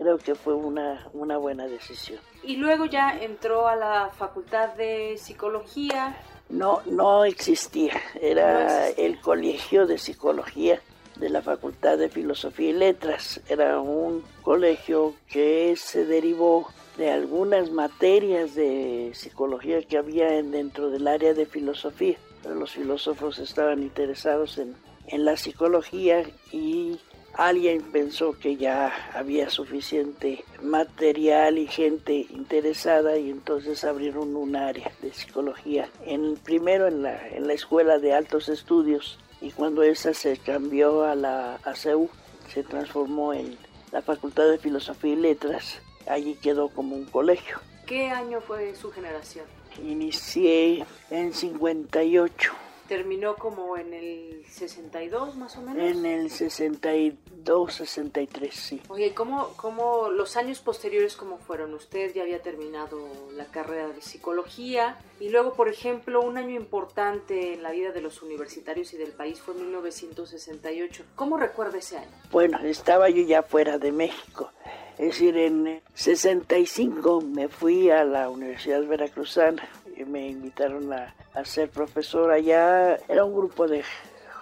[0.01, 2.19] creo que fue una, una buena decisión.
[2.43, 6.17] Y luego ya entró a la Facultad de Psicología.
[6.49, 10.81] No, no existía, era el Colegio de Psicología
[11.17, 13.41] de la Facultad de Filosofía y Letras.
[13.47, 16.67] Era un colegio que se derivó
[16.97, 22.17] de algunas materias de psicología que había dentro del área de filosofía.
[22.43, 24.75] Los filósofos estaban interesados en,
[25.05, 26.99] en la psicología y
[27.33, 34.91] alguien pensó que ya había suficiente material y gente interesada y entonces abrieron un área
[35.01, 35.89] de psicología.
[36.05, 41.03] En primero en la, en la escuela de altos estudios y cuando esa se cambió
[41.03, 42.09] a la ACU
[42.53, 43.57] se transformó en
[43.91, 45.81] la Facultad de Filosofía y Letras.
[46.07, 47.59] Allí quedó como un colegio.
[47.85, 49.45] ¿Qué año fue su generación?
[49.83, 52.53] Inicié en 58
[52.91, 55.81] terminó como en el 62 más o menos.
[55.81, 58.81] En el 62, 63, sí.
[58.89, 61.73] Oye, ¿cómo, cómo los años posteriores cómo fueron?
[61.73, 62.99] Usted ya había terminado
[63.33, 68.01] la carrera de psicología y luego, por ejemplo, un año importante en la vida de
[68.01, 71.05] los universitarios y del país fue 1968.
[71.15, 72.11] ¿Cómo recuerda ese año?
[72.29, 74.51] Bueno, estaba yo ya fuera de México.
[74.97, 79.69] Es decir, en 65 me fui a la Universidad Veracruzana
[80.05, 82.97] me invitaron a, a ser profesor allá.
[83.07, 83.83] Era un grupo de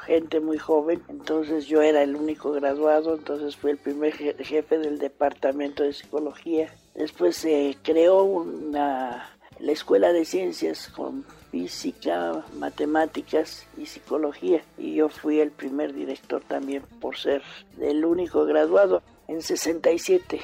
[0.05, 4.97] gente muy joven, entonces yo era el único graduado, entonces fui el primer jefe del
[4.97, 6.73] departamento de psicología.
[6.95, 9.29] Después se creó una,
[9.59, 16.41] la escuela de ciencias con física, matemáticas y psicología y yo fui el primer director
[16.47, 17.41] también por ser
[17.79, 19.01] el único graduado.
[19.27, 20.39] En 67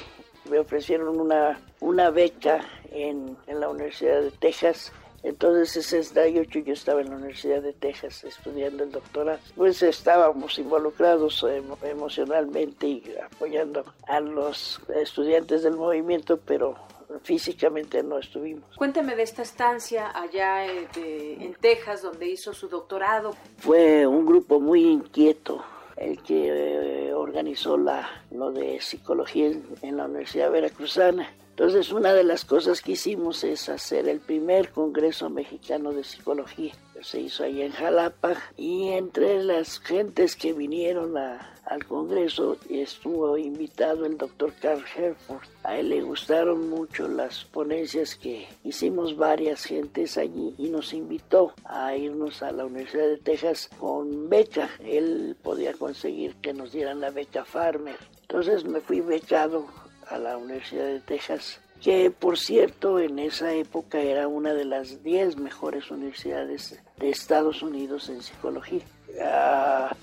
[0.50, 2.60] me ofrecieron una, una beca
[2.92, 4.92] en, en la Universidad de Texas
[5.26, 9.40] entonces, en 68 yo estaba en la Universidad de Texas estudiando el doctorado.
[9.56, 11.44] Pues estábamos involucrados
[11.82, 16.76] emocionalmente y apoyando a los estudiantes del movimiento, pero
[17.24, 18.76] físicamente no estuvimos.
[18.76, 23.34] Cuénteme de esta estancia allá eh, en Texas donde hizo su doctorado.
[23.58, 25.64] Fue un grupo muy inquieto
[25.96, 29.50] el que eh, organizó la, lo de psicología
[29.82, 34.72] en la Universidad Veracruzana entonces, una de las cosas que hicimos es hacer el primer
[34.72, 36.74] Congreso Mexicano de Psicología.
[37.00, 44.04] Se hizo ahí en Jalapa y entre las gentes que vinieron al Congreso estuvo invitado
[44.04, 45.46] el doctor Carl Herford.
[45.64, 51.54] A él le gustaron mucho las ponencias que hicimos varias gentes allí y nos invitó
[51.64, 54.68] a irnos a la Universidad de Texas con beca.
[54.80, 57.96] Él podía conseguir que nos dieran la beca Farmer.
[58.20, 64.00] Entonces me fui becado a la Universidad de Texas, que por cierto en esa época
[64.00, 68.82] era una de las 10 mejores universidades de Estados Unidos en psicología.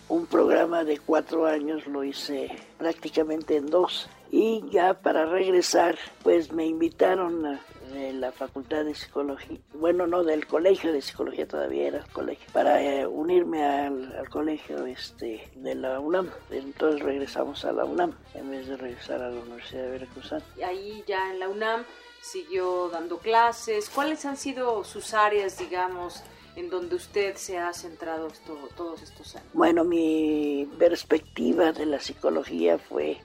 [0.09, 6.51] un programa de cuatro años lo hice prácticamente en dos y ya para regresar pues
[6.51, 7.61] me invitaron a,
[7.91, 12.47] de la Facultad de Psicología, bueno, no, del Colegio de Psicología todavía era el colegio,
[12.51, 16.31] para eh, unirme al, colegio este, de la UNAM.
[16.49, 20.33] Entonces regresamos a la UNAM en vez de regresar a la Universidad de Veracruz.
[20.57, 21.85] Y ahí ya en la UNAM
[22.19, 23.87] siguió dando clases.
[23.91, 26.23] ¿Cuáles han sido sus áreas, digamos,
[26.55, 28.29] en donde usted se ha centrado
[28.75, 29.47] todos estos años?
[29.53, 33.19] Bueno, mi perspectiva de la psicología fue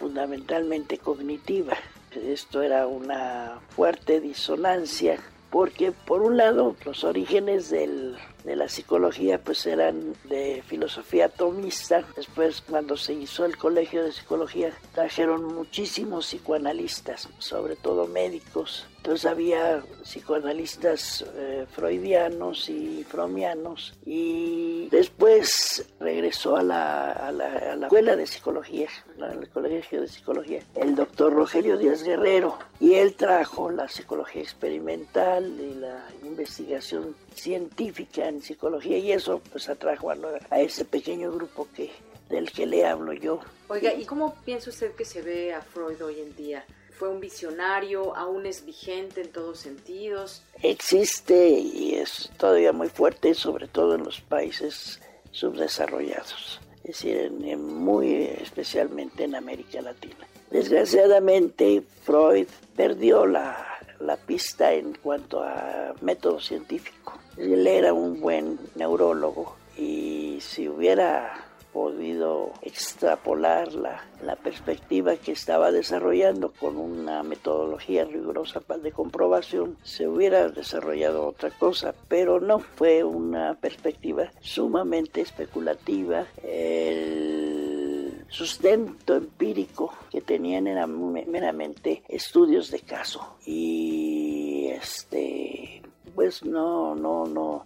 [0.00, 1.76] fundamentalmente cognitiva.
[2.10, 5.20] Esto era una fuerte disonancia
[5.50, 12.62] porque por un lado los orígenes de la psicología pues eran de filosofía atomista, después
[12.62, 19.82] cuando se hizo el colegio de psicología trajeron muchísimos psicoanalistas, sobre todo médicos, Entonces había
[20.04, 28.88] psicoanalistas eh, freudianos y fromianos y después regresó a la, a la, escuela de psicología,
[29.18, 35.50] al colegio de psicología, el doctor Rogelio Díaz Guerrero y él trajo la psicología experimental
[35.58, 40.16] y la investigación científica en psicología y eso pues atrajo a,
[40.50, 41.90] a ese pequeño grupo que
[42.28, 43.40] del que le hablo yo.
[43.68, 46.64] Oiga, ¿y cómo piensa usted que se ve a Freud hoy en día?
[47.00, 48.14] ¿Fue un visionario?
[48.14, 50.42] ¿Aún es vigente en todos sentidos?
[50.62, 55.00] Existe y es todavía muy fuerte, sobre todo en los países
[55.30, 60.28] subdesarrollados, es decir, muy especialmente en América Latina.
[60.50, 63.66] Desgraciadamente, Freud perdió la,
[63.98, 67.18] la pista en cuanto a método científico.
[67.38, 75.70] Él era un buen neurólogo y si hubiera podido extrapolar la, la, perspectiva que estaba
[75.70, 83.04] desarrollando con una metodología rigurosa de comprobación, se hubiera desarrollado otra cosa, pero no, fue
[83.04, 86.26] una perspectiva sumamente especulativa.
[86.42, 95.82] El sustento empírico que tenían era meramente estudios de caso y este
[96.14, 97.64] pues no no no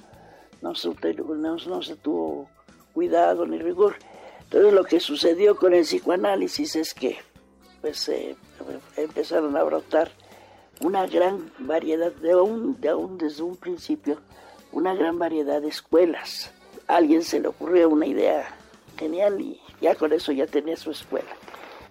[0.62, 2.48] no se, no, no se tuvo
[2.94, 3.96] cuidado ni rigor.
[4.44, 7.18] Entonces lo que sucedió con el psicoanálisis es que
[7.80, 8.10] pues
[8.96, 10.10] empezaron a brotar
[10.80, 14.20] una gran variedad, de aún, de desde un principio,
[14.72, 16.50] una gran variedad de escuelas.
[16.86, 18.56] Alguien se le ocurrió una idea
[18.96, 21.30] genial y ya con eso ya tenía su escuela.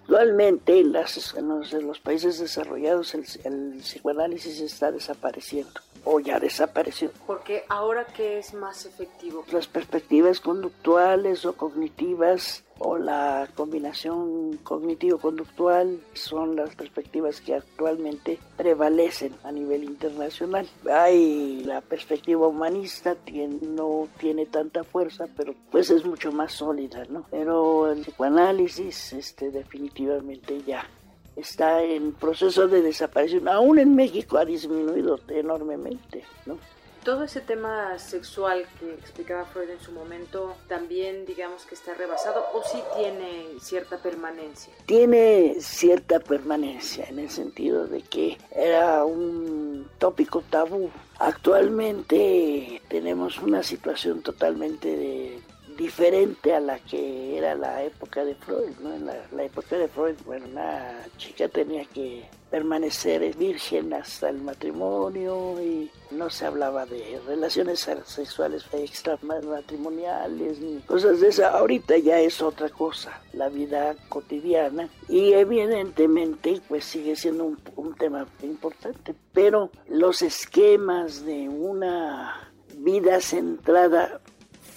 [0.04, 1.48] Actualmente en, las, en,
[1.86, 7.10] los, países desarrollados el psicoanálisis está desapareciendo o ya desapareció.
[7.26, 9.44] Porque ahora qué es más efectivo?
[9.50, 19.34] Las perspectivas conductuales o cognitivas o la combinación cognitivo-conductual son las perspectivas que actualmente prevalecen
[19.44, 20.68] a nivel internacional.
[20.90, 27.04] Hay la perspectiva humanista, tiene, no tiene tanta fuerza, pero pues es mucho más sólida,
[27.08, 27.26] ¿no?
[27.30, 30.86] Pero el psicoanálisis este, definitivamente ya
[31.36, 33.48] está en proceso de desaparición.
[33.48, 36.58] Aún en México ha disminuido enormemente, ¿no?
[37.04, 42.46] Todo ese tema sexual que explicaba Freud en su momento, también digamos que está rebasado
[42.54, 44.72] o sí tiene cierta permanencia.
[44.86, 50.90] Tiene cierta permanencia en el sentido de que era un tópico tabú.
[51.18, 55.42] Actualmente tenemos una situación totalmente de
[55.76, 58.94] diferente a la que era la época de Freud, ¿no?
[58.94, 62.24] En la, época de Freud, bueno, una chica tenía que
[62.54, 71.18] permanecer virgen hasta el matrimonio y no se hablaba de relaciones sexuales extramatrimoniales ni cosas
[71.18, 71.48] de esa.
[71.48, 77.96] Ahorita ya es otra cosa, la vida cotidiana y evidentemente pues sigue siendo un, un
[77.96, 84.20] tema importante, pero los esquemas de una vida centrada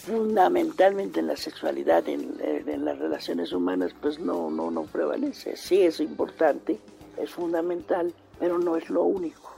[0.08, 2.38] fundamentalmente en la sexualidad, en,
[2.86, 5.58] las relaciones humanas, pues no, no, no prevalece.
[5.58, 6.80] Sí es importante,
[7.18, 9.54] es fundamental, pero no es lo único.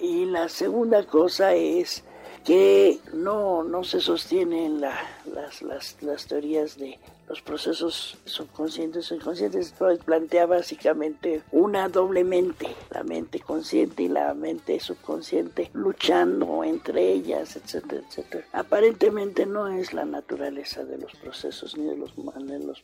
[0.00, 2.04] Y la segunda cosa es
[2.44, 4.98] que no, no se sostienen la,
[5.32, 6.98] las, las, las teorías de
[7.28, 9.74] los procesos subconscientes o inconscientes.
[10.04, 17.56] Plantea básicamente una doble mente, la mente consciente y la mente subconsciente, luchando entre ellas,
[17.56, 18.46] etcétera, etcétera.
[18.52, 22.12] Aparentemente no es la naturaleza de los procesos ni de los,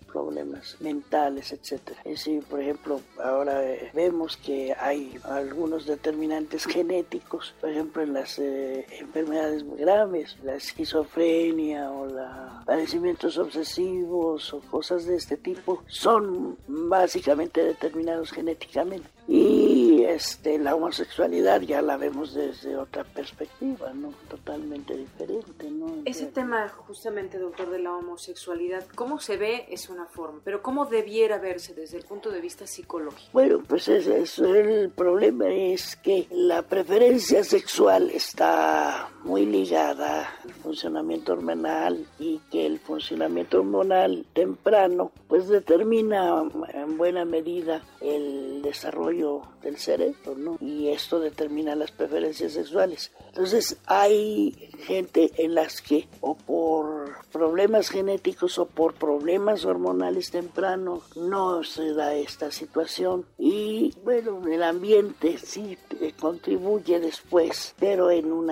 [0.06, 2.00] problemas mentales, etcétera.
[2.04, 8.12] Es decir, por ejemplo, ahora eh, vemos que hay algunos determinantes genéticos, por ejemplo, en
[8.12, 15.82] las eh, enfermedades graves, la esquizofrenia o los padecimientos obsesivos, o cosas de este tipo
[15.86, 19.08] son básicamente determinados genéticamente.
[19.28, 24.12] Y este, la homosexualidad ya la vemos desde otra perspectiva, ¿no?
[24.28, 26.02] Totalmente diferente, ¿no?
[26.04, 29.66] Ese tema justamente, doctor, de la homosexualidad, ¿cómo se ve?
[29.70, 33.30] Es una forma, pero ¿cómo debiera verse desde el punto de vista psicológico?
[33.32, 40.28] Bueno, pues eso, el problema es que la preferencia sexual está muy ligada
[40.60, 46.42] funcionamiento hormonal y que el funcionamiento hormonal temprano pues determina
[46.72, 50.56] en buena medida el desarrollo del cerebro, ¿no?
[50.60, 53.12] Y esto determina las preferencias sexuales.
[53.28, 61.16] Entonces hay gente en las que o por problemas genéticos o por problemas hormonales tempranos
[61.16, 65.76] no se da esta situación y bueno, el ambiente sí
[66.18, 68.50] contribuye después, pero en un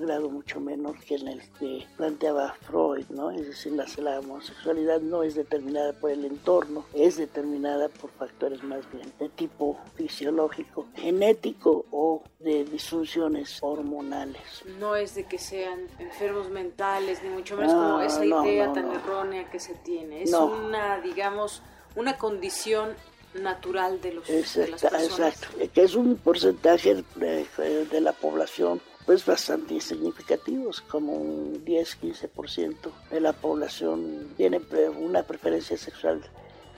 [0.00, 3.30] grado mucho menor que en el que planteaba Freud, ¿no?
[3.30, 8.62] Es decir, la, la homosexualidad no es determinada por el entorno, es determinada por factores
[8.62, 14.42] más bien de tipo fisiológico genético o de disfunciones hormonales.
[14.78, 19.50] No es de que sean enfermos mentales, ni mucho menos como esa idea tan errónea
[19.50, 20.22] que se tiene.
[20.22, 21.62] Es una, digamos,
[21.96, 22.94] una condición
[23.34, 25.02] natural de, los, de las personas.
[25.02, 27.46] Exacto, que es un porcentaje de,
[27.90, 32.74] de la población pues bastante significativos, como un 10-15%
[33.10, 34.60] de la población tiene
[34.98, 36.22] una preferencia sexual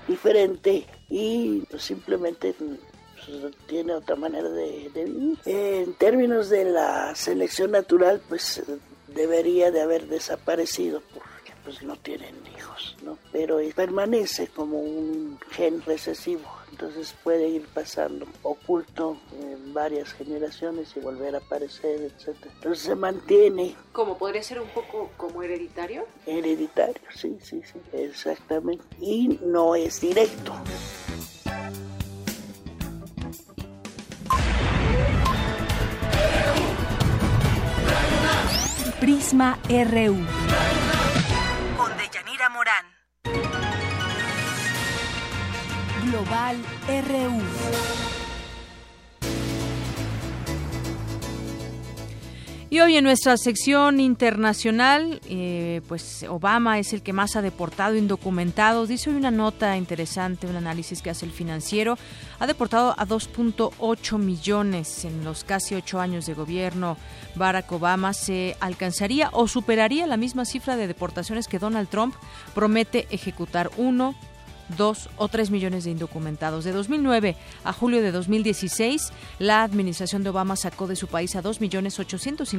[0.08, 5.38] diferente y pues, simplemente pues, tiene otra manera de, vivir.
[5.44, 8.62] En términos de la selección natural, pues
[9.08, 13.18] debería de haber desaparecido porque pues no tienen hijos, ¿no?
[13.32, 21.00] Pero permanece como un gen recesivo entonces puede ir pasando oculto en varias generaciones y
[21.00, 22.36] volver a aparecer, etc.
[22.56, 23.74] Entonces se mantiene.
[23.92, 26.06] ¿Cómo podría ser un poco como hereditario?
[26.26, 28.84] Hereditario, sí, sí, sí, exactamente.
[29.00, 30.54] Y no es directo.
[39.00, 40.16] Prisma RU.
[41.78, 42.95] Con Deyanira Morán.
[46.06, 46.56] Global
[46.88, 47.42] RU.
[52.70, 57.96] Y hoy en nuestra sección internacional, eh, pues Obama es el que más ha deportado
[57.96, 58.88] indocumentados.
[58.88, 61.96] Dice hoy una nota interesante, un análisis que hace el financiero.
[62.38, 66.96] Ha deportado a 2.8 millones en los casi ocho años de gobierno.
[67.34, 72.14] Barack Obama se alcanzaría o superaría la misma cifra de deportaciones que Donald Trump
[72.54, 73.70] promete ejecutar.
[73.76, 74.14] Uno
[74.76, 76.64] dos o tres millones de indocumentados.
[76.64, 81.43] De 2009 a julio de 2016, la administración de Obama sacó de su país a
[81.43, 82.52] dos millones ochocientos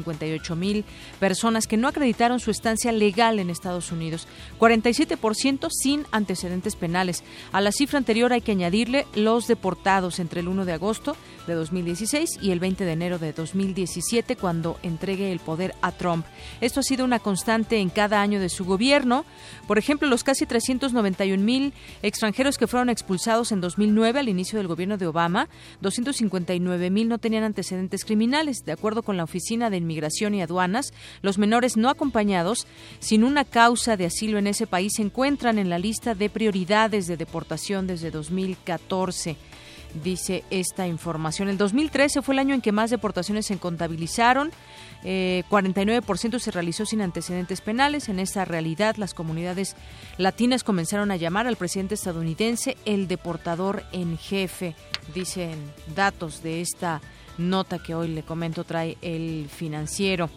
[0.56, 0.86] mil
[1.20, 4.28] personas que no acreditaron su estancia legal en Estados Unidos,
[4.60, 7.24] 47% sin antecedentes penales.
[7.52, 11.16] A la cifra anterior hay que añadirle los deportados entre el 1 de agosto
[11.48, 16.26] de 2016 y el 20 de enero de 2017 cuando entregue el poder a Trump.
[16.62, 19.26] Esto ha sido una constante en cada año de su gobierno.
[19.68, 24.68] Por ejemplo, los casi 391 mil extranjeros que fueron expulsados en 2009 al inicio del
[24.68, 25.50] gobierno de Obama,
[25.82, 28.64] 259 mil no tenían antecedentes criminales.
[28.66, 32.68] De acuerdo con la Oficina de Inmigración y Aduanas, los menores no acompañados
[33.00, 37.08] sin una causa de asilo en ese país se encuentran en la lista de prioridades
[37.08, 39.38] de deportación desde 2014
[40.04, 41.50] dice esta información.
[41.50, 44.52] El 2013 fue el año en que más deportaciones se contabilizaron.
[45.04, 48.10] 49% eh, se realizó sin antecedentes penales.
[48.10, 49.76] En esta realidad, las comunidades
[50.18, 54.76] latinas comenzaron a llamar al presidente estadounidense el deportador en jefe,
[55.14, 57.02] dicen datos de esta
[57.38, 60.30] nota que hoy le comento trae el financiero.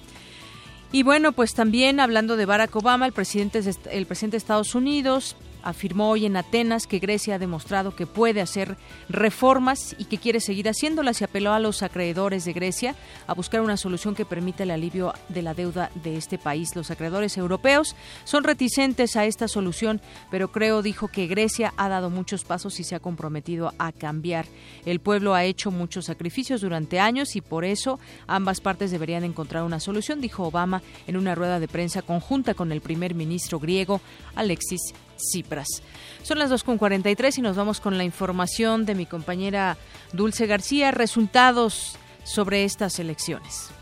[0.92, 3.60] Y bueno, pues también hablando de Barack Obama, el presidente,
[3.90, 8.40] el presidente de Estados Unidos afirmó hoy en Atenas que Grecia ha demostrado que puede
[8.40, 8.76] hacer
[9.08, 12.94] reformas y que quiere seguir haciéndolas y apeló a los acreedores de Grecia
[13.26, 16.74] a buscar una solución que permita el alivio de la deuda de este país.
[16.76, 20.00] Los acreedores europeos son reticentes a esta solución,
[20.30, 24.46] pero creo, dijo, que Grecia ha dado muchos pasos y se ha comprometido a cambiar.
[24.84, 29.64] El pueblo ha hecho muchos sacrificios durante años y por eso ambas partes deberían encontrar
[29.64, 34.00] una solución, dijo Obama en una rueda de prensa conjunta con el primer ministro griego
[34.34, 34.94] Alexis
[35.32, 35.82] Cipras.
[36.22, 39.76] Son las 2.43 y nos vamos con la información de mi compañera
[40.12, 40.90] Dulce García.
[40.90, 43.74] Resultados sobre estas elecciones.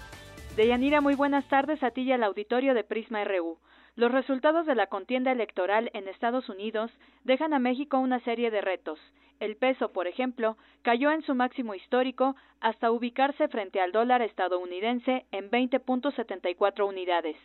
[0.56, 3.58] Deyanira, muy buenas tardes a ti y al auditorio de Prisma RU.
[3.94, 6.90] Los resultados de la contienda electoral en Estados Unidos
[7.24, 8.98] dejan a México una serie de retos.
[9.40, 15.26] El peso, por ejemplo, cayó en su máximo histórico hasta ubicarse frente al dólar estadounidense
[15.30, 17.36] en 20.74 unidades.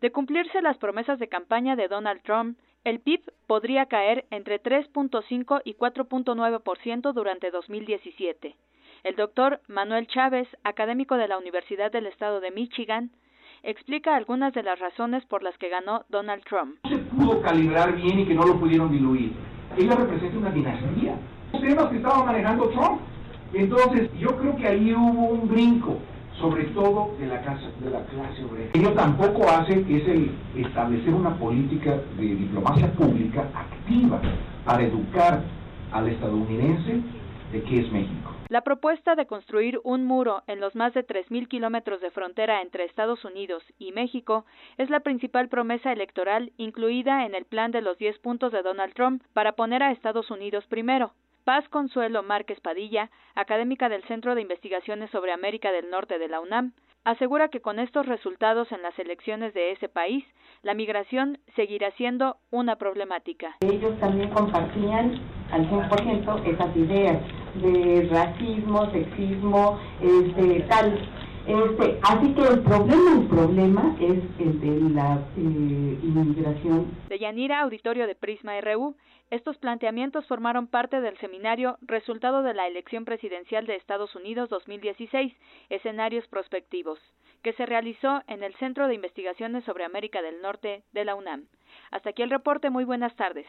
[0.00, 5.60] De cumplirse las promesas de campaña de Donald Trump, el PIB podría caer entre 3.5
[5.64, 8.54] y 4.9% durante 2017.
[9.02, 13.10] El doctor Manuel Chávez, académico de la Universidad del Estado de Michigan,
[13.64, 16.76] explica algunas de las razones por las que ganó Donald Trump.
[16.84, 19.32] No se pudo calibrar bien y que no lo pudieron diluir.
[19.76, 21.18] Ella representa una dinastía.
[21.54, 23.00] Los temas que estaba manejando Trump.
[23.52, 25.98] Entonces, yo creo que ahí hubo un brinco
[26.40, 28.70] sobre todo de la clase, de la clase obrera.
[28.74, 34.20] Ello tampoco hace es el establecer una política de diplomacia pública activa
[34.64, 35.42] para educar
[35.92, 37.00] al estadounidense
[37.52, 38.32] de qué es México.
[38.48, 42.84] La propuesta de construir un muro en los más de 3.000 kilómetros de frontera entre
[42.84, 44.44] Estados Unidos y México
[44.78, 48.94] es la principal promesa electoral incluida en el plan de los 10 puntos de Donald
[48.94, 51.12] Trump para poner a Estados Unidos primero.
[51.46, 56.40] Paz Consuelo Márquez Padilla, académica del Centro de Investigaciones sobre América del Norte de la
[56.40, 56.72] UNAM,
[57.04, 60.24] asegura que con estos resultados en las elecciones de ese país,
[60.64, 63.54] la migración seguirá siendo una problemática.
[63.60, 67.22] Ellos también compartían al 100% esas ideas
[67.62, 70.98] de racismo, sexismo, este, tal.
[71.46, 76.90] Este, así que el problema, el problema es el de la eh, inmigración.
[77.08, 78.96] De Yanira, auditorio de Prisma RU,
[79.30, 85.34] estos planteamientos formaron parte del seminario Resultado de la elección presidencial de Estados Unidos 2016,
[85.68, 87.00] escenarios prospectivos,
[87.42, 91.48] que se realizó en el Centro de Investigaciones sobre América del Norte de la UNAM.
[91.90, 92.70] Hasta aquí el reporte.
[92.70, 93.46] Muy buenas tardes.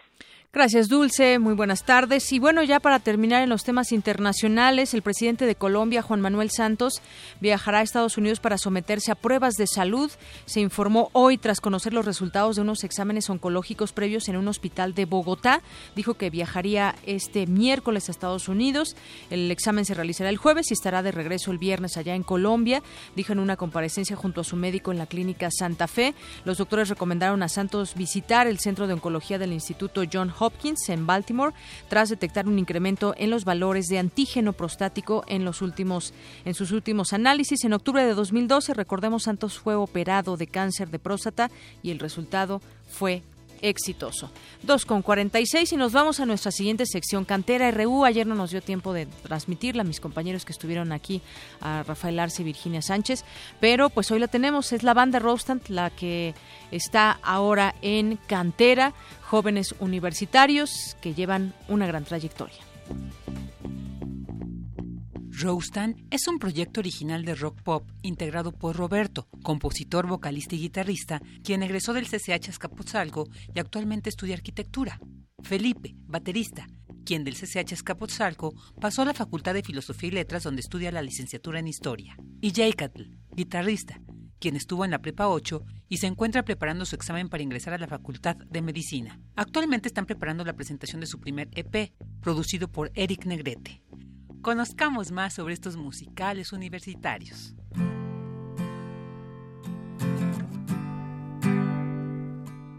[0.53, 1.39] Gracias, Dulce.
[1.39, 2.31] Muy buenas tardes.
[2.31, 6.49] Y bueno, ya para terminar en los temas internacionales, el presidente de Colombia, Juan Manuel
[6.49, 7.01] Santos,
[7.41, 10.11] viajará a Estados Unidos para someterse a pruebas de salud.
[10.45, 14.93] Se informó hoy tras conocer los resultados de unos exámenes oncológicos previos en un hospital
[14.93, 15.61] de Bogotá.
[15.95, 18.95] Dijo que viajaría este miércoles a Estados Unidos.
[19.29, 22.81] El examen se realizará el jueves y estará de regreso el viernes allá en Colombia.
[23.15, 26.15] Dijo en una comparecencia junto a su médico en la clínica Santa Fe.
[26.45, 31.06] Los doctores recomendaron a Santos visitar el Centro de Oncología del Instituto John Hopkins en
[31.06, 31.53] Baltimore
[31.88, 36.14] tras detectar un incremento en los valores de antígeno prostático en los últimos
[36.44, 37.64] en sus últimos análisis.
[37.64, 41.52] En octubre de 2012, recordemos, Santos fue operado de cáncer de próstata
[41.84, 43.22] y el resultado fue
[43.61, 44.31] exitoso.
[44.63, 48.05] 2 con 46 y nos vamos a nuestra siguiente sección, Cantera RU.
[48.05, 51.21] Ayer no nos dio tiempo de transmitirla, mis compañeros que estuvieron aquí,
[51.61, 53.23] a Rafael Arce y Virginia Sánchez,
[53.59, 56.34] pero pues hoy la tenemos, es la banda Rostand la que
[56.71, 62.59] está ahora en Cantera, jóvenes universitarios que llevan una gran trayectoria.
[65.39, 71.22] Rostand es un proyecto original de rock pop integrado por Roberto, compositor, vocalista y guitarrista,
[71.43, 74.99] quien egresó del CCH Escapotzalco y actualmente estudia arquitectura.
[75.43, 76.65] Felipe, baterista,
[77.05, 81.03] quien del CCH Escapotzalco pasó a la Facultad de Filosofía y Letras donde estudia la
[81.03, 82.18] licenciatura en Historia.
[82.41, 83.03] Y Jaikatl,
[83.35, 84.01] guitarrista,
[84.39, 87.77] quien estuvo en la Prepa 8 y se encuentra preparando su examen para ingresar a
[87.77, 89.19] la Facultad de Medicina.
[89.35, 93.84] Actualmente están preparando la presentación de su primer EP, producido por Eric Negrete.
[94.47, 97.53] Conozcamos más sobre estos musicales universitarios.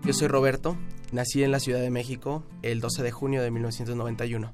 [0.02, 0.78] Yo soy Roberto,
[1.12, 4.50] nací en la Ciudad de México el 12 de junio de 1991.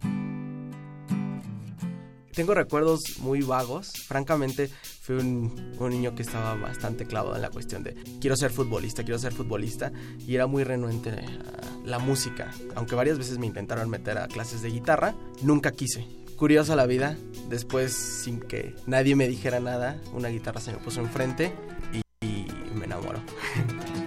[2.32, 4.68] Tengo recuerdos muy vagos, francamente
[5.00, 5.54] fui un,
[5.88, 9.92] niño que estaba bastante clavado en la cuestión de quiero ser futbolista, quiero ser futbolista
[10.18, 14.62] y era muy renuente a la música, aunque varias veces me intentaron meter a clases
[14.62, 17.16] de guitarra, nunca quise curiosa la vida.
[17.48, 21.52] Después, sin que nadie me dijera nada, una guitarra se me puso enfrente
[21.93, 23.20] y, y me enamoró.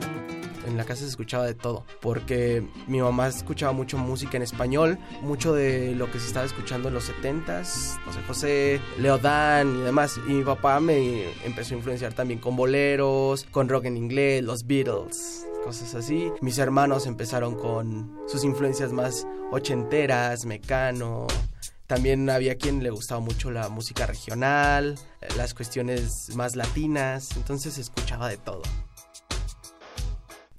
[0.68, 5.00] en la casa se escuchaba de todo, porque mi mamá escuchaba mucho música en español,
[5.22, 10.20] mucho de lo que se estaba escuchando en los 70s, José José, Leodán y demás.
[10.28, 14.68] Y mi papá me empezó a influenciar también con boleros, con rock en inglés, los
[14.68, 16.32] Beatles, cosas así.
[16.42, 21.28] Mis hermanos empezaron con sus influencias más ochenteras, mecano,
[21.88, 25.00] también había quien le gustaba mucho la música regional,
[25.38, 28.62] las cuestiones más latinas, entonces escuchaba de todo.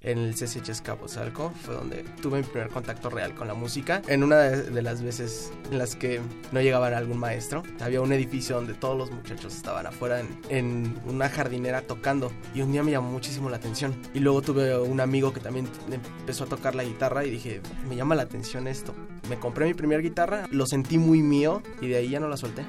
[0.00, 4.00] En el CCH Escapotzalco fue donde tuve mi primer contacto real con la música.
[4.06, 6.20] En una de las veces en las que
[6.52, 10.98] no llegaba algún maestro, había un edificio donde todos los muchachos estaban afuera en, en
[11.06, 14.00] una jardinera tocando y un día me llamó muchísimo la atención.
[14.14, 17.96] Y luego tuve un amigo que también empezó a tocar la guitarra y dije, me
[17.96, 18.94] llama la atención esto.
[19.28, 22.36] Me compré mi primera guitarra, lo sentí muy mío y de ahí ya no la
[22.36, 22.64] solté.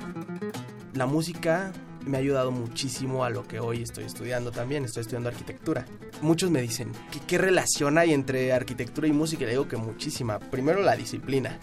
[0.93, 1.71] La música
[2.09, 5.85] me ha ayudado muchísimo a lo que hoy estoy estudiando también, estoy estudiando arquitectura.
[6.21, 9.43] Muchos me dicen, ¿qué, qué relación hay entre arquitectura y música?
[9.43, 10.39] Y le digo que muchísima.
[10.39, 11.59] Primero la disciplina.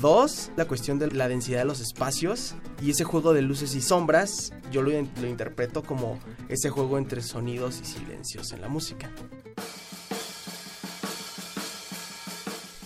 [0.00, 3.82] Dos, la cuestión de la densidad de los espacios y ese juego de luces y
[3.82, 9.10] sombras, yo lo, lo interpreto como ese juego entre sonidos y silencios en la música.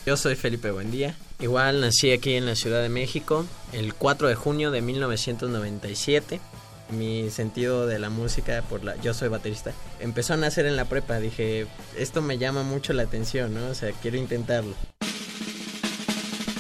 [0.07, 1.17] Yo soy Felipe Buendía.
[1.41, 6.41] Igual nací aquí en la Ciudad de México el 4 de junio de 1997
[6.91, 10.85] mi sentido de la música por la yo soy baterista empezó a nacer en la
[10.85, 11.67] prepa dije
[11.99, 14.75] esto me llama mucho la atención no o sea quiero intentarlo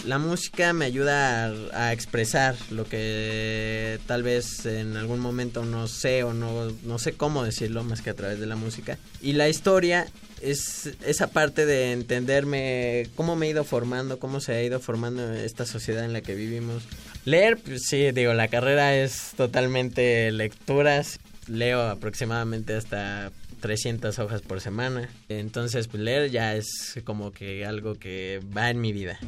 [0.07, 6.23] la música me ayuda a, expresar lo que tal vez en algún momento no sé
[6.23, 8.99] o no, no sé cómo decirlo más que a través de la música.
[9.21, 10.07] Y la historia
[10.41, 15.33] es esa parte de entenderme cómo me he ido formando, cómo se ha ido formando
[15.33, 16.85] esta sociedad en la que vivimos.
[17.27, 21.21] Leer, pues sí, digo, la carrera es totalmente lecturas.
[21.47, 23.31] Leo aproximadamente hasta
[23.61, 25.11] 300 hojas por semana.
[25.29, 29.19] Entonces, pues leer ya es como que algo que va en mi vida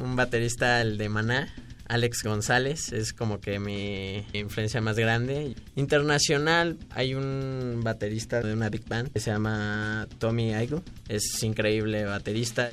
[0.00, 1.52] un baterista, el de Maná,
[1.88, 5.54] Alex González, es como que mi influencia más grande.
[5.76, 12.04] Internacional, hay un baterista de una big band que se llama Tommy Aigo, es increíble
[12.04, 12.70] baterista.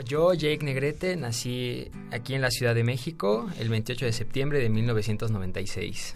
[0.00, 4.68] Yo, Jake Negrete, nací aquí en la Ciudad de México el 28 de septiembre de
[4.68, 6.14] 1996.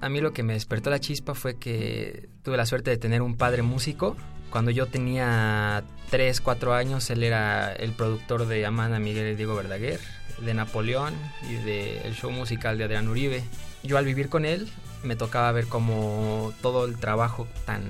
[0.00, 3.22] A mí lo que me despertó la chispa fue que tuve la suerte de tener
[3.22, 4.16] un padre músico.
[4.50, 9.54] Cuando yo tenía 3, 4 años, él era el productor de Amanda Miguel y Diego
[9.56, 10.00] Verdaguer,
[10.40, 11.14] de Napoleón
[11.48, 13.42] y del show musical de Adrián Uribe.
[13.82, 14.68] Yo al vivir con él
[15.02, 17.84] me tocaba ver como todo el trabajo tan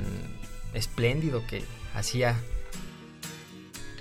[0.73, 1.65] espléndido que
[1.95, 2.37] hacía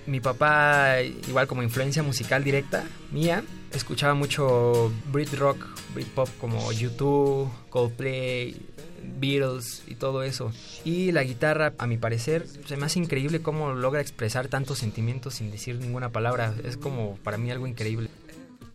[0.05, 6.71] mi papá, igual como influencia musical directa mía, escuchaba mucho Brit rock, Brit pop como
[6.71, 8.55] YouTube, Coldplay,
[9.19, 10.51] Beatles y todo eso.
[10.83, 15.35] Y la guitarra, a mi parecer, se me hace increíble cómo logra expresar tantos sentimientos
[15.35, 16.53] sin decir ninguna palabra.
[16.63, 18.09] Es como para mí algo increíble.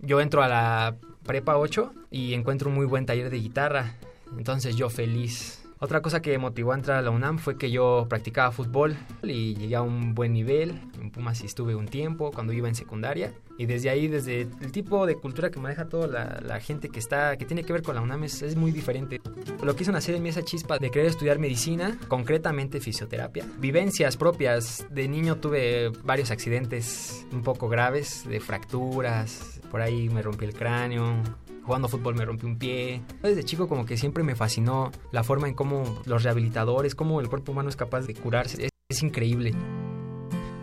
[0.00, 3.94] Yo entro a la prepa 8 y encuentro un muy buen taller de guitarra.
[4.36, 8.06] Entonces yo feliz otra cosa que motivó a entrar a la UNAM fue que yo
[8.08, 10.80] practicaba fútbol y llegué a un buen nivel.
[11.00, 13.32] En Pumas estuve un tiempo cuando iba en secundaria.
[13.58, 17.36] Y desde ahí, desde el tipo de cultura que maneja toda la, gente que está,
[17.36, 19.20] que tiene que ver con la UNAM es, muy diferente.
[19.62, 23.44] Lo que hizo nacer en mí esa chispa de querer estudiar medicina, concretamente fisioterapia.
[23.58, 24.86] Vivencias propias.
[24.90, 29.60] De niño tuve varios accidentes un poco graves, de fracturas.
[29.70, 31.22] Por ahí me rompí el cráneo,
[31.68, 33.02] jugando fútbol me rompí un pie.
[33.22, 37.28] Desde chico como que siempre me fascinó la forma en cómo los rehabilitadores, cómo el
[37.28, 38.70] cuerpo humano es capaz de curarse.
[38.88, 39.52] Es, increíble.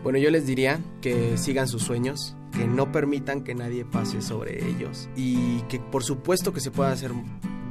[0.02, 4.68] Bueno, yo les diría que sigan sus sueños, que no permitan que nadie pase sobre
[4.68, 7.12] ellos y que por supuesto que se pueda hacer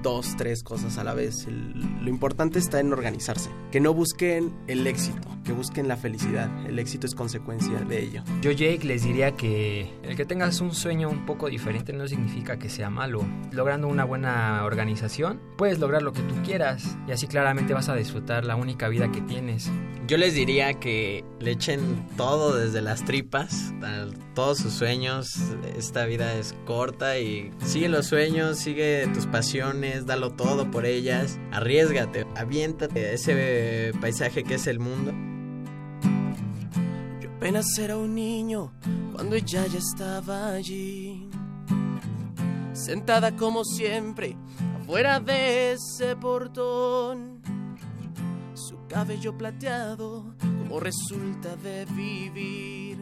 [0.05, 1.49] dos, tres cosas a la vez.
[1.49, 3.51] lo importante está en organizarse.
[3.73, 6.49] Que no busquen el éxito, que busquen la felicidad.
[6.67, 8.23] El éxito es consecuencia de ello.
[8.43, 12.59] Yo, Jake, les diría que el que tengas un sueño un poco diferente no significa
[12.59, 13.25] que sea malo.
[13.51, 17.97] Logrando una buena organización, puedes lograr lo que tú quieras y así claramente vas a
[17.97, 19.71] disfrutar la única vida que tienes.
[20.07, 23.73] Yo les diría que le echen todo desde las tripas,
[24.35, 25.39] todos sus sueños.
[25.79, 31.39] Esta vida es corta y sigue los sueños, sigue tus pasiones dalo todo por ellas,
[31.53, 35.13] arriesgate, aviéntate a ese paisaje que es el mundo.
[37.21, 38.73] Yo apenas era un niño
[39.13, 41.29] cuando ella ya estaba allí,
[42.73, 44.37] sentada como siempre,
[44.81, 47.41] afuera de ese portón.
[48.55, 52.99] Su cabello plateado, como resulta de vivir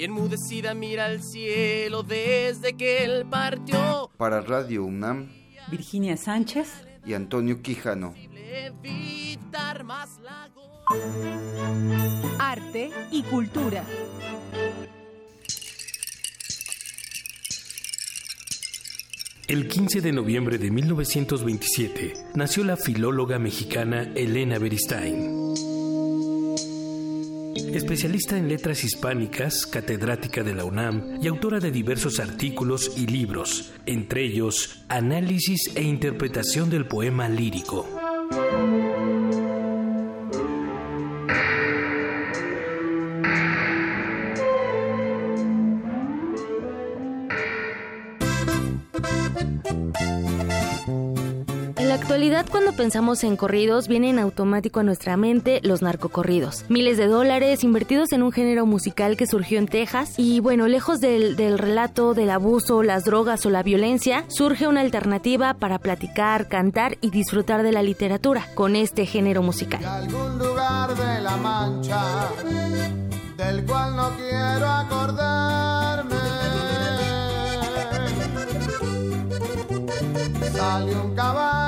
[0.00, 4.10] y enmudecida mira al cielo desde que él partió.
[4.16, 5.28] Para Radio UNAM,
[5.70, 8.14] Virginia Sánchez y Antonio Quijano.
[12.38, 13.84] Arte y cultura.
[19.46, 25.69] El 15 de noviembre de 1927 nació la filóloga mexicana Elena Beristain.
[27.56, 33.72] Especialista en letras hispánicas, catedrática de la UNAM y autora de diversos artículos y libros,
[33.86, 37.86] entre ellos Análisis e Interpretación del Poema Lírico.
[52.00, 56.64] Actualidad, cuando pensamos en corridos, viene en automático a nuestra mente los narcocorridos.
[56.68, 60.14] Miles de dólares invertidos en un género musical que surgió en Texas.
[60.16, 64.80] Y bueno, lejos del, del relato del abuso, las drogas o la violencia, surge una
[64.80, 69.84] alternativa para platicar, cantar y disfrutar de la literatura con este género musical.
[69.84, 72.28] Algún lugar de la mancha,
[73.36, 76.16] del cual no quiero acordarme.
[80.52, 81.59] Sale un caballo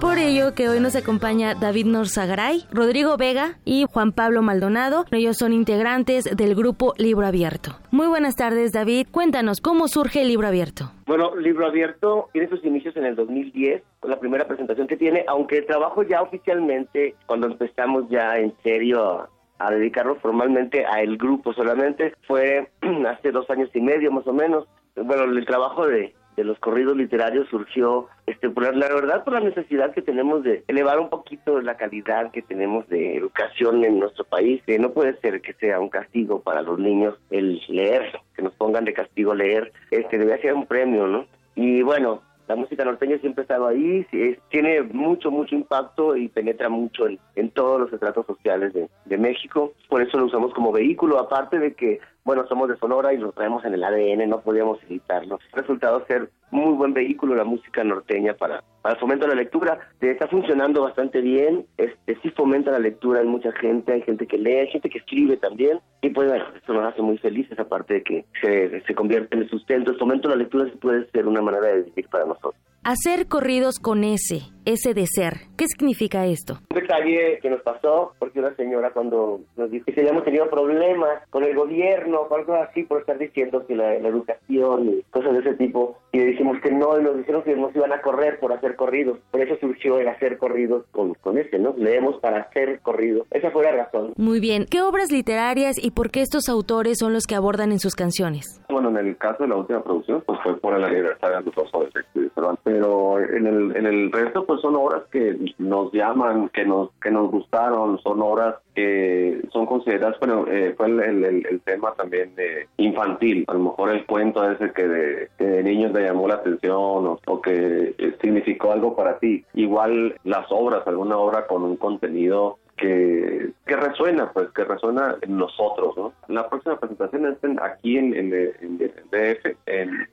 [0.00, 5.04] por ello que hoy nos acompaña David Norzagaray, Rodrigo Vega y Juan Pablo Maldonado.
[5.10, 7.72] Ellos son integrantes del grupo Libro Abierto.
[7.90, 9.08] Muy buenas tardes, David.
[9.10, 10.92] Cuéntanos, ¿cómo surge el Libro Abierto?
[11.06, 15.24] Bueno, Libro Abierto tiene sus inicios en el 2010, con la primera presentación que tiene,
[15.26, 21.16] aunque el trabajo ya oficialmente, cuando empezamos ya en serio a dedicarnos formalmente a el
[21.16, 22.68] grupo solamente, fue
[23.08, 24.66] hace dos años y medio más o menos.
[24.94, 29.40] Bueno, el trabajo de, de los corridos literarios surgió, este, por la verdad, por la
[29.40, 34.24] necesidad que tenemos de elevar un poquito la calidad que tenemos de educación en nuestro
[34.24, 38.42] país, que no puede ser que sea un castigo para los niños el leer, que
[38.42, 41.26] nos pongan de castigo leer, este, debe ser un premio, ¿no?
[41.56, 44.06] Y bueno, la música norteña siempre ha estado ahí,
[44.48, 49.72] tiene mucho, mucho impacto y penetra mucho en, todos los estratos sociales de, de, México.
[49.88, 51.98] Por eso lo usamos como vehículo, aparte de que
[52.28, 55.38] bueno, somos de Sonora y lo traemos en el ADN, no podíamos evitarlo.
[55.50, 59.40] Ha resultado ser muy buen vehículo la música norteña para, para el fomento de la
[59.40, 59.78] lectura.
[59.98, 64.36] Está funcionando bastante bien, este, sí fomenta la lectura en mucha gente, hay gente que
[64.36, 67.94] lee, hay gente que escribe también, y pues bueno, eso nos hace muy felices, aparte
[67.94, 69.90] de que se, se convierte en el sustento.
[69.90, 72.60] El fomento de la lectura sí puede ser una manera de vivir para nosotros.
[72.84, 75.48] Hacer corridos con ese, ese de ser.
[75.58, 76.58] ¿Qué significa esto?
[76.70, 81.22] Un detalle que nos pasó, porque una señora cuando nos dijo que habíamos tenido problemas
[81.28, 85.32] con el gobierno o algo así por estar diciendo que la, la educación y cosas
[85.34, 88.00] de ese tipo, y le dijimos que no, y nos dijeron que nos iban a
[88.00, 89.18] correr por hacer corridos.
[89.30, 91.74] Por eso surgió el hacer corridos con, con ese, ¿no?
[91.76, 93.26] Leemos para hacer corridos.
[93.32, 94.14] Esa fue la razón.
[94.16, 94.66] Muy bien.
[94.70, 98.62] ¿Qué obras literarias y por qué estos autores son los que abordan en sus canciones?
[98.70, 101.94] Bueno, en el caso de la última producción, pues fue por la libertad de los
[102.14, 102.67] de Cervantes.
[102.68, 107.10] Pero en el, en el resto, pues son obras que nos llaman, que nos, que
[107.10, 112.68] nos gustaron, son obras que son consideradas, bueno, eh, fue el, el, tema también de
[112.76, 116.34] infantil, a lo mejor el cuento ese que de, que de niños te llamó la
[116.34, 119.46] atención o, o, que eh, significó algo para ti.
[119.54, 125.36] Igual las obras, alguna obra con un contenido que, que resuena, pues que resuena en
[125.36, 126.12] nosotros, ¿no?
[126.28, 130.08] La próxima presentación es en, aquí en, en, en, DF, en,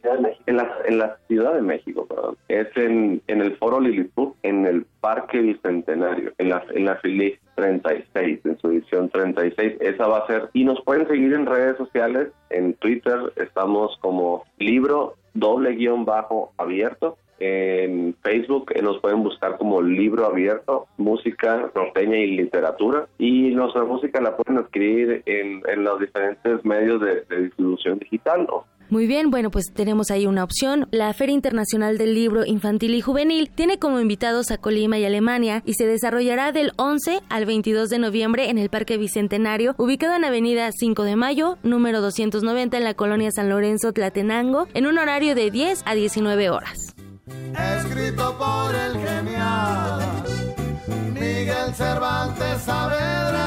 [0.48, 2.38] en, la, en la Ciudad de México, perdón.
[2.50, 7.38] Es en, en el Foro Lilliput, en el Parque Bicentenario, en la, en la Fili
[7.56, 9.78] 36, en su edición 36.
[9.80, 14.44] Esa va a ser, y nos pueden seguir en redes sociales, en Twitter estamos como
[14.58, 21.72] libro doble guion bajo abierto en Facebook eh, nos pueden buscar como libro abierto, música
[21.76, 23.08] norteña y literatura.
[23.18, 28.48] Y nuestra música la pueden adquirir en, en los diferentes medios de, distribución digital.
[28.90, 30.88] Muy bien, bueno, pues tenemos ahí una opción.
[30.92, 35.64] La Feria Internacional del Libro Infantil y Juvenil tiene como invitados a Colima y Alemania
[35.66, 40.24] y se desarrollará del 11 al 22 de noviembre en el Parque Bicentenario, ubicado en
[40.24, 45.34] Avenida 5 de Mayo, número 290 en la colonia San Lorenzo, Tlatenango, en un horario
[45.34, 46.96] de 10 a 19 horas
[47.28, 50.24] escrito por el genial
[51.14, 53.46] Miguel Cervantes Saavedra.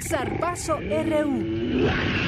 [0.00, 2.27] Zarpazo RU.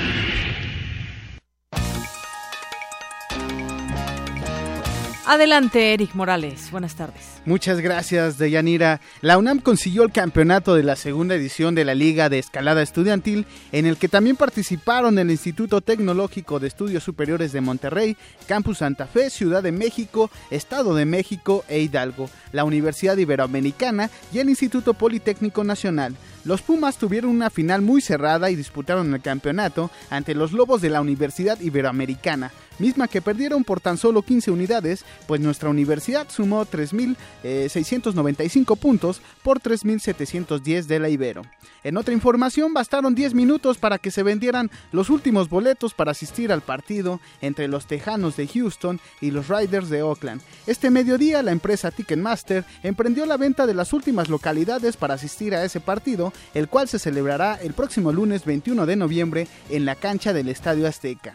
[5.30, 6.72] Adelante, Eric Morales.
[6.72, 7.22] Buenas tardes.
[7.44, 9.00] Muchas gracias, Deyanira.
[9.20, 13.46] La UNAM consiguió el campeonato de la segunda edición de la Liga de Escalada Estudiantil,
[13.70, 18.16] en el que también participaron el Instituto Tecnológico de Estudios Superiores de Monterrey,
[18.48, 24.40] Campus Santa Fe, Ciudad de México, Estado de México e Hidalgo, la Universidad Iberoamericana y
[24.40, 26.16] el Instituto Politécnico Nacional.
[26.44, 30.90] Los Pumas tuvieron una final muy cerrada y disputaron el campeonato ante los Lobos de
[30.90, 32.50] la Universidad Iberoamericana,
[32.80, 39.60] misma que perdieron por tan solo 15 unidades, pues nuestra universidad sumó 3.695 puntos por
[39.60, 41.42] 3.710 de la Ibero.
[41.82, 46.52] En otra información, bastaron 10 minutos para que se vendieran los últimos boletos para asistir
[46.52, 50.42] al partido entre los Tejanos de Houston y los Riders de Oakland.
[50.66, 55.64] Este mediodía, la empresa Ticketmaster emprendió la venta de las últimas localidades para asistir a
[55.64, 60.32] ese partido, el cual se celebrará el próximo lunes 21 de noviembre en la cancha
[60.32, 61.34] del Estadio Azteca.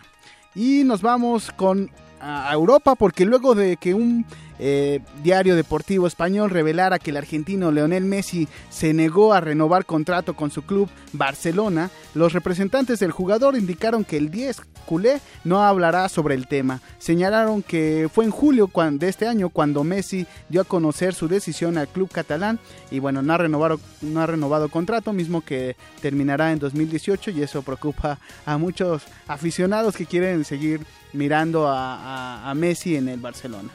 [0.55, 1.91] Y nos vamos con
[2.21, 4.25] a Europa porque luego de que un
[4.59, 10.35] eh, diario deportivo español revelara que el argentino Leonel Messi se negó a renovar contrato
[10.35, 16.07] con su club Barcelona, los representantes del jugador indicaron que el 10 culé no hablará
[16.09, 16.81] sobre el tema.
[16.99, 21.77] Señalaron que fue en julio de este año cuando Messi dio a conocer su decisión
[21.77, 22.59] al club catalán
[22.91, 27.41] y bueno, no ha renovado, no ha renovado contrato, mismo que terminará en 2018 y
[27.41, 30.81] eso preocupa a muchos aficionados que quieren seguir
[31.13, 33.69] mirando a, Messi en el Barcelona.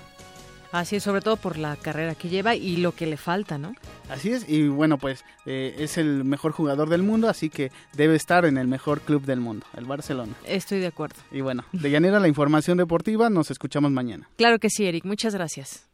[0.72, 3.74] Así es, sobre todo por la carrera que lleva y lo que le falta, ¿no?
[4.08, 8.14] Así es, y bueno, pues eh, es el mejor jugador del mundo, así que debe
[8.14, 10.34] estar en el mejor club del mundo, el Barcelona.
[10.44, 11.16] Estoy de acuerdo.
[11.32, 14.28] Y bueno, de llanera la información deportiva, nos escuchamos mañana.
[14.36, 15.90] Claro que sí, Eric, muchas gracias.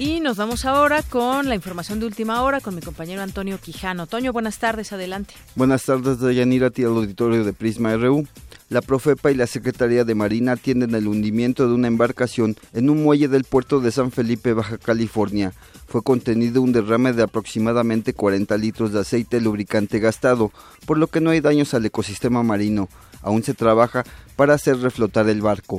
[0.00, 4.06] Y nos vamos ahora con la información de última hora con mi compañero Antonio Quijano.
[4.06, 5.34] Toño, buenas tardes, adelante.
[5.56, 8.24] Buenas tardes, Deyanira, al auditorio de Prisma RU.
[8.70, 13.02] La Profepa y la Secretaría de Marina atienden el hundimiento de una embarcación en un
[13.02, 15.54] muelle del puerto de San Felipe, Baja California.
[15.86, 20.52] Fue contenido un derrame de aproximadamente 40 litros de aceite lubricante gastado,
[20.84, 22.90] por lo que no hay daños al ecosistema marino.
[23.22, 24.04] Aún se trabaja
[24.36, 25.78] para hacer reflotar el barco.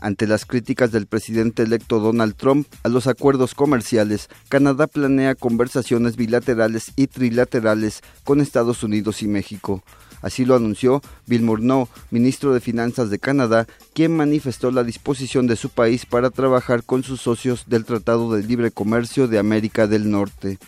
[0.00, 6.16] Ante las críticas del presidente electo Donald Trump a los acuerdos comerciales, Canadá planea conversaciones
[6.16, 9.84] bilaterales y trilaterales con Estados Unidos y México.
[10.22, 15.56] Así lo anunció Bill Morneau, ministro de Finanzas de Canadá, quien manifestó la disposición de
[15.56, 20.10] su país para trabajar con sus socios del Tratado de Libre Comercio de América del
[20.10, 20.58] Norte.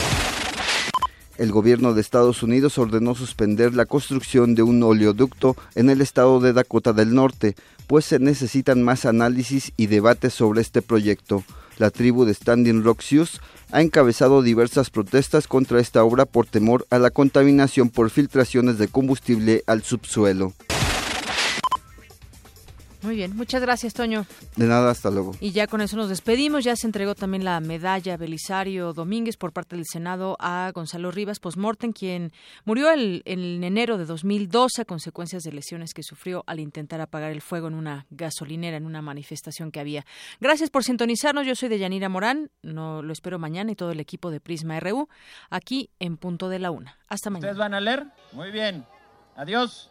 [1.41, 6.39] El gobierno de Estados Unidos ordenó suspender la construcción de un oleoducto en el estado
[6.39, 7.57] de Dakota del Norte,
[7.87, 11.43] pues se necesitan más análisis y debates sobre este proyecto.
[11.79, 13.41] La tribu de Standing Rock Sioux
[13.73, 18.89] ha encabezado diversas protestas contra esta obra por temor a la contaminación por filtraciones de
[18.89, 20.53] combustible al subsuelo.
[23.03, 24.27] Muy bien, muchas gracias, Toño.
[24.57, 25.35] De nada, hasta luego.
[25.41, 26.65] Y ya con eso nos despedimos.
[26.65, 31.41] Ya se entregó también la medalla Belisario Domínguez por parte del Senado a Gonzalo Rivas
[31.41, 32.33] Postmortem, quien
[32.65, 37.31] murió el, en enero de 2012 a consecuencias de lesiones que sufrió al intentar apagar
[37.33, 40.05] el fuego en una gasolinera, en una manifestación que había.
[40.41, 41.47] Gracias por sintonizarnos.
[41.47, 42.51] Yo soy de Yanira Morán.
[42.63, 45.09] No lo espero mañana y todo el equipo de Prisma RU
[45.49, 46.99] aquí en Punto de la Una.
[47.09, 47.53] Hasta mañana.
[47.53, 48.07] ¿Ustedes van a leer?
[48.33, 48.85] Muy bien.
[49.37, 49.91] Adiós.